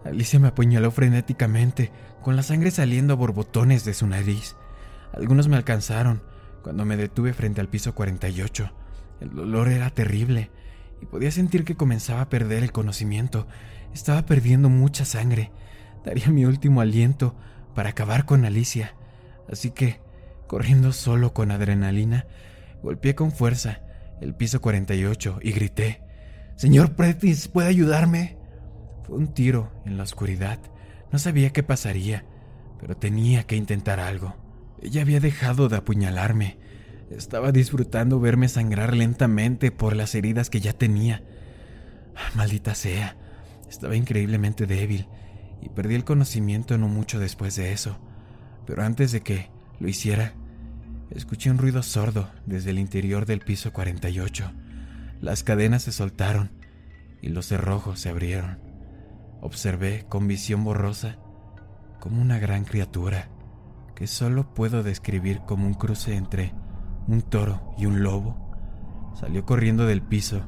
Alicia 0.05 0.39
me 0.39 0.47
apuñaló 0.47 0.93
frenéticamente, 0.93 1.91
con 2.23 2.37
la 2.37 2.45
sangre 2.45 2.71
saliendo 2.71 3.15
a 3.15 3.17
borbotones 3.17 3.85
de 3.85 3.93
su 3.93 4.07
nariz. 4.07 4.55
Algunos 5.13 5.49
me 5.49 5.57
alcanzaron 5.57 6.23
cuando 6.63 6.85
me 6.85 6.97
detuve 6.97 7.33
frente 7.33 7.61
al 7.61 7.69
piso 7.69 7.95
48. 7.95 8.73
El 9.21 9.35
dolor 9.35 9.69
era 9.69 9.91
terrible 9.91 10.51
y 11.01 11.07
podía 11.07 11.31
sentir 11.31 11.65
que 11.65 11.77
comenzaba 11.77 12.23
a 12.23 12.29
perder 12.29 12.63
el 12.63 12.73
conocimiento. 12.73 13.47
Estaba 13.93 14.27
perdiendo 14.27 14.69
mucha 14.69 15.05
sangre. 15.05 15.51
Daría 16.05 16.29
mi 16.29 16.45
último 16.45 16.81
aliento 16.81 17.35
para 17.75 17.91
acabar 17.91 18.25
con 18.25 18.45
Alicia. 18.45 18.95
Así 19.51 19.71
que, 19.71 20.01
corriendo 20.47 20.93
solo 20.93 21.33
con 21.33 21.51
adrenalina, 21.51 22.27
golpeé 22.83 23.15
con 23.15 23.33
fuerza 23.33 23.81
el 24.21 24.35
piso 24.35 24.61
48 24.61 25.39
y 25.43 25.53
grité, 25.53 26.03
Señor 26.57 26.97
Pretis, 26.97 27.47
¿puede 27.47 27.69
ayudarme? 27.69 28.37
Fue 29.05 29.17
un 29.17 29.33
tiro 29.33 29.71
en 29.87 29.97
la 29.97 30.03
oscuridad. 30.03 30.59
No 31.13 31.21
sabía 31.21 31.51
qué 31.51 31.63
pasaría, 31.63 32.25
pero 32.81 32.97
tenía 32.97 33.45
que 33.45 33.55
intentar 33.55 34.01
algo. 34.01 34.35
Ella 34.81 35.03
había 35.03 35.21
dejado 35.21 35.69
de 35.69 35.77
apuñalarme. 35.77 36.59
Estaba 37.11 37.53
disfrutando 37.53 38.21
verme 38.21 38.49
sangrar 38.49 38.97
lentamente 38.97 39.71
por 39.71 39.97
las 39.97 40.15
heridas 40.15 40.51
que 40.51 40.61
ya 40.61 40.73
tenía. 40.73 41.23
Maldita 42.35 42.75
sea, 42.75 43.17
estaba 43.69 43.97
increíblemente 43.97 44.67
débil 44.67 45.09
y 45.61 45.69
perdí 45.69 45.95
el 45.95 46.05
conocimiento 46.05 46.79
no 46.79 46.89
mucho 46.89 47.19
después 47.19 47.57
de 47.57 47.73
eso. 47.73 47.99
Pero 48.67 48.83
antes 48.83 49.13
de 49.13 49.23
que 49.23 49.51
lo 49.81 49.89
hiciera, 49.89 50.35
escuché 51.11 51.51
un 51.51 51.59
ruido 51.59 51.83
sordo 51.83 52.31
desde 52.47 52.71
el 52.71 52.79
interior 52.79 53.27
del 53.27 53.41
piso 53.41 53.73
48. 53.73 54.53
Las 55.21 55.43
cadenas 55.43 55.83
se 55.83 55.93
soltaron 55.93 56.51
y 57.21 57.31
los 57.31 57.47
cerrojos 57.47 58.01
se 58.01 58.11
abrieron. 58.11 58.59
Observé 59.41 60.05
con 60.09 60.29
visión 60.29 60.63
borrosa 60.63 61.17
como 61.99 62.21
una 62.21 62.39
gran 62.39 62.65
criatura 62.65 63.29
que 63.99 64.07
solo 64.07 64.55
puedo 64.55 64.85
describir 64.85 65.41
como 65.41 65.67
un 65.67 65.75
cruce 65.75 66.15
entre 66.15 66.55
un 67.09 67.21
toro 67.21 67.75
y 67.77 67.87
un 67.87 68.05
lobo. 68.05 69.13
Salió 69.19 69.45
corriendo 69.45 69.87
del 69.87 70.03
piso 70.03 70.47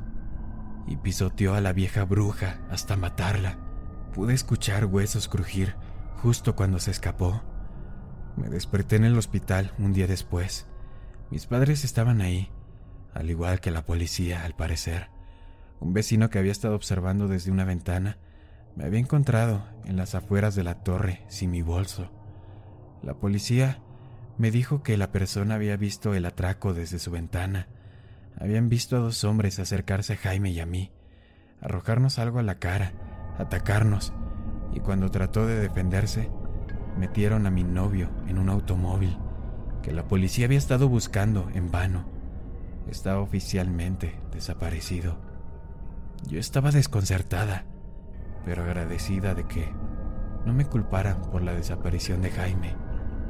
y 0.86 0.94
pisoteó 0.94 1.54
a 1.54 1.60
la 1.60 1.72
vieja 1.72 2.04
bruja 2.04 2.60
hasta 2.70 2.96
matarla. 2.96 3.58
Pude 4.14 4.34
escuchar 4.34 4.84
huesos 4.84 5.26
crujir 5.26 5.74
justo 6.18 6.54
cuando 6.54 6.78
se 6.78 6.92
escapó. 6.92 7.42
Me 8.36 8.48
desperté 8.48 8.94
en 8.94 9.04
el 9.04 9.18
hospital 9.18 9.72
un 9.78 9.92
día 9.92 10.06
después. 10.06 10.68
Mis 11.32 11.46
padres 11.46 11.82
estaban 11.82 12.20
ahí, 12.20 12.52
al 13.12 13.30
igual 13.30 13.58
que 13.58 13.72
la 13.72 13.84
policía, 13.84 14.44
al 14.44 14.54
parecer. 14.54 15.10
Un 15.80 15.92
vecino 15.92 16.30
que 16.30 16.38
había 16.38 16.52
estado 16.52 16.76
observando 16.76 17.26
desde 17.26 17.50
una 17.50 17.64
ventana 17.64 18.16
me 18.76 18.84
había 18.84 19.00
encontrado 19.00 19.64
en 19.86 19.96
las 19.96 20.14
afueras 20.14 20.54
de 20.54 20.62
la 20.62 20.84
torre 20.84 21.24
sin 21.26 21.50
mi 21.50 21.62
bolso. 21.62 22.12
La 23.02 23.14
policía 23.14 23.78
me 24.38 24.50
dijo 24.50 24.82
que 24.82 24.96
la 24.96 25.12
persona 25.12 25.54
había 25.54 25.76
visto 25.76 26.14
el 26.14 26.24
atraco 26.24 26.74
desde 26.74 26.98
su 26.98 27.10
ventana. 27.10 27.68
Habían 28.38 28.68
visto 28.68 28.96
a 28.96 29.00
dos 29.00 29.24
hombres 29.24 29.58
acercarse 29.58 30.14
a 30.14 30.16
Jaime 30.16 30.50
y 30.50 30.60
a 30.60 30.66
mí, 30.66 30.90
arrojarnos 31.60 32.18
algo 32.18 32.38
a 32.38 32.42
la 32.42 32.58
cara, 32.58 32.92
atacarnos, 33.38 34.12
y 34.72 34.80
cuando 34.80 35.10
trató 35.10 35.46
de 35.46 35.60
defenderse, 35.60 36.30
metieron 36.98 37.46
a 37.46 37.50
mi 37.50 37.64
novio 37.64 38.10
en 38.28 38.38
un 38.38 38.48
automóvil 38.48 39.18
que 39.82 39.92
la 39.92 40.06
policía 40.06 40.46
había 40.46 40.58
estado 40.58 40.88
buscando 40.88 41.50
en 41.54 41.70
vano. 41.70 42.06
Estaba 42.88 43.20
oficialmente 43.20 44.20
desaparecido. 44.32 45.18
Yo 46.28 46.38
estaba 46.38 46.70
desconcertada 46.70 47.64
pero 48.44 48.62
agradecida 48.62 49.34
de 49.34 49.44
que 49.44 49.72
no 50.44 50.52
me 50.52 50.64
culparan 50.64 51.20
por 51.30 51.42
la 51.42 51.52
desaparición 51.52 52.22
de 52.22 52.30
Jaime. 52.30 52.74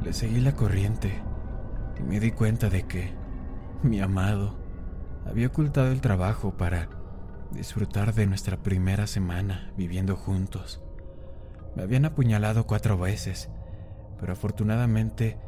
Le 0.02 0.14
seguí 0.14 0.40
la 0.40 0.56
corriente 0.56 1.22
y 1.98 2.02
me 2.02 2.20
di 2.20 2.30
cuenta 2.30 2.70
de 2.70 2.84
que 2.84 3.12
mi 3.82 4.00
amado 4.00 4.56
había 5.26 5.48
ocultado 5.48 5.92
el 5.92 6.00
trabajo 6.00 6.56
para 6.56 6.88
disfrutar 7.50 8.14
de 8.14 8.26
nuestra 8.26 8.62
primera 8.62 9.06
semana 9.06 9.72
viviendo 9.76 10.16
juntos. 10.16 10.82
Me 11.76 11.82
habían 11.82 12.06
apuñalado 12.06 12.66
cuatro 12.66 12.96
veces, 12.96 13.50
pero 14.18 14.32
afortunadamente 14.32 15.38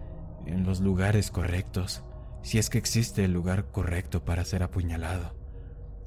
en 0.44 0.64
los 0.64 0.80
lugares 0.80 1.30
correctos, 1.30 2.04
si 2.42 2.58
es 2.58 2.68
que 2.68 2.78
existe 2.78 3.24
el 3.24 3.32
lugar 3.32 3.70
correcto 3.70 4.22
para 4.24 4.44
ser 4.44 4.62
apuñalado. 4.62 5.34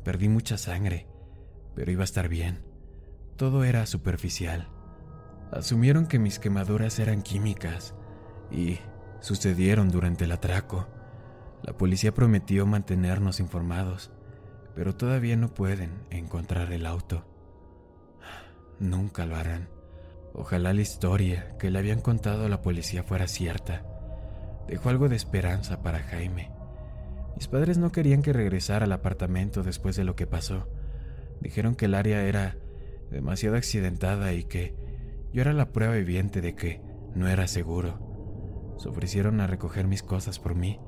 Perdí 0.03 0.29
mucha 0.29 0.59
sangre, 0.59 1.07
pero 1.73 1.91
iba 1.91 2.01
a 2.01 2.05
estar 2.05 2.29
bien. 2.29 2.63
Todo 3.37 3.63
era 3.63 3.87
superficial. 3.87 4.69
Asumieron 5.51 6.05
que 6.05 6.19
mis 6.19 6.37
quemaduras 6.37 6.99
eran 6.99 7.23
químicas 7.23 7.95
y 8.51 8.79
sucedieron 9.19 9.89
durante 9.89 10.25
el 10.25 10.31
atraco. 10.31 10.87
La 11.63 11.73
policía 11.73 12.13
prometió 12.13 12.65
mantenernos 12.65 13.39
informados, 13.39 14.11
pero 14.75 14.95
todavía 14.95 15.35
no 15.35 15.53
pueden 15.53 15.91
encontrar 16.09 16.71
el 16.71 16.85
auto. 16.85 17.25
Nunca 18.79 19.25
lo 19.25 19.35
harán. 19.35 19.69
Ojalá 20.33 20.73
la 20.73 20.81
historia 20.81 21.55
que 21.57 21.71
le 21.71 21.79
habían 21.79 22.01
contado 22.01 22.45
a 22.45 22.49
la 22.49 22.61
policía 22.61 23.03
fuera 23.03 23.27
cierta. 23.27 23.83
Dejó 24.67 24.89
algo 24.89 25.07
de 25.07 25.15
esperanza 25.15 25.81
para 25.81 25.99
Jaime. 25.99 26.51
Mis 27.35 27.47
padres 27.47 27.77
no 27.77 27.91
querían 27.91 28.21
que 28.21 28.33
regresara 28.33 28.85
al 28.85 28.91
apartamento 28.91 29.63
después 29.63 29.95
de 29.95 30.03
lo 30.03 30.15
que 30.15 30.27
pasó. 30.27 30.67
Dijeron 31.39 31.75
que 31.75 31.85
el 31.85 31.95
área 31.95 32.23
era 32.23 32.57
demasiado 33.11 33.55
accidentada 33.55 34.33
y 34.33 34.43
que 34.43 34.75
yo 35.33 35.41
era 35.41 35.53
la 35.53 35.71
prueba 35.71 35.95
viviente 35.95 36.41
de 36.41 36.55
que 36.55 36.81
no 37.13 37.27
era 37.27 37.47
seguro. 37.47 38.14
Se 38.77 38.89
ofrecieron 38.89 39.41
a 39.41 39.47
recoger 39.47 39.87
mis 39.87 40.03
cosas 40.03 40.39
por 40.39 40.55
mí. 40.55 40.79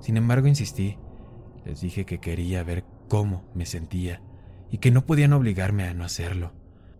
Sin 0.00 0.16
embargo, 0.16 0.46
insistí. 0.46 0.98
Les 1.64 1.80
dije 1.80 2.04
que 2.04 2.18
quería 2.18 2.64
ver 2.64 2.84
cómo 3.08 3.44
me 3.54 3.66
sentía 3.66 4.20
y 4.70 4.78
que 4.78 4.90
no 4.90 5.06
podían 5.06 5.32
obligarme 5.32 5.84
a 5.84 5.94
no 5.94 6.04
hacerlo. 6.04 6.52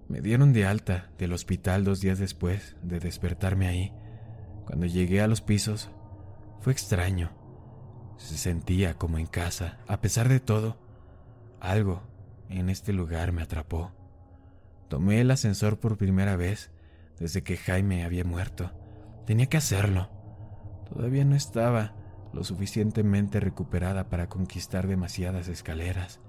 Me 0.09 0.20
dieron 0.20 0.53
de 0.53 0.66
alta 0.66 1.11
del 1.18 1.32
hospital 1.32 1.84
dos 1.84 2.01
días 2.01 2.18
después 2.18 2.76
de 2.82 3.01
despertarme 3.01 3.66
ahí. 3.66 3.93
Cuando 4.66 4.86
llegué 4.86 5.20
a 5.20 5.26
los 5.26 5.40
pisos, 5.40 5.90
fue 6.61 6.72
extraño. 6.72 7.32
Se 8.18 8.36
sentía 8.36 8.95
como 8.95 9.18
en 9.18 9.26
casa. 9.26 9.78
A 9.88 10.01
pesar 10.01 10.28
de 10.28 10.38
todo, 10.38 10.78
algo 11.61 12.03
en 12.49 12.68
este 12.68 12.93
lugar 12.93 13.32
me 13.32 13.43
atrapó. 13.43 13.93
Tomé 14.88 15.22
el 15.22 15.30
ascensor 15.30 15.80
por 15.80 15.97
primera 15.97 16.36
vez 16.36 16.70
desde 17.18 17.43
que 17.43 17.57
Jaime 17.57 18.05
había 18.05 18.24
muerto. 18.24 18.70
Tenía 19.26 19.47
que 19.47 19.57
hacerlo. 19.57 20.11
Todavía 20.93 21.24
no 21.24 21.34
estaba 21.36 21.93
lo 22.32 22.45
suficientemente 22.45 23.40
recuperada 23.40 24.09
para 24.09 24.28
conquistar 24.28 24.86
demasiadas 24.86 25.49
escaleras 25.49 26.20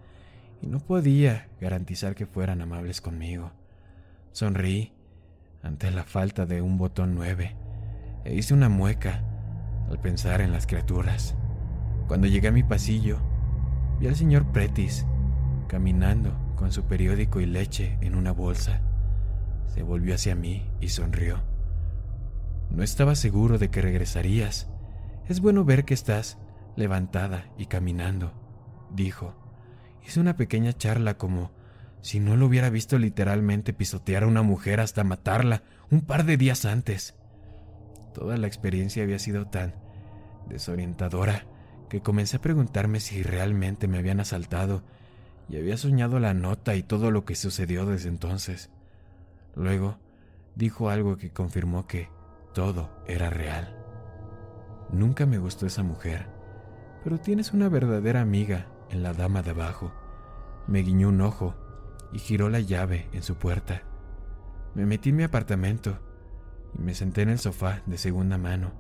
y 0.62 0.68
no 0.68 0.80
podía 0.80 1.50
garantizar 1.60 2.16
que 2.16 2.26
fueran 2.26 2.62
amables 2.62 3.02
conmigo. 3.02 3.52
Sonreí 4.32 4.94
ante 5.62 5.92
la 5.92 6.04
falta 6.04 6.46
de 6.46 6.62
un 6.62 6.78
botón 6.78 7.14
9 7.16 7.56
e 8.24 8.36
hice 8.36 8.54
una 8.54 8.70
mueca 8.70 9.24
al 9.90 10.00
pensar 10.00 10.40
en 10.40 10.54
las 10.54 10.66
criaturas. 10.66 11.36
Cuando 12.08 12.28
llegué 12.28 12.48
a 12.48 12.54
mi 12.54 12.64
pasillo, 12.64 13.20
vi 14.00 14.08
al 14.08 14.16
señor 14.16 14.52
Pretis 14.52 15.06
caminando 15.68 16.38
con 16.56 16.72
su 16.72 16.84
periódico 16.84 17.42
y 17.42 17.46
leche 17.46 17.98
en 18.00 18.16
una 18.16 18.32
bolsa. 18.32 18.82
Se 19.68 19.84
volvió 19.84 20.16
hacia 20.16 20.36
mí 20.36 20.70
y 20.80 20.90
sonrió. 20.90 21.53
No 22.70 22.84
estaba 22.84 23.16
seguro 23.16 23.58
de 23.58 23.70
que 23.70 23.82
regresarías. 23.82 24.70
Es 25.28 25.40
bueno 25.40 25.64
ver 25.64 25.86
que 25.86 25.94
estás 25.94 26.38
levantada 26.76 27.52
y 27.58 27.68
caminando, 27.68 28.34
dijo. 28.92 29.36
Hice 30.06 30.20
una 30.20 30.36
pequeña 30.36 30.74
charla 30.74 31.18
como 31.18 31.52
si 32.02 32.20
no 32.20 32.36
lo 32.36 32.48
hubiera 32.48 32.70
visto 32.70 32.98
literalmente 32.98 33.72
pisotear 33.72 34.24
a 34.24 34.28
una 34.28 34.42
mujer 34.42 34.82
hasta 34.82 35.04
matarla 35.04 35.64
un 35.90 36.02
par 36.02 36.26
de 36.26 36.36
días 36.36 36.66
antes. 36.66 37.16
Toda 38.14 38.38
la 38.38 38.48
experiencia 38.48 39.04
había 39.04 39.20
sido 39.20 39.48
tan 39.48 39.76
desorientadora 40.50 41.46
que 41.90 42.02
comencé 42.02 42.38
a 42.38 42.42
preguntarme 42.42 43.00
si 43.00 43.24
realmente 43.24 43.88
me 43.88 43.98
habían 43.98 44.20
asaltado 44.20 44.84
y 45.48 45.58
había 45.58 45.78
soñado 45.78 46.20
la 46.20 46.34
nota 46.34 46.76
y 46.76 46.84
todo 46.84 47.12
lo 47.12 47.24
que 47.24 47.36
sucedió 47.36 47.86
desde 47.86 48.10
entonces. 48.10 48.70
Luego 49.56 49.98
dijo 50.56 50.90
algo 50.90 51.18
que 51.18 51.32
confirmó 51.32 51.88
que 51.88 52.10
todo 52.54 52.90
era 53.08 53.30
real. 53.30 53.76
Nunca 54.92 55.26
me 55.26 55.38
gustó 55.38 55.66
esa 55.66 55.84
mujer, 55.84 56.28
pero 57.04 57.20
tienes 57.20 57.54
una 57.54 57.68
verdadera 57.68 58.22
amiga 58.22 58.68
en 58.90 59.04
la 59.04 59.14
dama 59.14 59.42
de 59.42 59.52
abajo. 59.52 59.92
Me 60.68 60.80
guiñó 60.80 61.10
un 61.10 61.22
ojo 61.22 61.56
y 62.14 62.20
giró 62.20 62.50
la 62.50 62.60
llave 62.60 63.10
en 63.12 63.24
su 63.24 63.36
puerta. 63.36 63.82
Me 64.76 64.86
metí 64.86 65.10
en 65.10 65.18
mi 65.18 65.24
apartamento 65.24 66.00
y 66.78 66.82
me 66.82 66.94
senté 66.94 67.24
en 67.24 67.30
el 67.30 67.40
sofá 67.40 67.82
de 67.86 67.98
segunda 67.98 68.38
mano. 68.38 68.72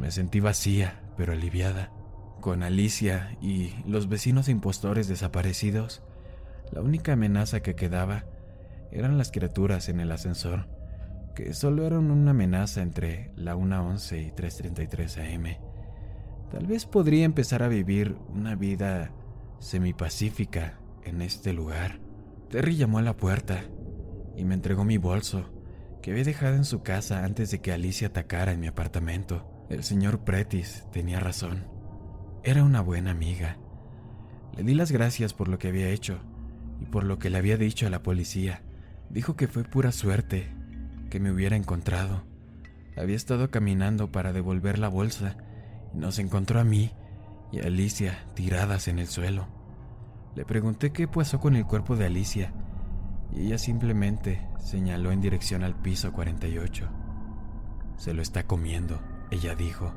Me 0.00 0.10
sentí 0.10 0.40
vacía, 0.40 1.02
pero 1.16 1.32
aliviada. 1.32 1.92
Con 2.40 2.62
Alicia 2.62 3.36
y 3.40 3.74
los 3.86 4.08
vecinos 4.08 4.48
impostores 4.48 5.08
desaparecidos, 5.08 6.02
la 6.70 6.80
única 6.80 7.14
amenaza 7.14 7.60
que 7.60 7.74
quedaba 7.74 8.24
eran 8.92 9.18
las 9.18 9.30
criaturas 9.30 9.88
en 9.88 10.00
el 10.00 10.12
ascensor, 10.12 10.66
que 11.38 11.54
solo 11.54 11.86
eran 11.86 12.10
una 12.10 12.32
amenaza 12.32 12.82
entre 12.82 13.30
la 13.36 13.54
1.11 13.54 14.26
y 14.26 14.30
3.33 14.32 15.36
am. 15.36 15.44
Tal 16.50 16.66
vez 16.66 16.84
podría 16.84 17.24
empezar 17.24 17.62
a 17.62 17.68
vivir 17.68 18.18
una 18.28 18.56
vida 18.56 19.12
semipacífica 19.60 20.80
en 21.04 21.22
este 21.22 21.52
lugar. 21.52 22.00
Terry 22.50 22.74
llamó 22.74 22.98
a 22.98 23.02
la 23.02 23.16
puerta 23.16 23.62
y 24.34 24.44
me 24.44 24.54
entregó 24.54 24.82
mi 24.84 24.98
bolso, 24.98 25.48
que 26.02 26.10
había 26.10 26.24
dejado 26.24 26.56
en 26.56 26.64
su 26.64 26.82
casa 26.82 27.24
antes 27.24 27.52
de 27.52 27.60
que 27.60 27.70
Alicia 27.70 28.08
atacara 28.08 28.50
en 28.50 28.58
mi 28.58 28.66
apartamento. 28.66 29.64
El 29.70 29.84
señor 29.84 30.24
Pretis 30.24 30.88
tenía 30.90 31.20
razón. 31.20 31.68
Era 32.42 32.64
una 32.64 32.80
buena 32.80 33.12
amiga. 33.12 33.58
Le 34.56 34.64
di 34.64 34.74
las 34.74 34.90
gracias 34.90 35.34
por 35.34 35.46
lo 35.46 35.60
que 35.60 35.68
había 35.68 35.88
hecho 35.90 36.18
y 36.80 36.86
por 36.86 37.04
lo 37.04 37.20
que 37.20 37.30
le 37.30 37.38
había 37.38 37.56
dicho 37.56 37.86
a 37.86 37.90
la 37.90 38.02
policía. 38.02 38.64
Dijo 39.08 39.36
que 39.36 39.46
fue 39.46 39.62
pura 39.62 39.92
suerte 39.92 40.57
que 41.08 41.20
me 41.20 41.30
hubiera 41.30 41.56
encontrado. 41.56 42.22
Había 42.96 43.16
estado 43.16 43.50
caminando 43.50 44.10
para 44.10 44.32
devolver 44.32 44.78
la 44.78 44.88
bolsa 44.88 45.36
y 45.94 45.98
nos 45.98 46.18
encontró 46.18 46.60
a 46.60 46.64
mí 46.64 46.92
y 47.52 47.60
a 47.60 47.66
Alicia 47.66 48.26
tiradas 48.34 48.88
en 48.88 48.98
el 48.98 49.06
suelo. 49.06 49.46
Le 50.34 50.44
pregunté 50.44 50.92
qué 50.92 51.08
pasó 51.08 51.40
con 51.40 51.56
el 51.56 51.64
cuerpo 51.66 51.96
de 51.96 52.06
Alicia 52.06 52.52
y 53.32 53.46
ella 53.46 53.58
simplemente 53.58 54.46
señaló 54.58 55.12
en 55.12 55.20
dirección 55.20 55.62
al 55.62 55.74
piso 55.74 56.12
48. 56.12 56.88
Se 57.96 58.14
lo 58.14 58.22
está 58.22 58.44
comiendo, 58.44 59.00
ella 59.30 59.54
dijo. 59.54 59.92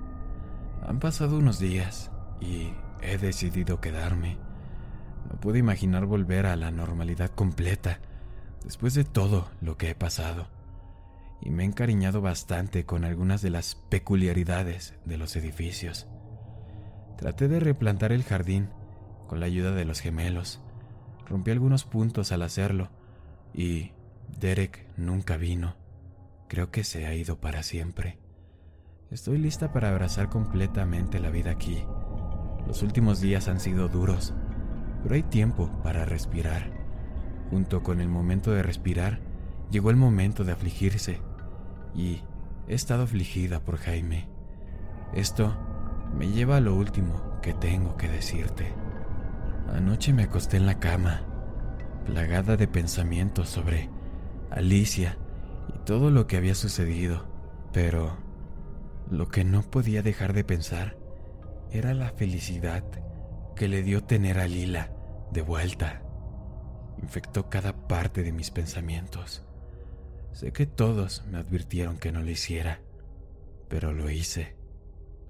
Han 0.87 0.99
pasado 0.99 1.37
unos 1.37 1.59
días 1.59 2.11
y 2.39 2.73
he 3.01 3.17
decidido 3.17 3.79
quedarme. 3.79 4.37
No 5.29 5.39
puedo 5.39 5.57
imaginar 5.57 6.05
volver 6.05 6.45
a 6.45 6.55
la 6.55 6.71
normalidad 6.71 7.29
completa 7.29 7.99
después 8.63 8.93
de 8.93 9.03
todo 9.03 9.49
lo 9.61 9.77
que 9.77 9.91
he 9.91 9.95
pasado. 9.95 10.47
Y 11.41 11.49
me 11.49 11.63
he 11.63 11.65
encariñado 11.65 12.21
bastante 12.21 12.85
con 12.85 13.03
algunas 13.03 13.41
de 13.41 13.49
las 13.49 13.75
peculiaridades 13.75 14.93
de 15.05 15.17
los 15.17 15.35
edificios. 15.35 16.07
Traté 17.17 17.47
de 17.47 17.59
replantar 17.59 18.11
el 18.11 18.23
jardín 18.23 18.69
con 19.27 19.39
la 19.39 19.47
ayuda 19.47 19.71
de 19.71 19.85
los 19.85 19.99
gemelos. 19.99 20.61
Rompí 21.27 21.51
algunos 21.51 21.83
puntos 21.83 22.31
al 22.31 22.43
hacerlo 22.43 22.89
y 23.53 23.91
Derek 24.39 24.85
nunca 24.97 25.37
vino. 25.37 25.75
Creo 26.47 26.69
que 26.69 26.83
se 26.83 27.07
ha 27.07 27.15
ido 27.15 27.39
para 27.39 27.63
siempre. 27.63 28.17
Estoy 29.09 29.37
lista 29.37 29.73
para 29.73 29.89
abrazar 29.89 30.29
completamente 30.29 31.19
la 31.19 31.29
vida 31.29 31.51
aquí 31.51 31.83
los 32.67 32.83
últimos 32.83 33.19
días 33.19 33.47
han 33.47 33.59
sido 33.59 33.89
duros, 33.89 34.33
pero 35.03 35.15
hay 35.15 35.23
tiempo 35.23 35.69
para 35.83 36.05
respirar. 36.05 36.71
Junto 37.49 37.83
con 37.83 37.99
el 37.99 38.07
momento 38.07 38.51
de 38.51 38.63
respirar, 38.63 39.19
llegó 39.71 39.89
el 39.89 39.97
momento 39.97 40.43
de 40.43 40.53
afligirse, 40.53 41.19
y 41.95 42.21
he 42.67 42.73
estado 42.73 43.03
afligida 43.03 43.59
por 43.59 43.77
Jaime. 43.77 44.27
Esto 45.13 45.55
me 46.17 46.29
lleva 46.29 46.57
a 46.57 46.61
lo 46.61 46.75
último 46.75 47.39
que 47.41 47.53
tengo 47.53 47.97
que 47.97 48.07
decirte. 48.07 48.73
Anoche 49.73 50.13
me 50.13 50.23
acosté 50.23 50.57
en 50.57 50.65
la 50.65 50.79
cama, 50.79 51.23
plagada 52.05 52.57
de 52.57 52.67
pensamientos 52.67 53.49
sobre 53.49 53.89
Alicia 54.49 55.17
y 55.73 55.79
todo 55.79 56.11
lo 56.11 56.27
que 56.27 56.37
había 56.37 56.55
sucedido, 56.55 57.25
pero 57.71 58.17
lo 59.09 59.29
que 59.29 59.43
no 59.43 59.61
podía 59.61 60.01
dejar 60.01 60.33
de 60.33 60.43
pensar 60.43 60.97
era 61.71 61.93
la 61.93 62.09
felicidad 62.09 62.83
que 63.55 63.67
le 63.67 63.83
dio 63.83 64.03
tener 64.03 64.39
a 64.39 64.47
Lila 64.47 64.91
de 65.31 65.41
vuelta. 65.41 66.01
Infectó 67.01 67.49
cada 67.49 67.87
parte 67.87 68.23
de 68.23 68.31
mis 68.31 68.51
pensamientos. 68.51 69.45
Sé 70.33 70.53
que 70.53 70.65
todos 70.65 71.23
me 71.29 71.37
advirtieron 71.37 71.97
que 71.97 72.11
no 72.11 72.21
lo 72.21 72.29
hiciera, 72.29 72.79
pero 73.67 73.93
lo 73.93 74.09
hice. 74.09 74.55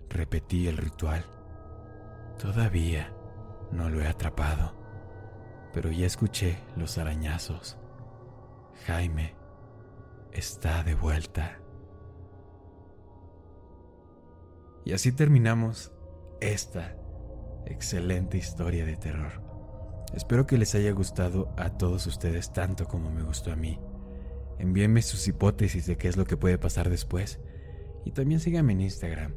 Repetí 0.10 0.68
el 0.68 0.78
ritual. 0.78 1.26
Todavía 2.38 3.14
no 3.72 3.90
lo 3.90 4.02
he 4.02 4.08
atrapado, 4.08 4.74
pero 5.74 5.92
ya 5.92 6.06
escuché 6.06 6.58
los 6.76 6.98
arañazos. 6.98 7.78
Jaime 8.86 9.36
está 10.32 10.84
de 10.84 10.96
vuelta. 10.96 11.60
Y 14.86 14.94
así 14.94 15.12
terminamos 15.12 15.92
esta 16.40 16.96
excelente 17.66 18.38
historia 18.38 18.86
de 18.86 18.98
terror. 18.98 19.42
Espero 20.14 20.46
que 20.46 20.58
les 20.58 20.76
haya 20.76 20.92
gustado 20.92 21.54
a 21.58 21.70
todos 21.70 22.08
ustedes 22.08 22.52
tanto 22.52 22.88
como 22.88 23.12
me 23.12 23.24
gustó 23.24 23.52
a 23.52 23.56
mí. 23.56 23.80
Envíenme 24.62 25.02
sus 25.02 25.28
hipótesis 25.28 25.88
de 25.88 25.98
qué 25.98 26.08
es 26.08 26.18
lo 26.18 26.26
que 26.26 26.38
puede 26.38 26.60
pasar 26.60 26.92
después 26.92 27.40
y 28.06 28.12
también 28.12 28.40
síganme 28.40 28.74
en 28.74 28.82
Instagram 28.82 29.34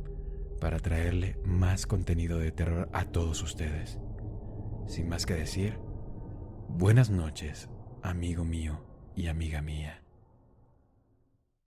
para 0.60 0.78
traerle 0.78 1.38
más 1.46 1.86
contenido 1.86 2.38
de 2.38 2.52
terror 2.52 2.90
a 2.92 3.06
todos 3.06 3.42
ustedes. 3.42 3.98
Sin 4.86 5.08
más 5.08 5.24
que 5.24 5.32
decir, 5.32 5.78
buenas 6.68 7.08
noches, 7.08 7.70
amigo 8.02 8.44
mío 8.44 8.84
y 9.16 9.28
amiga 9.28 9.62
mía. 9.62 10.03